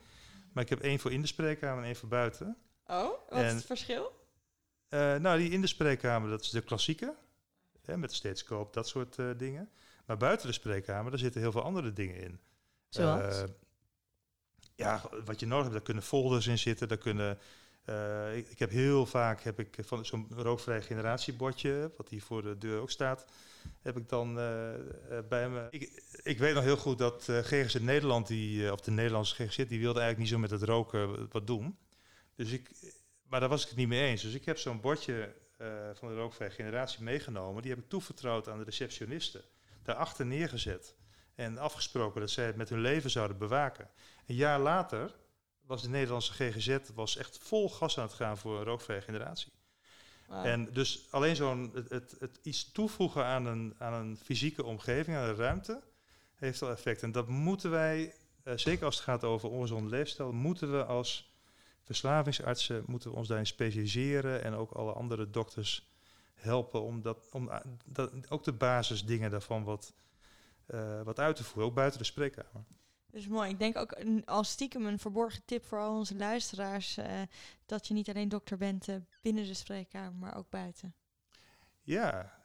maar 0.52 0.62
ik 0.62 0.70
heb 0.70 0.80
één 0.80 0.98
voor 0.98 1.12
in 1.12 1.20
de 1.20 1.26
spreekkamer 1.26 1.78
en 1.78 1.84
één 1.84 1.96
voor 1.96 2.08
buiten. 2.08 2.56
Oh, 2.86 3.08
wat 3.08 3.38
En- 3.38 3.46
is 3.46 3.52
het 3.52 3.64
verschil? 3.64 4.18
Eh, 4.88 5.16
nou, 5.16 5.38
die 5.38 5.50
in 5.50 5.60
de 5.60 5.66
spreekkamer, 5.66 6.30
dat 6.30 6.40
is 6.40 6.50
de 6.50 6.60
klassieke. 6.60 7.14
Hè, 7.84 7.96
met 7.96 8.10
de 8.10 8.16
stethoscoop, 8.16 8.72
dat 8.74 8.88
soort 8.88 9.18
eh, 9.18 9.30
dingen. 9.36 9.70
Maar 10.06 10.16
buiten 10.16 10.46
de 10.46 10.52
spreekkamer, 10.52 11.10
daar 11.10 11.20
zitten 11.20 11.40
heel 11.40 11.52
veel 11.52 11.62
andere 11.62 11.92
dingen 11.92 12.16
in. 12.16 12.40
Zoals? 12.88 13.36
Eh, 13.40 13.48
ja, 14.80 15.02
wat 15.24 15.40
je 15.40 15.46
nodig 15.46 15.62
hebt, 15.62 15.74
daar 15.74 15.84
kunnen 15.84 16.02
folders 16.02 16.46
in 16.46 16.58
zitten. 16.58 16.88
Daar 16.88 16.98
kunnen, 16.98 17.38
eh, 17.84 18.36
ik, 18.36 18.58
heb 18.58 18.70
heel 18.70 19.06
vaak 19.06 19.42
heb 19.42 19.58
ik 19.58 19.76
van 19.80 20.04
zo'n 20.04 20.26
rookvrij 20.36 20.82
generatiebordje, 20.82 21.92
wat 21.96 22.08
hier 22.08 22.22
voor 22.22 22.42
de 22.42 22.58
deur 22.58 22.80
ook 22.80 22.90
staat, 22.90 23.26
heb 23.82 23.96
ik 23.96 24.08
dan 24.08 24.38
eh, 24.38 24.74
eh, 24.74 24.80
bij 25.28 25.48
me. 25.48 25.66
Ik, 25.70 26.02
ik 26.22 26.38
weet 26.38 26.54
nog 26.54 26.64
heel 26.64 26.76
goed 26.76 26.98
dat 26.98 27.28
eh, 27.28 27.38
GGZ 27.38 27.74
Nederland, 27.74 28.26
die, 28.26 28.72
of 28.72 28.80
de 28.80 28.90
Nederlandse 28.90 29.34
GGZ, 29.34 29.56
die 29.56 29.80
wilde 29.80 30.00
eigenlijk 30.00 30.18
niet 30.18 30.28
zo 30.28 30.38
met 30.38 30.50
het 30.50 30.62
roken 30.62 31.28
wat 31.30 31.46
doen. 31.46 31.78
Dus 32.34 32.50
ik, 32.50 32.70
maar 33.28 33.40
daar 33.40 33.48
was 33.48 33.62
ik 33.62 33.68
het 33.68 33.76
niet 33.76 33.88
mee 33.88 34.08
eens. 34.08 34.22
Dus 34.22 34.34
ik 34.34 34.44
heb 34.44 34.58
zo'n 34.58 34.80
bordje 34.80 35.34
van 35.94 36.08
de 36.08 36.14
rookvrij 36.14 36.50
generatie 36.50 37.02
meegenomen. 37.02 37.62
Die 37.62 37.70
heb 37.70 37.80
ik 37.80 37.88
toevertrouwd 37.88 38.48
aan 38.48 38.58
de 38.58 38.64
receptionisten. 38.64 39.42
Daarachter 39.82 40.26
neergezet. 40.26 40.96
En 41.40 41.58
afgesproken 41.58 42.20
dat 42.20 42.30
zij 42.30 42.46
het 42.46 42.56
met 42.56 42.68
hun 42.68 42.80
leven 42.80 43.10
zouden 43.10 43.38
bewaken. 43.38 43.88
Een 44.26 44.34
jaar 44.34 44.60
later 44.60 45.14
was 45.66 45.82
de 45.82 45.88
Nederlandse 45.88 46.32
GGZ 46.32 46.78
was 46.94 47.16
echt 47.16 47.38
vol 47.38 47.70
gas 47.70 47.98
aan 47.98 48.04
het 48.04 48.12
gaan 48.12 48.38
voor 48.38 48.58
een 48.58 48.64
rookvrije 48.64 49.00
generatie. 49.00 49.52
En 50.28 50.72
dus 50.72 51.06
alleen 51.10 51.36
zo'n 51.36 51.70
het, 51.74 51.90
het, 51.90 52.16
het 52.18 52.38
iets 52.42 52.72
toevoegen 52.72 53.24
aan 53.24 53.46
een, 53.46 53.74
aan 53.78 53.92
een 53.92 54.16
fysieke 54.16 54.64
omgeving, 54.64 55.16
aan 55.16 55.28
een 55.28 55.36
ruimte, 55.36 55.82
heeft 56.34 56.62
al 56.62 56.70
effect. 56.70 57.02
En 57.02 57.12
dat 57.12 57.28
moeten 57.28 57.70
wij, 57.70 58.14
eh, 58.42 58.56
zeker 58.56 58.84
als 58.84 58.94
het 58.94 59.04
gaat 59.04 59.24
over 59.24 59.48
ongezonde 59.48 59.90
leefstijl, 59.90 60.32
moeten 60.32 60.72
we 60.72 60.84
als 60.84 61.34
verslavingsartsen 61.82 62.84
moeten 62.86 63.10
we 63.10 63.16
ons 63.16 63.28
daarin 63.28 63.46
specialiseren 63.46 64.42
en 64.42 64.54
ook 64.54 64.70
alle 64.70 64.92
andere 64.92 65.30
dokters 65.30 65.88
helpen 66.34 66.82
om, 66.82 67.02
dat, 67.02 67.28
om 67.30 67.50
a- 67.50 67.62
dat, 67.84 68.30
ook 68.30 68.44
de 68.44 68.52
basisdingen 68.52 69.30
daarvan 69.30 69.64
wat, 69.64 69.92
eh, 70.70 71.02
wat 71.02 71.18
uit 71.18 71.36
te 71.36 71.44
voeren, 71.44 71.64
ook 71.64 71.74
buiten 71.74 71.98
de 71.98 72.04
spreekkamer. 72.04 72.64
Dus 73.10 73.26
mooi. 73.28 73.50
Ik 73.50 73.58
denk 73.58 73.76
ook 73.76 73.92
een- 73.98 74.26
als 74.26 74.50
stiekem 74.50 74.86
een 74.86 74.98
verborgen 74.98 75.42
tip 75.44 75.64
voor 75.64 75.78
al 75.78 75.96
onze 75.98 76.16
luisteraars. 76.16 76.96
eh, 76.96 77.22
dat 77.66 77.86
je 77.86 77.94
niet 77.94 78.08
alleen 78.08 78.28
dokter 78.28 78.56
bent 78.56 78.88
eh, 78.88 78.96
binnen 79.22 79.46
de 79.46 79.54
spreekkamer, 79.54 80.14
maar 80.18 80.36
ook 80.36 80.50
buiten. 80.50 80.94
Ja, 81.82 82.38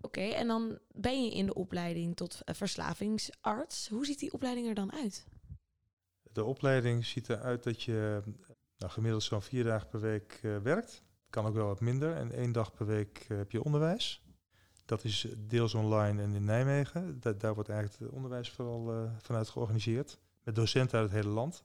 Oké, 0.00 0.20
en 0.20 0.46
dan 0.46 0.78
ben 0.92 1.24
je 1.24 1.30
in 1.30 1.46
de 1.46 1.54
opleiding 1.54 2.16
tot 2.16 2.40
verslavingsarts. 2.44 3.88
Hoe 3.88 4.06
ziet 4.06 4.18
die 4.18 4.32
opleiding 4.32 4.68
er 4.68 4.74
dan 4.74 4.92
uit? 4.92 5.26
De 6.32 6.44
opleiding 6.44 7.04
ziet 7.06 7.28
eruit 7.28 7.62
dat 7.62 7.82
je 7.82 8.22
nou, 8.78 8.92
gemiddeld 8.92 9.22
zo'n 9.22 9.42
vier 9.42 9.64
dagen 9.64 9.88
per 9.88 10.00
week 10.00 10.40
eh, 10.42 10.56
werkt. 10.58 11.02
Kan 11.30 11.46
ook 11.46 11.54
wel 11.54 11.66
wat 11.66 11.80
minder. 11.80 12.16
En 12.16 12.32
één 12.32 12.52
dag 12.52 12.72
per 12.72 12.86
week 12.86 13.24
heb 13.28 13.50
je 13.52 13.62
onderwijs. 13.64 14.22
Dat 14.86 15.04
is 15.04 15.26
deels 15.38 15.74
online 15.74 16.22
en 16.22 16.34
in 16.34 16.44
Nijmegen. 16.44 17.20
Da- 17.20 17.32
daar 17.32 17.54
wordt 17.54 17.68
eigenlijk 17.68 18.00
het 18.00 18.10
onderwijs 18.10 18.50
vooral 18.50 18.92
eh, 18.92 19.10
vanuit 19.18 19.48
georganiseerd. 19.48 20.18
Met 20.42 20.54
docenten 20.54 20.98
uit 20.98 21.10
het 21.10 21.22
hele 21.22 21.34
land. 21.34 21.64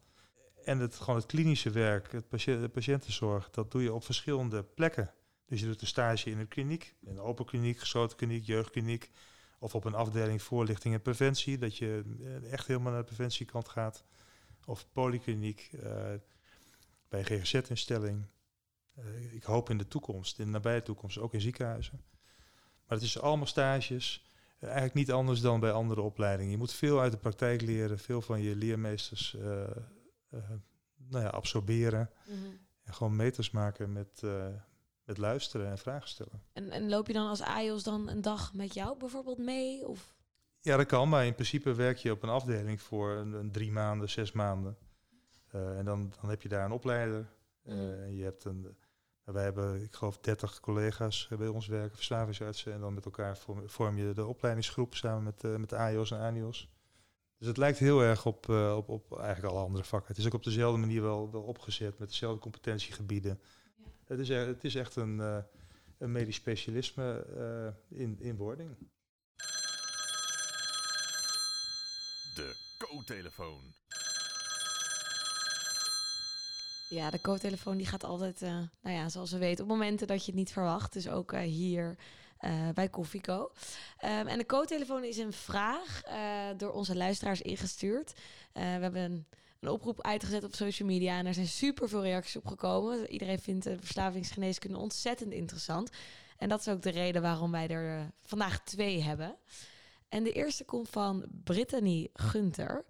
En 0.64 0.80
het, 0.80 0.96
gewoon 0.96 1.16
het 1.16 1.26
klinische 1.26 1.70
werk, 1.70 2.12
het 2.12 2.30
de 2.30 2.70
patiëntenzorg, 2.72 3.50
dat 3.50 3.72
doe 3.72 3.84
je 3.84 3.94
op 3.94 4.04
verschillende 4.04 4.64
plekken. 4.64 5.14
Dus 5.46 5.60
je 5.60 5.66
doet 5.66 5.82
een 5.82 5.88
stage 5.88 6.30
in 6.30 6.40
een 6.40 6.48
kliniek, 6.48 6.96
in 7.00 7.12
een 7.12 7.20
open 7.20 7.46
kliniek, 7.46 7.80
gesloten 7.80 8.18
kliniek, 8.18 8.46
jeugdkliniek. 8.46 9.12
Of 9.60 9.76
op 9.76 9.86
een 9.86 9.94
afdeling 9.94 10.42
voorlichting 10.42 10.94
en 10.94 11.02
preventie, 11.02 11.58
dat 11.58 11.78
je 11.78 12.04
eh, 12.20 12.52
echt 12.52 12.68
helemaal 12.68 12.92
naar 12.92 13.02
de 13.02 13.14
preventiekant 13.14 13.70
gaat 13.70 14.04
of 14.66 14.92
polykliniek, 14.92 15.70
eh, 15.84 16.14
bij 17.10 17.24
GGZ-instelling. 17.24 18.26
Ik 19.32 19.44
hoop 19.44 19.70
in 19.70 19.78
de 19.78 19.88
toekomst, 19.88 20.40
in 20.40 20.46
de 20.46 20.52
nabije 20.52 20.82
toekomst, 20.82 21.18
ook 21.18 21.34
in 21.34 21.42
ziekenhuizen. 21.42 22.02
Maar 22.92 23.00
het 23.00 23.10
is 23.10 23.22
allemaal 23.22 23.46
stages. 23.46 24.24
eh, 24.60 24.64
eigenlijk 24.64 24.94
niet 24.94 25.12
anders 25.12 25.42
dan 25.42 25.60
bij 25.60 25.72
andere 25.72 26.02
opleidingen. 26.02 26.52
Je 26.52 26.58
moet 26.58 26.74
veel 26.74 27.02
uit 27.02 27.12
de 27.12 27.18
praktijk 27.18 27.62
leren, 27.62 28.00
veel 28.00 28.22
van 28.22 28.42
je 28.42 28.56
leermeesters 28.56 29.36
eh, 29.36 29.62
eh, 30.30 30.40
nou 31.08 31.24
ja, 31.24 31.30
absorberen. 31.30 32.10
En 32.84 32.94
gewoon 32.94 33.16
meters 33.16 33.52
maken 33.52 33.94
met, 33.94 34.22
met 35.04 35.18
luisteren 35.18 35.68
en 35.70 35.78
vragen 35.78 36.10
stellen. 36.10 36.44
En, 36.54 36.72
en 36.72 36.90
loop 36.90 37.08
je 37.08 37.14
dan 37.14 37.28
als 37.28 37.42
AIOS 37.42 37.84
dan 37.84 38.10
een 38.10 38.22
dag 38.22 38.54
met 38.54 38.74
jou 38.74 38.98
bijvoorbeeld 38.98 39.38
mee? 39.38 39.88
Of? 39.88 40.16
Ja, 40.62 40.78
dat 40.78 40.86
kan, 40.86 41.10
maar 41.10 41.26
in 41.26 41.34
principe 41.34 41.74
werk 41.74 41.98
je 41.98 42.12
op 42.12 42.24
een 42.24 42.30
afdeling 42.30 42.82
voor 42.82 43.12
een, 43.12 43.34
een 43.34 43.52
drie 43.52 43.72
maanden, 43.72 44.10
zes 44.10 44.32
maanden. 44.32 44.78
En 45.52 45.86
dan, 45.86 46.14
dan 46.22 46.30
heb 46.30 46.42
je 46.42 46.50
daar 46.50 46.66
een 46.66 46.72
opleider. 46.72 47.30
Mhm. 47.64 47.78
en 47.78 48.16
je 48.16 48.24
hebt 48.24 48.44
een, 48.44 48.76
wij 49.34 49.44
hebben, 49.44 49.82
ik 49.82 49.94
geloof, 49.94 50.18
30 50.18 50.60
collega's 50.60 51.30
bij 51.38 51.48
ons 51.48 51.68
werken, 51.68 51.96
verslavingsartsen. 51.96 52.74
En 52.74 52.80
dan 52.80 52.94
met 52.94 53.06
elkaar 53.06 53.38
vorm, 53.38 53.70
vorm 53.70 53.98
je 53.98 54.14
de 54.14 54.26
opleidingsgroep 54.26 54.96
samen 54.96 55.24
met, 55.24 55.44
eh, 55.44 55.56
met 55.56 55.70
de 55.70 55.76
AIOS 55.76 56.12
en 56.12 56.20
ANIOS. 56.20 56.70
Dus 57.42 57.50
het 57.50 57.60
lijkt 57.60 57.80
heel 57.80 58.02
erg 58.02 58.26
op, 58.26 58.50
eh, 58.50 58.76
op, 58.78 58.90
op 58.90 59.20
eigenlijk 59.20 59.54
alle 59.54 59.64
andere 59.66 59.84
vakken. 59.84 60.08
Het 60.08 60.18
is 60.18 60.26
ook 60.26 60.34
op 60.34 60.44
dezelfde 60.44 60.80
manier 60.80 61.02
wel, 61.02 61.32
wel 61.32 61.42
opgezet, 61.42 62.00
met 62.00 62.10
dezelfde 62.10 62.40
competentiegebieden. 62.40 63.40
Het, 64.06 64.20
is, 64.20 64.30
e- 64.30 64.34
het 64.34 64.64
is 64.64 64.76
echt 64.76 64.96
een, 64.96 65.20
eh, 65.20 65.38
een 65.98 66.12
medisch 66.12 66.36
specialisme 66.36 67.26
eh, 67.38 68.00
in, 68.00 68.18
in 68.20 68.36
wording. 68.36 68.78
De 72.36 72.76
co-telefoon. 72.78 73.74
Ja, 76.92 77.10
de 77.10 77.22
co-telefoon 77.22 77.78
die 77.78 77.86
gaat 77.86 78.04
altijd, 78.04 78.42
eh, 78.42 78.58
nou 78.82 78.96
ja, 78.96 79.10
zoals 79.10 79.32
we 79.32 79.38
weten, 79.38 79.64
op 79.64 79.70
momenten 79.70 80.08
dat 80.08 80.20
je 80.20 80.26
het 80.26 80.40
niet 80.40 80.52
verwacht. 80.52 80.94
Dus 80.94 81.10
ook 81.10 81.32
eh, 81.32 81.42
hier 81.42 81.98
eh, 82.38 82.70
bij 82.74 82.90
Koffieco. 82.90 83.52
Ehm, 83.98 84.28
en 84.28 84.38
de 84.38 84.46
co-telefoon 84.46 85.04
is 85.04 85.18
een 85.18 85.34
vraag 85.34 86.02
door 86.58 86.72
onze 86.72 86.96
luisteraars 86.96 87.42
ingestuurd. 87.42 88.14
We 88.54 88.60
hebben 88.60 89.02
een, 89.02 89.26
een 89.60 89.70
oproep 89.70 90.02
uitgezet 90.02 90.44
op 90.44 90.56
social 90.56 90.88
media 90.88 91.18
en 91.18 91.26
er 91.26 91.34
zijn 91.34 91.48
super 91.48 91.90
veel 91.90 92.04
reacties 92.04 92.36
op 92.36 92.48
gekomen. 92.48 93.10
Iedereen 93.12 93.40
vindt 93.40 93.64
de 93.64 93.78
verslavingsgeneeskunde 93.80 94.78
ontzettend 94.78 95.32
interessant. 95.32 95.90
En 96.38 96.50
dat 96.50 96.60
is 96.60 96.68
ook 96.68 96.82
de 96.82 96.90
reden 96.90 97.22
waarom 97.22 97.52
wij 97.52 97.68
er 97.68 98.12
vandaag 98.26 98.64
twee 98.64 99.02
hebben. 99.02 99.36
En 100.10 100.24
de 100.24 100.32
eerste 100.32 100.64
komt 100.64 100.90
van 100.90 101.26
Brittany 101.44 102.10
Gunter. 102.14 102.86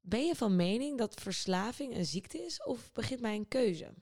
Ben 0.00 0.26
je 0.26 0.34
van 0.34 0.56
mening 0.56 0.98
dat 0.98 1.20
verslaving 1.20 1.96
een 1.96 2.06
ziekte 2.06 2.38
is 2.38 2.62
of 2.62 2.92
begint 2.92 3.20
bij 3.20 3.34
een 3.34 3.48
keuze? 3.48 3.94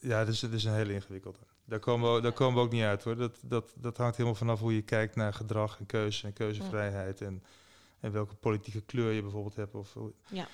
Ja, 0.00 0.22
is, 0.22 0.40
dat 0.40 0.52
is 0.52 0.64
een 0.64 0.74
hele 0.74 0.92
ingewikkelde. 0.92 1.38
Daar 1.64 1.78
komen, 1.78 2.14
we, 2.14 2.20
daar 2.20 2.32
komen 2.32 2.54
we 2.54 2.60
ook 2.60 2.72
niet 2.72 2.82
uit 2.82 3.04
hoor. 3.04 3.16
Dat, 3.16 3.38
dat, 3.42 3.74
dat 3.76 3.96
hangt 3.96 4.16
helemaal 4.16 4.38
vanaf 4.38 4.60
hoe 4.60 4.74
je 4.74 4.82
kijkt 4.82 5.16
naar 5.16 5.34
gedrag 5.34 5.78
en 5.78 5.86
keuze 5.86 6.26
en 6.26 6.32
keuzevrijheid. 6.32 7.20
En, 7.20 7.42
en 8.00 8.12
welke 8.12 8.34
politieke 8.34 8.80
kleur 8.80 9.12
je 9.12 9.22
bijvoorbeeld 9.22 9.56
hebt. 9.56 9.74
Of, 9.74 9.96
Ja. 10.28 10.48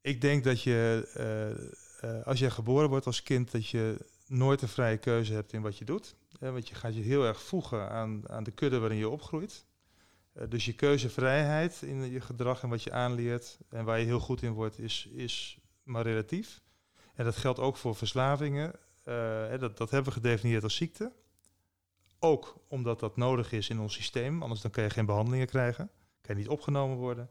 Ik 0.00 0.20
denk 0.20 0.44
dat 0.44 0.62
je, 0.62 1.08
eh, 1.14 2.18
eh, 2.18 2.26
als 2.26 2.38
je 2.38 2.50
geboren 2.50 2.88
wordt 2.88 3.06
als 3.06 3.22
kind, 3.22 3.50
dat 3.50 3.68
je 3.68 3.96
nooit 4.26 4.62
een 4.62 4.68
vrije 4.68 4.98
keuze 4.98 5.32
hebt 5.32 5.52
in 5.52 5.62
wat 5.62 5.78
je 5.78 5.84
doet. 5.84 6.14
Eh, 6.40 6.52
want 6.52 6.68
je 6.68 6.74
gaat 6.74 6.94
je 6.94 7.00
heel 7.00 7.24
erg 7.24 7.42
voegen 7.42 7.90
aan, 7.90 8.28
aan 8.28 8.44
de 8.44 8.50
kudde 8.50 8.78
waarin 8.78 8.98
je 8.98 9.08
opgroeit. 9.08 9.64
Eh, 10.32 10.48
dus 10.48 10.64
je 10.64 10.72
keuzevrijheid 10.72 11.82
in 11.82 12.10
je 12.10 12.20
gedrag 12.20 12.62
en 12.62 12.68
wat 12.68 12.82
je 12.82 12.92
aanleert 12.92 13.58
en 13.68 13.84
waar 13.84 13.98
je 13.98 14.04
heel 14.04 14.20
goed 14.20 14.42
in 14.42 14.52
wordt, 14.52 14.78
is, 14.78 15.08
is 15.12 15.58
maar 15.82 16.02
relatief. 16.02 16.60
En 17.14 17.24
dat 17.24 17.36
geldt 17.36 17.58
ook 17.58 17.76
voor 17.76 17.96
verslavingen. 17.96 18.72
Eh, 19.04 19.58
dat, 19.58 19.76
dat 19.76 19.90
hebben 19.90 20.12
we 20.12 20.20
gedefinieerd 20.20 20.62
als 20.62 20.76
ziekte. 20.76 21.12
Ook 22.18 22.56
omdat 22.68 23.00
dat 23.00 23.16
nodig 23.16 23.52
is 23.52 23.68
in 23.68 23.80
ons 23.80 23.94
systeem, 23.94 24.42
anders 24.42 24.60
dan 24.60 24.70
kan 24.70 24.82
je 24.82 24.90
geen 24.90 25.06
behandelingen 25.06 25.46
krijgen. 25.46 25.90
Kan 26.20 26.34
je 26.34 26.40
niet 26.40 26.50
opgenomen 26.50 26.96
worden. 26.96 27.30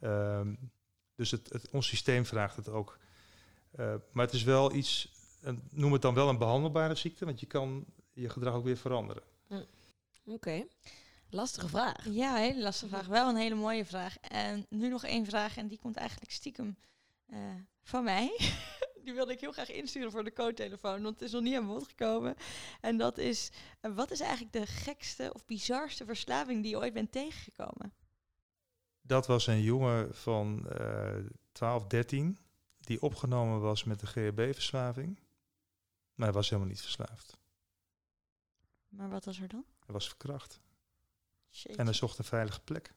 Ehm, 0.00 0.54
dus 1.14 1.30
het, 1.30 1.48
het, 1.52 1.70
ons 1.70 1.86
systeem 1.86 2.26
vraagt 2.26 2.56
het 2.56 2.68
ook. 2.68 2.98
Eh, 3.70 3.94
maar 4.12 4.24
het 4.24 4.34
is 4.34 4.42
wel 4.42 4.74
iets, 4.74 5.12
noem 5.70 5.92
het 5.92 6.02
dan 6.02 6.14
wel 6.14 6.28
een 6.28 6.38
behandelbare 6.38 6.94
ziekte, 6.94 7.24
want 7.24 7.40
je 7.40 7.46
kan 7.46 7.84
je 8.12 8.28
gedrag 8.28 8.54
ook 8.54 8.64
weer 8.64 8.76
veranderen. 8.76 9.22
Oké. 10.26 10.66
Lastige 11.34 11.68
vraag. 11.68 12.08
Ja, 12.08 12.34
hele 12.34 12.62
lastige 12.62 12.88
vraag. 12.88 13.06
Wel 13.06 13.28
een 13.28 13.36
hele 13.36 13.54
mooie 13.54 13.84
vraag. 13.84 14.18
En 14.18 14.66
nu 14.68 14.88
nog 14.88 15.04
één 15.04 15.26
vraag 15.26 15.56
en 15.56 15.68
die 15.68 15.78
komt 15.78 15.96
eigenlijk 15.96 16.30
stiekem 16.30 16.76
eh, 17.26 17.38
van 17.82 18.04
mij. 18.04 18.36
die 19.04 19.14
wilde 19.14 19.32
ik 19.32 19.40
heel 19.40 19.52
graag 19.52 19.70
insturen 19.70 20.10
voor 20.10 20.24
de 20.24 20.32
co-telefoon, 20.32 21.02
want 21.02 21.14
het 21.14 21.22
is 21.22 21.32
nog 21.32 21.42
niet 21.42 21.56
aan 21.56 21.66
bod 21.66 21.88
gekomen. 21.88 22.36
En 22.80 22.96
dat 22.96 23.18
is, 23.18 23.50
eh, 23.80 23.94
wat 23.94 24.10
is 24.10 24.20
eigenlijk 24.20 24.52
de 24.52 24.66
gekste 24.66 25.30
of 25.34 25.44
bizarste 25.44 26.04
verslaving 26.04 26.62
die 26.62 26.70
je 26.70 26.78
ooit 26.78 26.92
bent 26.92 27.12
tegengekomen? 27.12 27.92
Dat 29.00 29.26
was 29.26 29.46
een 29.46 29.62
jongen 29.62 30.14
van 30.14 30.68
eh 30.68 31.16
12, 31.52 31.86
13, 31.86 32.38
die 32.78 33.02
opgenomen 33.02 33.60
was 33.60 33.84
met 33.84 34.00
de 34.00 34.06
GHB-verslaving. 34.06 35.18
Maar 36.14 36.26
hij 36.26 36.36
was 36.36 36.48
helemaal 36.48 36.70
niet 36.70 36.82
verslaafd. 36.82 37.36
Maar 38.88 39.10
wat 39.10 39.24
was 39.24 39.40
er 39.40 39.48
dan? 39.48 39.64
Hij 39.84 39.94
was 39.94 40.08
verkracht. 40.08 40.62
En 41.62 41.84
hij 41.84 41.94
zocht 41.94 42.18
een 42.18 42.24
veilige 42.24 42.60
plek. 42.60 42.94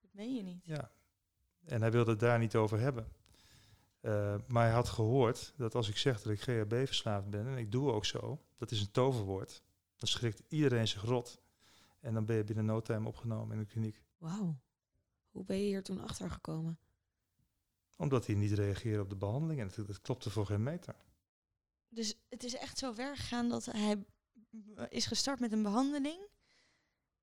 dat 0.00 0.10
meen 0.12 0.34
je 0.34 0.42
niet. 0.42 0.64
Ja. 0.64 0.90
En 1.64 1.80
hij 1.80 1.90
wilde 1.90 2.10
het 2.10 2.20
daar 2.20 2.38
niet 2.38 2.56
over 2.56 2.80
hebben. 2.80 3.08
Eh, 4.00 4.36
maar 4.46 4.64
hij 4.64 4.74
had 4.74 4.88
gehoord 4.88 5.52
dat 5.56 5.74
als 5.74 5.88
ik 5.88 5.96
zeg 5.96 6.22
dat 6.22 6.32
ik 6.32 6.40
GHB-verslaafd 6.40 7.30
ben, 7.30 7.46
en 7.46 7.58
ik 7.58 7.72
doe 7.72 7.92
ook 7.92 8.04
zo, 8.04 8.44
dat 8.56 8.70
is 8.70 8.80
een 8.80 8.90
toverwoord, 8.90 9.62
dan 9.96 10.08
schrikt 10.08 10.42
iedereen 10.48 10.88
zich 10.88 11.02
rot. 11.02 11.40
En 12.00 12.14
dan 12.14 12.24
ben 12.24 12.36
je 12.36 12.44
binnen 12.44 12.64
no 12.64 12.80
time 12.80 13.08
opgenomen 13.08 13.52
in 13.52 13.62
de 13.62 13.70
kliniek. 13.70 14.02
Wauw. 14.18 14.58
Hoe 15.30 15.44
ben 15.44 15.56
je 15.56 15.64
hier 15.64 15.82
toen 15.82 16.00
achter 16.00 16.30
gekomen? 16.30 16.78
Omdat 17.96 18.26
hij 18.26 18.34
niet 18.34 18.52
reageerde 18.52 19.02
op 19.02 19.08
de 19.08 19.16
behandeling. 19.16 19.60
En 19.60 19.70
dat, 19.76 19.86
dat 19.86 20.00
klopte 20.00 20.30
voor 20.30 20.46
geen 20.46 20.62
meter. 20.62 20.94
Dus 21.88 22.16
het 22.28 22.44
is 22.44 22.54
echt 22.54 22.78
zo 22.78 22.92
ver 22.92 23.16
gegaan 23.16 23.48
dat 23.48 23.64
hij 23.64 24.04
is 24.88 25.06
gestart 25.06 25.40
met 25.40 25.52
een 25.52 25.62
behandeling. 25.62 26.28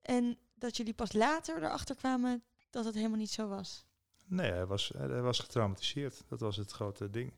En 0.01 0.37
dat 0.53 0.77
jullie 0.77 0.93
pas 0.93 1.13
later 1.13 1.63
erachter 1.63 1.95
kwamen 1.95 2.43
dat 2.69 2.85
het 2.85 2.95
helemaal 2.95 3.17
niet 3.17 3.31
zo 3.31 3.47
was. 3.47 3.85
Nee, 4.25 4.51
hij 4.51 4.65
was, 4.65 4.91
hij 4.97 5.21
was 5.21 5.39
getraumatiseerd. 5.39 6.23
Dat 6.27 6.39
was 6.39 6.57
het 6.57 6.71
grote 6.71 7.09
ding. 7.09 7.33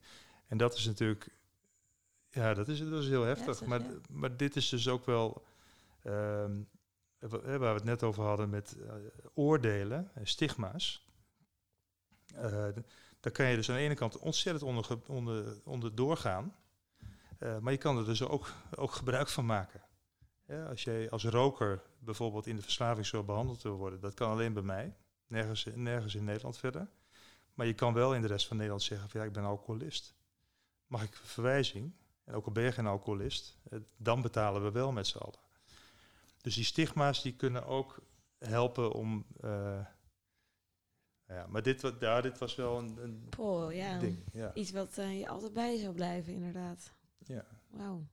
En 0.48 0.58
dat 0.58 0.76
is 0.76 0.86
natuurlijk... 0.86 1.28
Ja, 2.30 2.54
dat 2.54 2.68
is, 2.68 2.80
dat 2.90 3.02
is 3.02 3.08
heel 3.08 3.24
heftig. 3.24 3.46
Heftig, 3.46 3.68
maar, 3.68 3.82
ja. 3.82 4.00
maar 4.10 4.38
dit 4.38 4.56
is 4.56 4.70
dus 4.70 4.88
ook 4.88 5.06
wel... 5.06 5.46
ehm, 6.04 6.62
waar 7.20 7.60
we 7.60 7.66
het 7.66 7.84
net 7.84 8.04
over 8.04 8.24
hadden 8.24 8.50
met 8.50 8.78
eh, 8.82 8.94
oordelen 9.34 10.12
en 10.14 10.28
stigma's. 10.28 11.08
D- 12.26 12.84
daar 13.20 13.32
kan 13.32 13.46
je 13.46 13.56
dus 13.56 13.70
aan 13.70 13.76
de 13.76 13.82
ene 13.82 13.96
kant 13.96 14.18
ontzettend 14.18 14.64
onder, 14.64 14.98
onder, 15.08 15.62
onder 15.64 15.96
doorgaan. 15.96 16.56
Eh, 17.38 17.58
maar 17.58 17.72
je 17.72 17.78
kan 17.78 17.98
er 17.98 18.06
dus 18.06 18.24
ook, 18.24 18.52
ook 18.76 18.92
gebruik 18.92 19.28
van 19.28 19.46
maken. 19.46 19.82
Ja, 20.48 20.66
als 20.66 20.84
jij 20.84 21.10
als 21.10 21.24
roker 21.24 21.82
bijvoorbeeld 22.04 22.48
in 22.48 22.56
de 22.56 22.62
verslavingszorg 22.62 23.26
behandeld 23.26 23.62
wil 23.62 23.76
worden, 23.76 24.00
dat 24.00 24.14
kan 24.14 24.32
alleen 24.32 24.54
bij 24.54 24.64
mij. 24.64 24.96
Nergens, 25.28 25.68
nergens 25.76 26.16
in 26.16 26.24
Nederland 26.24 26.58
verder. 26.58 26.90
Maar 27.54 27.66
je 27.66 27.74
kan 27.74 27.94
wel 27.94 28.16
in 28.16 28.22
de 28.22 28.28
rest 28.28 28.48
van 28.48 28.56
Nederland 28.56 28.84
zeggen 28.84 29.10
van 29.10 29.22
ja, 29.22 29.26
ik 29.28 29.34
ben 29.34 29.44
alcoholist. 29.44 30.16
Mag 30.88 31.04
ik 31.04 31.16
verwijzing? 31.16 31.94
En 32.24 32.34
ook 32.34 32.46
al 32.46 32.52
ben 32.52 32.64
je 32.64 32.72
geen 32.72 32.88
alcoholist, 32.88 33.58
eh, 33.70 33.80
dan 33.98 34.22
betalen 34.22 34.64
we 34.64 34.72
wel 34.72 34.92
met 34.92 35.08
z'n 35.08 35.18
allen. 35.18 35.40
Dus 36.42 36.56
die 36.56 36.64
stigma's 36.64 37.22
die 37.22 37.36
kunnen 37.36 37.66
ook 37.66 38.00
helpen 38.38 38.92
om... 38.92 39.26
eh, 39.40 39.86
ja, 41.28 41.48
maar 41.48 41.64
dit, 41.64 41.94
ja, 42.00 42.22
dit 42.22 42.38
was 42.38 42.56
wel 42.56 42.78
een, 42.78 42.98
een 42.98 43.30
ja. 43.76 44.00
ding. 44.00 44.24
Ja. 44.32 44.54
Iets 44.54 44.72
wat 44.72 44.98
eh, 44.98 45.20
je 45.20 45.28
altijd 45.28 45.54
bij 45.54 45.78
zou 45.78 45.94
blijven, 45.94 46.34
inderdaad. 46.34 46.94
Ja. 47.18 47.46
Wauw. 47.70 48.08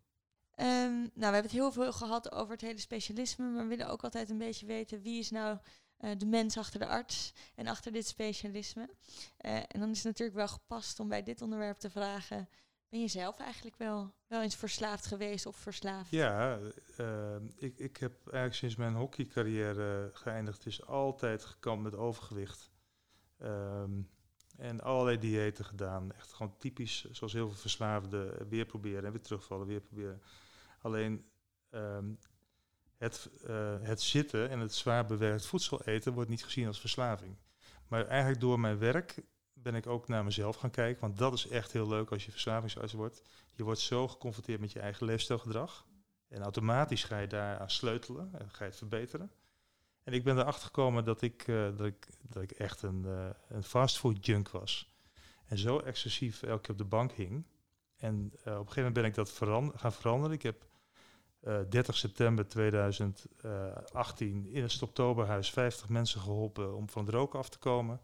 Ehm, 0.61 0.99
nou, 0.99 1.11
we 1.15 1.25
hebben 1.25 1.43
het 1.43 1.51
heel 1.51 1.73
veel 1.73 1.93
gehad 1.93 2.33
over 2.33 2.53
het 2.53 2.61
hele 2.61 2.79
specialisme, 2.79 3.51
maar 3.51 3.63
we 3.63 3.69
willen 3.69 3.89
ook 3.89 4.03
altijd 4.03 4.31
een 4.31 4.39
beetje 4.39 4.67
weten 4.67 5.03
wie 5.03 5.19
is 5.19 5.31
nou 5.31 5.59
eh, 5.97 6.11
de 6.19 6.27
mens 6.27 6.57
achter 6.57 6.81
de 6.81 6.87
arts 6.87 7.33
en 7.55 7.67
achter 7.67 7.93
dit 7.93 8.07
specialisme. 8.07 8.89
Eh, 9.37 9.57
en 9.57 9.81
dan 9.81 9.91
is 9.91 9.97
het 9.97 10.07
natuurlijk 10.07 10.37
wel 10.37 10.49
gepast 10.49 11.01
om 11.01 11.09
bij 11.09 11.23
dit 11.23 11.43
onderwerp 11.43 11.77
te 11.77 11.91
vragen, 11.91 12.49
ben 12.89 13.01
je 13.01 13.09
zelf 13.09 13.39
eigenlijk 13.39 13.77
wel, 13.77 14.15
wel 14.27 14.43
eens 14.43 14.57
verslaafd 14.57 15.07
geweest 15.07 15.47
of 15.47 15.57
verslaafd? 15.57 16.11
Ja, 16.11 16.59
eh, 16.97 17.37
ik, 17.57 17.79
ik 17.79 17.97
heb 17.97 18.13
eigenlijk 18.23 18.55
sinds 18.55 18.77
mijn 18.77 18.95
hockeycarrière 18.95 20.11
geëindigd 20.13 20.67
is 20.67 20.87
altijd 20.87 21.45
gekampt 21.45 21.83
met 21.83 21.95
overgewicht. 21.95 22.71
Ehm, 23.39 24.03
en 24.57 24.81
allerlei 24.81 25.19
diëten 25.19 25.65
gedaan. 25.65 26.13
Echt 26.13 26.33
gewoon 26.33 26.57
typisch, 26.59 27.05
zoals 27.11 27.33
heel 27.33 27.49
veel 27.49 27.59
verslaafden, 27.59 28.49
weer 28.49 28.67
proberen 28.67 29.05
en 29.05 29.13
weer 29.13 29.23
terugvallen, 29.23 29.67
weer 29.67 29.81
proberen. 29.81 30.23
Alleen 30.81 31.31
ehm, 31.71 32.13
het, 32.97 33.31
eh, 33.47 33.77
het 33.81 34.01
zitten 34.01 34.51
en 34.51 34.59
het 34.59 34.75
zwaar 34.75 35.07
bewerkt 35.07 35.47
voedsel 35.47 35.83
eten 35.83 36.13
wordt 36.13 36.31
niet 36.31 36.45
gezien 36.45 36.67
als 36.67 36.81
verslaving. 36.81 37.37
Maar 37.89 38.07
eigenlijk 38.07 38.41
door 38.41 38.61
mijn 38.61 38.79
werk 38.79 39.23
ben 39.53 39.75
ik 39.75 39.87
ook 39.87 40.09
naar 40.09 40.25
mezelf 40.25 40.57
gaan 40.57 40.71
kijken. 40.71 41.01
Want 41.01 41.19
dat 41.19 41.33
is 41.33 41.49
echt 41.49 41.73
heel 41.73 41.89
leuk 41.89 42.11
als 42.11 42.25
je 42.25 42.31
verslavingsarts 42.31 42.93
wordt. 42.93 43.23
Je 43.53 43.65
wordt 43.65 43.81
zo 43.81 44.09
geconfronteerd 44.09 44.61
met 44.61 44.73
je 44.73 44.81
eigen 44.81 45.07
leefstijlgedrag. 45.07 45.87
En 46.29 46.43
automatisch 46.43 47.05
ga 47.05 47.19
je 47.19 47.27
daar 47.27 47.59
aan 47.59 47.71
sleutelen 47.71 48.31
en 48.33 48.51
ga 48.51 48.65
je 48.65 48.71
het 48.71 48.79
verbeteren. 48.79 49.33
En 50.03 50.13
ik 50.13 50.25
ben 50.25 50.39
erachter 50.39 50.65
gekomen 50.65 51.05
dat 51.05 51.23
ik, 51.23 51.49
eh, 51.49 51.77
dat 51.77 51.87
ik, 51.87 52.07
dat 52.23 52.43
ik 52.43 52.51
echt 52.51 52.83
een, 52.83 53.05
eh 53.07 53.29
een 53.49 53.63
fastfood 53.63 54.27
junk 54.27 54.51
was. 54.51 54.95
En 55.47 55.59
zo 55.59 55.79
excessief 55.79 56.43
elke 56.43 56.61
keer 56.61 56.71
op 56.71 56.79
de 56.79 56.85
bank 56.85 57.13
hing. 57.13 57.45
En 57.97 58.25
op 58.27 58.45
een 58.45 58.53
gegeven 58.53 58.75
moment 58.77 58.95
ben 58.95 59.05
ik 59.05 59.15
dat 59.15 59.31
gaan 59.77 59.93
veranderen. 59.93 60.37
Ik 60.37 60.43
heb 60.43 60.70
eh 61.41 61.59
30 61.71 61.97
september 61.97 62.49
2018 62.49 64.47
in 64.53 64.63
het 64.63 64.73
Stoptoberhuis 64.73 65.51
50 65.51 65.89
mensen 65.89 66.21
geholpen 66.21 66.77
om 66.77 66.89
van 66.89 67.05
het 67.05 67.15
roken 67.15 67.39
af 67.39 67.49
te 67.49 67.59
komen. 67.59 68.01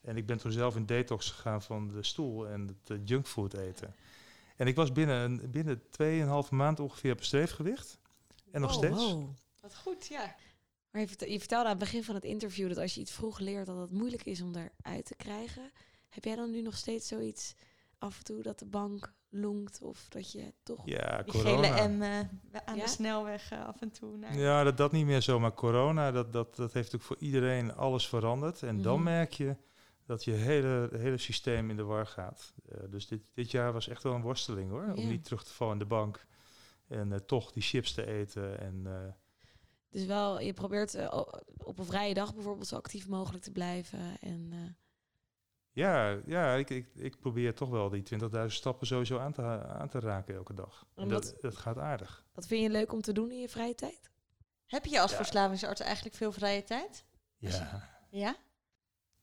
En 0.00 0.16
ik 0.16 0.26
ben 0.26 0.38
toen 0.38 0.52
zelf 0.52 0.76
in 0.76 0.86
detox 0.86 1.30
gegaan 1.30 1.62
van 1.62 1.88
de 1.88 2.02
stoel 2.02 2.48
en 2.48 2.66
het 2.66 2.90
eh, 2.90 2.96
junkfood 3.04 3.54
eten. 3.54 3.94
En 4.56 4.66
ik 4.66 4.76
was 4.76 4.92
binnen, 4.92 5.16
een- 5.20 5.50
binnen 5.50 5.82
2,5 5.90 6.50
maand 6.50 6.80
ongeveer 6.80 7.12
op 7.12 7.18
een 7.18 7.24
streefgewicht. 7.24 7.98
En 8.50 8.60
nog 8.60 8.70
Oh, 8.70 8.76
steeds. 8.76 8.96
wow. 9.12 9.28
Wat 9.60 9.76
goed, 9.76 10.06
ja. 10.06 10.34
Maar 10.90 11.00
je, 11.00 11.08
verte- 11.08 11.32
je 11.32 11.38
vertelde 11.38 11.64
aan 11.64 11.70
het 11.70 11.78
begin 11.84 12.04
van 12.04 12.14
het 12.14 12.24
interview 12.24 12.68
dat 12.68 12.78
als 12.78 12.94
je 12.94 13.00
iets 13.00 13.12
vroeg 13.12 13.38
leert, 13.38 13.66
dat 13.66 13.76
het 13.80 13.90
moeilijk 13.90 14.24
is 14.24 14.40
om 14.42 14.52
eruit 14.54 15.04
te 15.06 15.14
krijgen. 15.14 15.70
Heb 16.08 16.24
jij 16.24 16.36
dan 16.36 16.50
nu 16.50 16.62
nog 16.62 16.76
steeds 16.76 17.08
zoiets 17.08 17.54
af 17.98 18.18
en 18.18 18.24
toe 18.24 18.42
dat 18.42 18.58
de 18.58 18.66
bank 18.66 19.12
longt 19.28 19.82
of 19.82 20.06
dat 20.08 20.32
je 20.32 20.52
toch... 20.62 20.82
Ja, 20.84 21.22
Die 21.22 21.32
corona. 21.32 21.76
gele 21.76 21.88
M 21.88 22.02
eh, 22.02 22.18
aan 22.64 22.76
Ja? 22.76 22.82
de 22.84 22.88
snelweg 22.88 23.50
eh, 23.50 23.64
af 23.66 23.80
en 23.80 23.90
toe. 23.90 24.16
Naar 24.16 24.36
Ja, 24.38 24.62
dat, 24.64 24.76
dat 24.76 24.92
niet 24.92 25.06
meer 25.06 25.20
zo. 25.20 25.40
Maar 25.40 25.54
corona, 25.54 26.10
dat, 26.12 26.32
dat, 26.32 26.56
dat 26.56 26.72
heeft 26.72 26.94
ook 26.94 27.02
voor 27.02 27.16
iedereen 27.18 27.74
alles 27.74 28.08
veranderd. 28.08 28.62
En 28.62 28.82
dan 28.82 28.94
Mhm. 28.94 29.04
merk 29.04 29.32
je 29.32 29.56
dat 30.06 30.24
je 30.24 30.30
hele, 30.32 30.88
hele 30.92 31.18
systeem 31.18 31.70
in 31.70 31.76
de 31.76 31.82
war 31.84 32.06
gaat. 32.06 32.52
Eh, 32.68 32.78
dus 32.90 33.06
dit, 33.06 33.30
dit 33.34 33.50
jaar 33.50 33.72
was 33.72 33.88
echt 33.88 34.02
wel 34.02 34.14
een 34.14 34.22
worsteling 34.22 34.70
hoor. 34.70 34.92
Om 34.96 35.08
niet 35.08 35.24
terug 35.24 35.44
te 35.44 35.52
vallen 35.52 35.72
in 35.72 35.78
de 35.78 35.84
bank. 35.84 36.26
En 36.88 37.12
eh, 37.12 37.18
toch 37.18 37.52
die 37.52 37.62
chips 37.62 37.92
te 37.92 38.06
eten. 38.06 38.60
En 38.60 38.82
eh, 38.86 39.12
Dus 39.90 40.04
wel, 40.04 40.40
je 40.40 40.52
probeert 40.52 41.08
op 41.64 41.78
een 41.78 41.84
vrije 41.84 42.14
dag 42.14 42.34
bijvoorbeeld 42.34 42.66
zo 42.66 42.76
actief 42.76 43.08
mogelijk 43.08 43.44
te 43.44 43.50
blijven. 43.52 44.20
En 44.20 44.48
eh, 44.52 44.58
ja, 45.74 46.18
ja 46.26 46.54
ik, 46.54 46.70
ik, 46.70 46.88
ik 46.94 47.18
probeer 47.20 47.54
toch 47.54 47.68
wel 47.68 47.88
die 47.88 48.02
20.000 48.40 48.46
stappen 48.46 48.86
sowieso 48.86 49.18
aan 49.18 49.32
te, 49.32 49.42
aan 49.66 49.88
te 49.88 50.00
raken 50.00 50.34
elke 50.34 50.54
dag. 50.54 50.86
En 50.94 51.08
dat, 51.08 51.30
wat- 51.32 51.40
dat 51.40 51.56
gaat 51.56 51.78
aardig. 51.78 52.24
wat 52.32 52.46
vind 52.46 52.62
je 52.62 52.70
leuk 52.70 52.92
om 52.92 53.00
te 53.00 53.12
doen 53.12 53.30
in 53.30 53.40
je 53.40 53.48
vrije 53.48 53.74
tijd? 53.74 54.10
Heb 54.66 54.84
je 54.84 55.00
als 55.00 55.10
Ja. 55.10 55.16
verslavingsarts 55.16 55.80
eigenlijk 55.80 56.16
veel 56.16 56.32
vrije 56.32 56.64
tijd? 56.64 57.04
Ja. 57.36 57.88
Ja? 58.10 58.36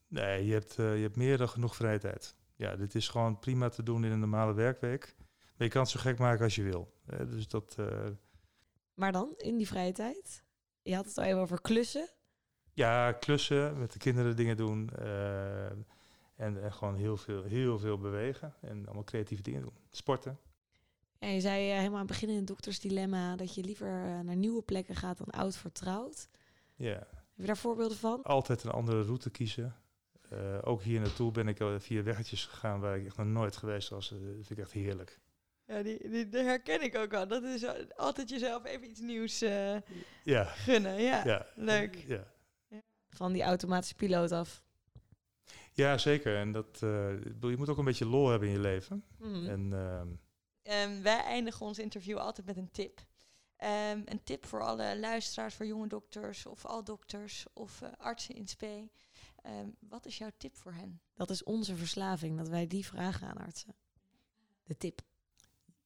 Nee, 0.07 0.45
je 0.45 0.53
hebt, 0.53 0.79
eh, 0.79 0.95
je 0.95 1.01
hebt 1.01 1.15
meer 1.15 1.37
dan 1.37 1.49
genoeg 1.49 1.75
vrije 1.75 1.99
tijd. 1.99 2.35
Ja, 2.55 2.75
dit 2.75 2.95
is 2.95 3.07
gewoon 3.07 3.39
prima 3.39 3.69
te 3.69 3.83
doen 3.83 4.03
in 4.05 4.11
een 4.11 4.19
normale 4.19 4.53
werkweek. 4.53 5.15
Maar 5.57 5.67
je 5.67 5.73
kan 5.73 5.81
het 5.81 5.91
zo 5.91 5.99
gek 5.99 6.17
maken 6.19 6.43
als 6.43 6.55
je 6.55 6.63
wil. 6.63 6.93
Dus 7.05 7.47
dat, 7.47 7.75
eh, 7.79 8.07
Maar 8.93 9.11
dan, 9.11 9.33
in 9.37 9.57
die 9.57 9.67
vrije 9.67 9.91
tijd? 9.91 10.43
Je 10.81 10.95
had 10.95 11.05
het 11.05 11.17
al 11.17 11.23
even 11.23 11.39
over 11.39 11.61
klussen. 11.61 12.09
ja, 12.73 13.11
klussen, 13.11 13.79
met 13.79 13.91
de 13.91 13.99
kinderen 13.99 14.35
dingen 14.35 14.57
doen. 14.57 14.89
eh, 14.89 15.71
en, 16.41 16.63
en 16.63 16.73
gewoon 16.73 16.95
heel 16.95 17.17
veel, 17.17 17.43
heel 17.43 17.79
veel 17.79 17.97
bewegen. 17.97 18.53
En 18.61 18.85
allemaal 18.85 19.03
creatieve 19.03 19.43
dingen 19.43 19.61
doen. 19.61 19.73
Sporten. 19.91 20.39
Ja, 21.19 21.27
je 21.27 21.39
zei 21.41 21.69
eh, 21.69 21.75
helemaal 21.77 21.99
aan 21.99 22.05
het 22.05 22.11
begin 22.11 22.29
in 22.29 22.35
het 22.35 22.47
doktersdilemma 22.47 23.35
dat 23.35 23.55
je 23.55 23.63
liever 23.63 23.87
eh, 23.87 24.19
naar 24.19 24.35
nieuwe 24.35 24.61
plekken 24.61 24.95
gaat 24.95 25.17
dan 25.17 25.27
oud 25.29 25.57
vertrouwd. 25.57 26.27
Ja, 26.75 26.93
Heb 26.93 27.07
je 27.35 27.45
daar 27.45 27.57
voorbeelden 27.57 27.97
van? 27.97 28.23
altijd 28.23 28.63
een 28.63 28.71
andere 28.71 29.01
route 29.03 29.29
kiezen. 29.29 29.75
Eh, 30.29 30.57
ook 30.61 30.81
hier 30.81 30.99
naartoe 30.99 31.31
ben 31.31 31.47
ik 31.47 31.61
al 31.61 31.79
via 31.79 32.03
weggetjes 32.03 32.45
gegaan 32.45 32.79
waar 32.79 32.97
ik 32.97 33.05
echt 33.05 33.17
nog 33.17 33.27
nooit 33.27 33.55
geweest 33.57 33.89
was. 33.89 34.11
Eh, 34.11 34.17
dat 34.17 34.33
vind 34.35 34.49
ik 34.49 34.57
echt 34.57 34.71
heerlijk. 34.71 35.19
Ja, 35.65 35.83
die, 35.83 36.09
die, 36.09 36.29
die 36.29 36.41
herken 36.43 36.81
ik 36.83 36.95
ook 36.97 37.13
al. 37.13 37.27
Dat 37.27 37.43
is 37.43 37.65
altijd 37.95 38.29
jezelf 38.29 38.65
even 38.65 38.89
iets 38.89 38.99
nieuws 38.99 39.41
eh, 39.41 39.75
Ja, 40.23 40.43
gunnen. 40.43 41.01
Ja, 41.01 41.25
ja. 41.25 41.45
leuk. 41.55 41.95
Ja. 41.95 42.23
Van 43.09 43.31
die 43.33 43.41
automatische 43.43 43.95
piloot 43.95 44.31
af. 44.31 44.63
Ja, 45.73 45.97
zeker. 45.97 46.37
En 46.37 46.51
dat, 46.51 46.79
eh, 46.81 47.23
je 47.41 47.55
moet 47.57 47.69
ook 47.69 47.77
een 47.77 47.85
beetje 47.85 48.05
lol 48.05 48.29
hebben 48.29 48.47
in 48.47 48.53
je 48.53 48.59
leven. 48.59 49.03
Mhm. 49.17 49.47
En 49.47 49.73
ehm, 49.73 50.07
Ehm, 50.63 51.01
wij 51.01 51.23
eindigen 51.23 51.65
ons 51.65 51.79
interview 51.79 52.17
altijd 52.17 52.47
met 52.47 52.57
een 52.57 52.71
tip. 52.71 53.05
Ehm, 53.57 54.01
een 54.05 54.23
tip 54.23 54.45
voor 54.45 54.61
alle 54.61 54.99
luisteraars, 54.99 55.55
voor 55.55 55.65
jonge 55.65 55.87
dokters 55.87 56.45
of 56.45 56.65
al 56.65 56.83
dokters 56.83 57.45
of 57.53 57.81
eh, 57.81 57.89
artsen 57.97 58.35
in 58.35 58.47
spe. 58.47 58.89
Ehm, 59.41 59.67
wat 59.79 60.05
is 60.05 60.17
jouw 60.17 60.31
tip 60.37 60.55
voor 60.55 60.73
hen? 60.73 61.01
Dat 61.13 61.29
is 61.29 61.43
onze 61.43 61.75
verslaving, 61.75 62.37
dat 62.37 62.49
wij 62.49 62.67
die 62.67 62.85
vragen 62.85 63.27
aan 63.27 63.37
artsen. 63.37 63.75
De 64.63 64.77
tip. 64.77 65.01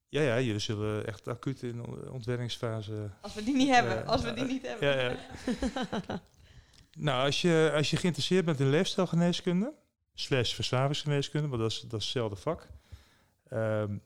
Ja, 0.09 0.21
ja, 0.21 0.39
jullie 0.39 0.59
zullen 0.59 1.07
echt 1.07 1.27
acuut 1.27 1.63
in 1.63 1.77
de 1.77 2.11
ontwerpingsfase. 2.11 3.09
Als 3.21 3.33
we 3.33 3.43
die 3.43 3.55
niet 3.55 3.69
hebben. 3.69 4.03
Eh, 4.03 4.09
als 4.09 4.21
we 4.21 4.33
die 4.33 4.45
niet 4.45 4.67
hebben. 4.67 4.87
ja, 4.87 5.09
ja. 5.09 6.21
Nou, 6.97 7.25
als 7.25 7.41
je, 7.41 7.71
als 7.75 7.89
je 7.89 7.97
geïnteresseerd 7.97 8.45
bent 8.45 8.59
in 8.59 8.69
leefstijlgeneeskunde, 8.69 9.73
slash 10.13 10.53
verslavingsgeneeskunde, 10.53 11.47
want 11.47 11.61
dat 11.61 11.71
is, 11.71 11.79
dat 11.79 11.99
is 11.99 12.05
hetzelfde 12.05 12.35
vak, 12.35 12.67
ehm, 13.47 13.97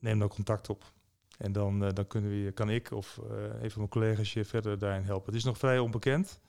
neem 0.00 0.18
dan 0.18 0.28
contact 0.28 0.68
op. 0.68 0.92
En 1.38 1.52
dan, 1.52 1.84
eh, 1.84 1.92
dan 1.92 2.06
kunnen 2.06 2.30
we, 2.30 2.52
kan 2.52 2.70
ik 2.70 2.90
of 2.90 3.18
eh, 3.18 3.62
een 3.62 3.70
van 3.70 3.78
mijn 3.78 3.88
collega's 3.88 4.32
je 4.32 4.44
verder 4.44 4.78
daarin 4.78 5.04
helpen. 5.04 5.26
Het 5.26 5.34
is 5.34 5.44
nog 5.44 5.58
vrij 5.58 5.78
onbekend, 5.78 6.40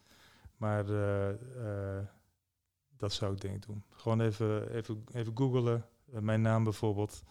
maar 0.57 0.89
eh, 0.89 2.05
dat 2.97 3.13
zou 3.13 3.33
ik 3.33 3.41
denk 3.41 3.55
ik 3.55 3.65
doen. 3.65 3.83
Gewoon 3.89 4.21
even, 4.21 4.75
even, 4.75 5.03
even 5.13 5.37
googlen, 5.37 5.85
mijn 6.05 6.41
naam 6.41 6.63
bijvoorbeeld. 6.63 7.23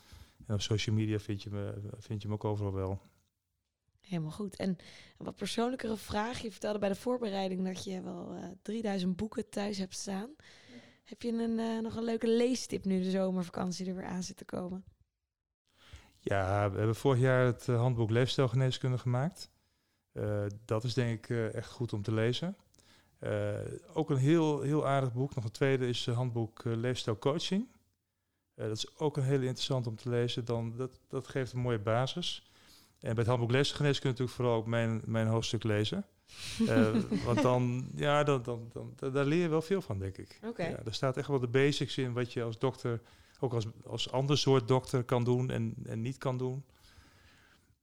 En 0.47 0.55
op 0.55 0.61
social 0.61 0.97
media 0.97 1.19
vind 1.19 1.43
je 1.43 1.51
me, 1.51 1.75
vind 1.99 2.23
je 2.23 2.29
me 2.29 2.35
ook 2.35 2.45
overal 2.45 2.73
wel. 2.73 3.01
Helemaal 4.13 4.33
goed. 4.33 4.57
En 4.57 4.77
wat 5.17 5.37
persoonlijkere 5.37 5.97
vraag. 5.97 6.39
Je 6.39 6.51
vertelde 6.51 6.79
bij 6.79 6.89
de 6.89 6.95
voorbereiding 6.95 7.65
dat 7.65 7.85
je 7.85 8.03
wel 8.03 8.35
eh 8.35 8.45
3000 8.63 9.17
boeken 9.17 9.49
thuis 9.49 9.79
hebt 9.79 9.95
staan. 9.95 10.31
Heb 11.05 11.23
je 11.23 11.33
een, 11.33 11.59
eh, 11.59 11.79
nog 11.79 11.97
een 11.97 12.05
leuke 12.05 12.29
leestip 12.29 12.85
nu 12.85 13.03
de 13.03 13.11
zomervakantie 13.11 13.87
er 13.87 13.95
weer 13.95 14.05
aan 14.05 14.23
zit 14.23 14.37
te 14.37 14.45
komen? 14.45 14.85
Ja, 16.19 16.71
we 16.71 16.77
hebben 16.77 16.97
vorig 16.97 17.21
jaar 17.21 17.45
het 17.45 17.69
eh, 17.69 17.77
handboek 17.77 18.11
Leefstijlgeneeskunde 18.11 18.99
gemaakt. 18.99 19.51
Dat 20.65 20.85
is 20.85 20.95
denk 20.95 21.27
ik 21.27 21.55
echt 21.55 21.71
goed 21.71 21.93
om 21.93 22.03
te 22.03 22.13
lezen. 22.13 22.57
Ook 23.93 24.11
een 24.11 24.17
heel, 24.17 24.61
heel 24.61 24.87
aardig 24.87 25.13
boek. 25.13 25.35
Nog 25.35 25.45
een 25.45 25.51
tweede 25.51 25.89
is 25.89 26.07
het 26.07 26.15
handboek 26.15 26.65
Leefstijlcoaching. 26.65 27.69
Dat 28.55 28.77
is 28.77 28.99
ook 28.99 29.17
een 29.17 29.23
hele 29.23 29.47
interessant 29.47 29.87
om 29.87 29.97
te 29.97 30.09
lezen. 30.09 30.45
Dan, 30.45 30.77
dat, 30.77 31.01
dat 31.09 31.29
geeft 31.29 31.53
een 31.53 31.61
mooie 31.61 31.79
basis. 31.79 32.52
En 33.03 33.09
bij 33.15 33.19
het 33.19 33.27
handboek 33.27 33.51
Leefstijlgeneeskunde 33.51 34.09
natuurlijk 34.09 34.37
vooral 34.37 34.57
ook 34.57 34.67
mijn, 34.67 35.03
mijn 35.05 35.27
hoofdstuk 35.27 35.63
lezen. 35.63 36.05
Eh, 36.67 36.97
want 37.25 37.43
dan, 37.43 37.91
ja, 37.95 38.25
dan, 38.25 38.43
dan, 38.43 38.69
dan, 38.73 38.93
da- 38.97 39.11
daar 39.11 39.25
leer 39.25 39.43
je 39.43 39.49
wel 39.49 39.63
veel 39.63 39.83
van, 39.83 39.99
denk 39.99 40.17
ik. 40.19 40.39
Oké. 40.45 40.63
Ja, 40.67 40.79
er 40.85 40.95
staat 40.95 41.17
echt 41.17 41.29
wel 41.29 41.39
de 41.41 41.49
basics 41.49 41.99
in 41.99 42.13
wat 42.13 42.33
je 42.33 42.43
als 42.43 42.59
dokter, 42.59 43.01
ook 43.41 43.53
als, 43.53 43.67
als 43.85 44.11
ander 44.11 44.39
soort 44.39 44.69
dokter 44.69 45.05
kan 45.05 45.25
doen 45.25 45.51
en, 45.51 45.75
en 45.85 46.01
niet 46.01 46.19
kan 46.19 46.37
doen. 46.39 46.65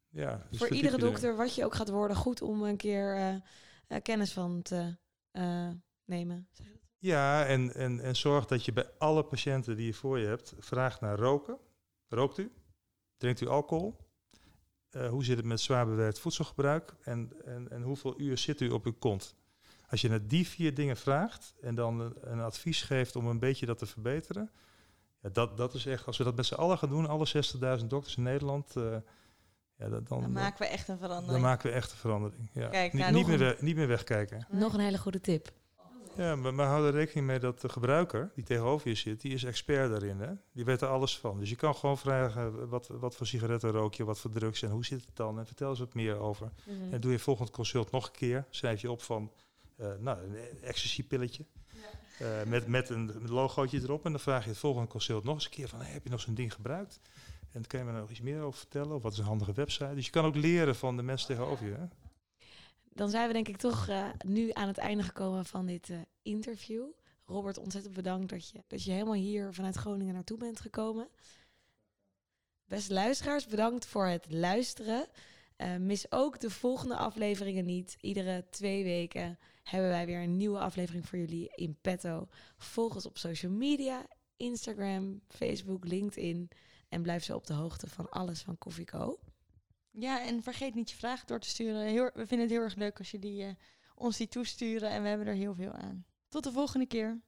Ja, 0.09 0.47
dus 0.49 0.59
Voor 0.59 0.69
iedere 0.69 0.95
je 0.95 1.01
dokter, 1.01 1.35
wat 1.35 1.55
je 1.55 1.65
ook 1.65 1.75
gaat 1.75 1.89
worden, 1.89 2.17
goed 2.17 2.41
om 2.41 2.63
een 2.63 2.77
keer 2.77 3.15
eh, 3.15 3.35
eh, 3.87 4.01
kennis 4.01 4.33
van 4.33 4.61
te 4.61 4.95
nemen. 6.05 6.47
Je? 6.51 6.63
Ja, 6.97 7.45
en, 7.45 7.73
en, 7.73 7.99
en 7.99 8.15
zorg 8.15 8.45
dat 8.45 8.65
je 8.65 8.73
bij 8.73 8.89
alle 8.97 9.23
patiënten 9.23 9.75
die 9.75 9.85
je 9.85 9.93
voor 9.93 10.19
je 10.19 10.27
hebt 10.27 10.53
vraagt 10.59 11.01
naar 11.01 11.17
roken. 11.17 11.57
Rookt 12.07 12.37
u? 12.37 12.51
Drinkt 13.17 13.41
u 13.41 13.47
alcohol? 13.47 13.97
Eh, 14.89 15.09
hoe 15.09 15.23
zit 15.23 15.37
het 15.37 15.45
met 15.45 15.61
zwaar 15.61 15.85
bewerkt 15.85 16.19
voedselgebruik? 16.19 16.93
En, 17.01 17.31
en, 17.45 17.67
en 17.69 17.81
hoeveel 17.81 18.19
uur 18.21 18.37
zit 18.37 18.61
u 18.61 18.69
op 18.69 18.85
uw 18.85 18.95
kont? 18.99 19.35
Als 19.89 20.01
je 20.01 20.09
naar 20.09 20.27
die 20.27 20.47
vier 20.47 20.73
dingen 20.73 20.97
vraagt 20.97 21.53
en 21.61 21.75
dan 21.75 21.99
een, 21.99 22.13
een 22.21 22.39
advies 22.39 22.81
geeft 22.81 23.15
om 23.15 23.27
een 23.27 23.39
beetje 23.39 23.65
dat 23.65 23.77
te 23.77 23.85
verbeteren. 23.85 24.51
Ja, 25.21 25.29
dat, 25.29 25.57
dat 25.57 25.73
is 25.73 25.85
echt, 25.85 26.05
als 26.05 26.17
we 26.17 26.23
dat 26.23 26.35
met 26.35 26.45
z'n 26.45 26.53
allen 26.53 26.77
gaan 26.77 26.89
doen, 26.89 27.07
alle 27.07 27.27
60.000 27.79 27.85
dokters 27.85 28.15
in 28.15 28.23
Nederland, 28.23 28.75
eh, 28.75 28.83
ja, 29.77 29.89
dat, 29.89 30.07
dan, 30.07 30.21
Dan 30.21 30.31
maken 30.31 30.59
we 30.59 30.65
echt 30.67 30.87
een 30.87 30.97
dan 30.97 31.07
verandering. 31.07 31.43
maken 31.43 31.69
we 31.69 31.75
echt 31.75 31.91
een 31.91 31.97
verandering. 31.97 32.49
Ja. 32.53 32.67
Kijk, 32.67 32.93
niet, 32.93 33.01
nou, 33.01 33.13
niet, 33.13 33.27
meer, 33.27 33.57
niet 33.59 33.75
meer 33.75 33.87
wegkijken. 33.87 34.47
Nog 34.49 34.73
een 34.73 34.79
hele 34.79 34.97
goede 34.97 35.21
tip. 35.21 35.51
Ja, 36.19 36.35
maar, 36.35 36.67
hou 36.67 36.87
er 36.87 36.93
rekening 36.93 37.27
mee 37.27 37.39
dat 37.39 37.61
de 37.61 37.69
gebruiker 37.69 38.31
die 38.35 38.43
tegenover 38.43 38.89
je 38.89 38.95
zit, 38.95 39.21
die 39.21 39.33
is 39.33 39.43
expert 39.43 39.89
daarin. 39.89 40.19
Hè? 40.19 40.31
Die 40.51 40.65
weet 40.65 40.81
er 40.81 40.87
alles 40.87 41.17
van. 41.17 41.39
Dus 41.39 41.49
je 41.49 41.55
kan 41.55 41.75
gewoon 41.75 41.97
vragen 41.97 42.69
wat, 42.69 42.87
wat 42.87 43.15
voor 43.15 43.27
sigaretten 43.27 43.71
rook 43.71 43.93
je, 43.93 44.03
wat 44.03 44.19
voor 44.19 44.31
drugs 44.31 44.61
en 44.61 44.69
hoe 44.69 44.85
zit 44.85 45.05
het 45.05 45.15
dan? 45.15 45.39
En 45.39 45.45
vertel 45.45 45.69
eens 45.69 45.79
wat 45.79 45.93
meer 45.93 46.17
over. 46.17 46.51
Mhm. 46.65 46.93
En 46.93 47.01
doe 47.01 47.11
je 47.11 47.19
volgend 47.19 47.49
consult 47.49 47.91
nog 47.91 48.05
een 48.05 48.11
keer. 48.11 48.45
Schrijf 48.49 48.81
je 48.81 48.91
op 48.91 49.01
van 49.01 49.31
eh, 49.75 49.87
nou, 49.99 50.23
een 50.23 50.35
ecstasy-pilletje. 50.61 51.45
Eh, 52.19 52.27
met, 52.45 52.67
met 52.67 52.89
een 52.89 53.11
logootje 53.25 53.81
erop. 53.81 54.05
En 54.05 54.11
dan 54.11 54.19
vraag 54.19 54.43
je 54.43 54.49
het 54.49 54.59
volgende 54.59 54.87
consult 54.87 55.23
nog 55.23 55.35
eens 55.35 55.45
een 55.45 55.51
keer 55.51 55.67
van... 55.67 55.81
Hey, 55.81 55.91
heb 55.91 56.03
je 56.03 56.09
nog 56.09 56.21
zo'n 56.21 56.33
ding 56.33 56.53
gebruikt? 56.53 56.99
En 57.39 57.49
dan 57.51 57.65
kan 57.67 57.79
je 57.79 57.85
me 57.85 57.99
nog 57.99 58.09
iets 58.09 58.21
meer 58.21 58.41
over 58.41 58.59
vertellen. 58.59 58.95
Of 58.95 59.01
wat 59.01 59.11
is 59.11 59.17
een 59.17 59.25
handige 59.25 59.53
website? 59.53 59.95
Dus 59.95 60.05
je 60.05 60.11
kan 60.11 60.25
ook 60.25 60.35
leren 60.35 60.75
van 60.75 60.97
de 60.97 61.03
mensen 61.03 61.27
tegenover 61.27 61.65
je. 61.65 61.73
Hè? 61.73 61.85
Dan 62.99 63.09
zijn 63.09 63.27
we 63.27 63.33
denk 63.33 63.47
ik 63.47 63.57
toch 63.57 63.87
eh, 63.87 64.07
nu 64.25 64.49
aan 64.53 64.67
het 64.67 64.77
einde 64.77 65.03
gekomen 65.03 65.45
van 65.45 65.65
dit 65.65 65.89
eh, 65.89 65.97
interview. 66.21 66.85
Robert, 67.25 67.57
ontzettend 67.57 67.93
bedankt 67.93 68.29
dat 68.29 68.49
je, 68.49 68.63
dat 68.67 68.83
je 68.83 68.91
helemaal 68.91 69.13
hier 69.13 69.53
vanuit 69.53 69.75
Groningen 69.75 70.13
naartoe 70.13 70.37
bent 70.37 70.59
gekomen. 70.59 71.07
Beste 72.65 72.93
luisteraars, 72.93 73.45
bedankt 73.45 73.85
voor 73.85 74.05
het 74.05 74.25
luisteren. 74.31 75.07
Eh, 75.55 75.75
mis 75.75 76.11
ook 76.11 76.39
de 76.39 76.49
volgende 76.49 76.95
afleveringen 76.95 77.65
niet. 77.65 77.97
Iedere 78.01 78.45
twee 78.49 78.83
weken 78.83 79.39
hebben 79.63 79.89
wij 79.89 80.05
weer 80.05 80.21
een 80.21 80.37
nieuwe 80.37 80.59
aflevering 80.59 81.07
voor 81.07 81.19
jullie 81.19 81.51
in 81.55 81.77
petto. 81.81 82.27
Volg 82.57 82.95
ons 82.95 83.05
op 83.05 83.17
social 83.17 83.51
media, 83.51 84.05
Instagram, 84.37 85.21
Facebook, 85.27 85.85
LinkedIn. 85.85 86.49
En 86.89 87.01
blijf 87.01 87.23
zo 87.23 87.35
op 87.35 87.47
de 87.47 87.53
hoogte 87.53 87.87
van 87.87 88.09
alles 88.09 88.41
van 88.41 88.57
Coffee 88.57 88.85
Co. 88.85 89.19
Ja, 89.91 90.25
en 90.25 90.43
vergeet 90.43 90.75
niet 90.75 90.89
je 90.89 90.95
vragen 90.95 91.27
door 91.27 91.39
te 91.39 91.49
sturen. 91.49 91.81
Heel, 91.81 92.09
we 92.13 92.27
vinden 92.27 92.39
het 92.39 92.49
heel 92.49 92.61
erg 92.61 92.75
leuk 92.75 92.97
als 92.97 93.11
je 93.11 93.19
die, 93.19 93.43
eh, 93.43 93.53
ons 93.95 94.17
die 94.17 94.27
toesturen 94.27 94.89
en 94.89 95.01
we 95.01 95.07
hebben 95.07 95.27
er 95.27 95.33
heel 95.33 95.55
veel 95.55 95.71
aan. 95.71 96.05
Tot 96.27 96.43
de 96.43 96.51
volgende 96.51 96.85
keer. 96.85 97.21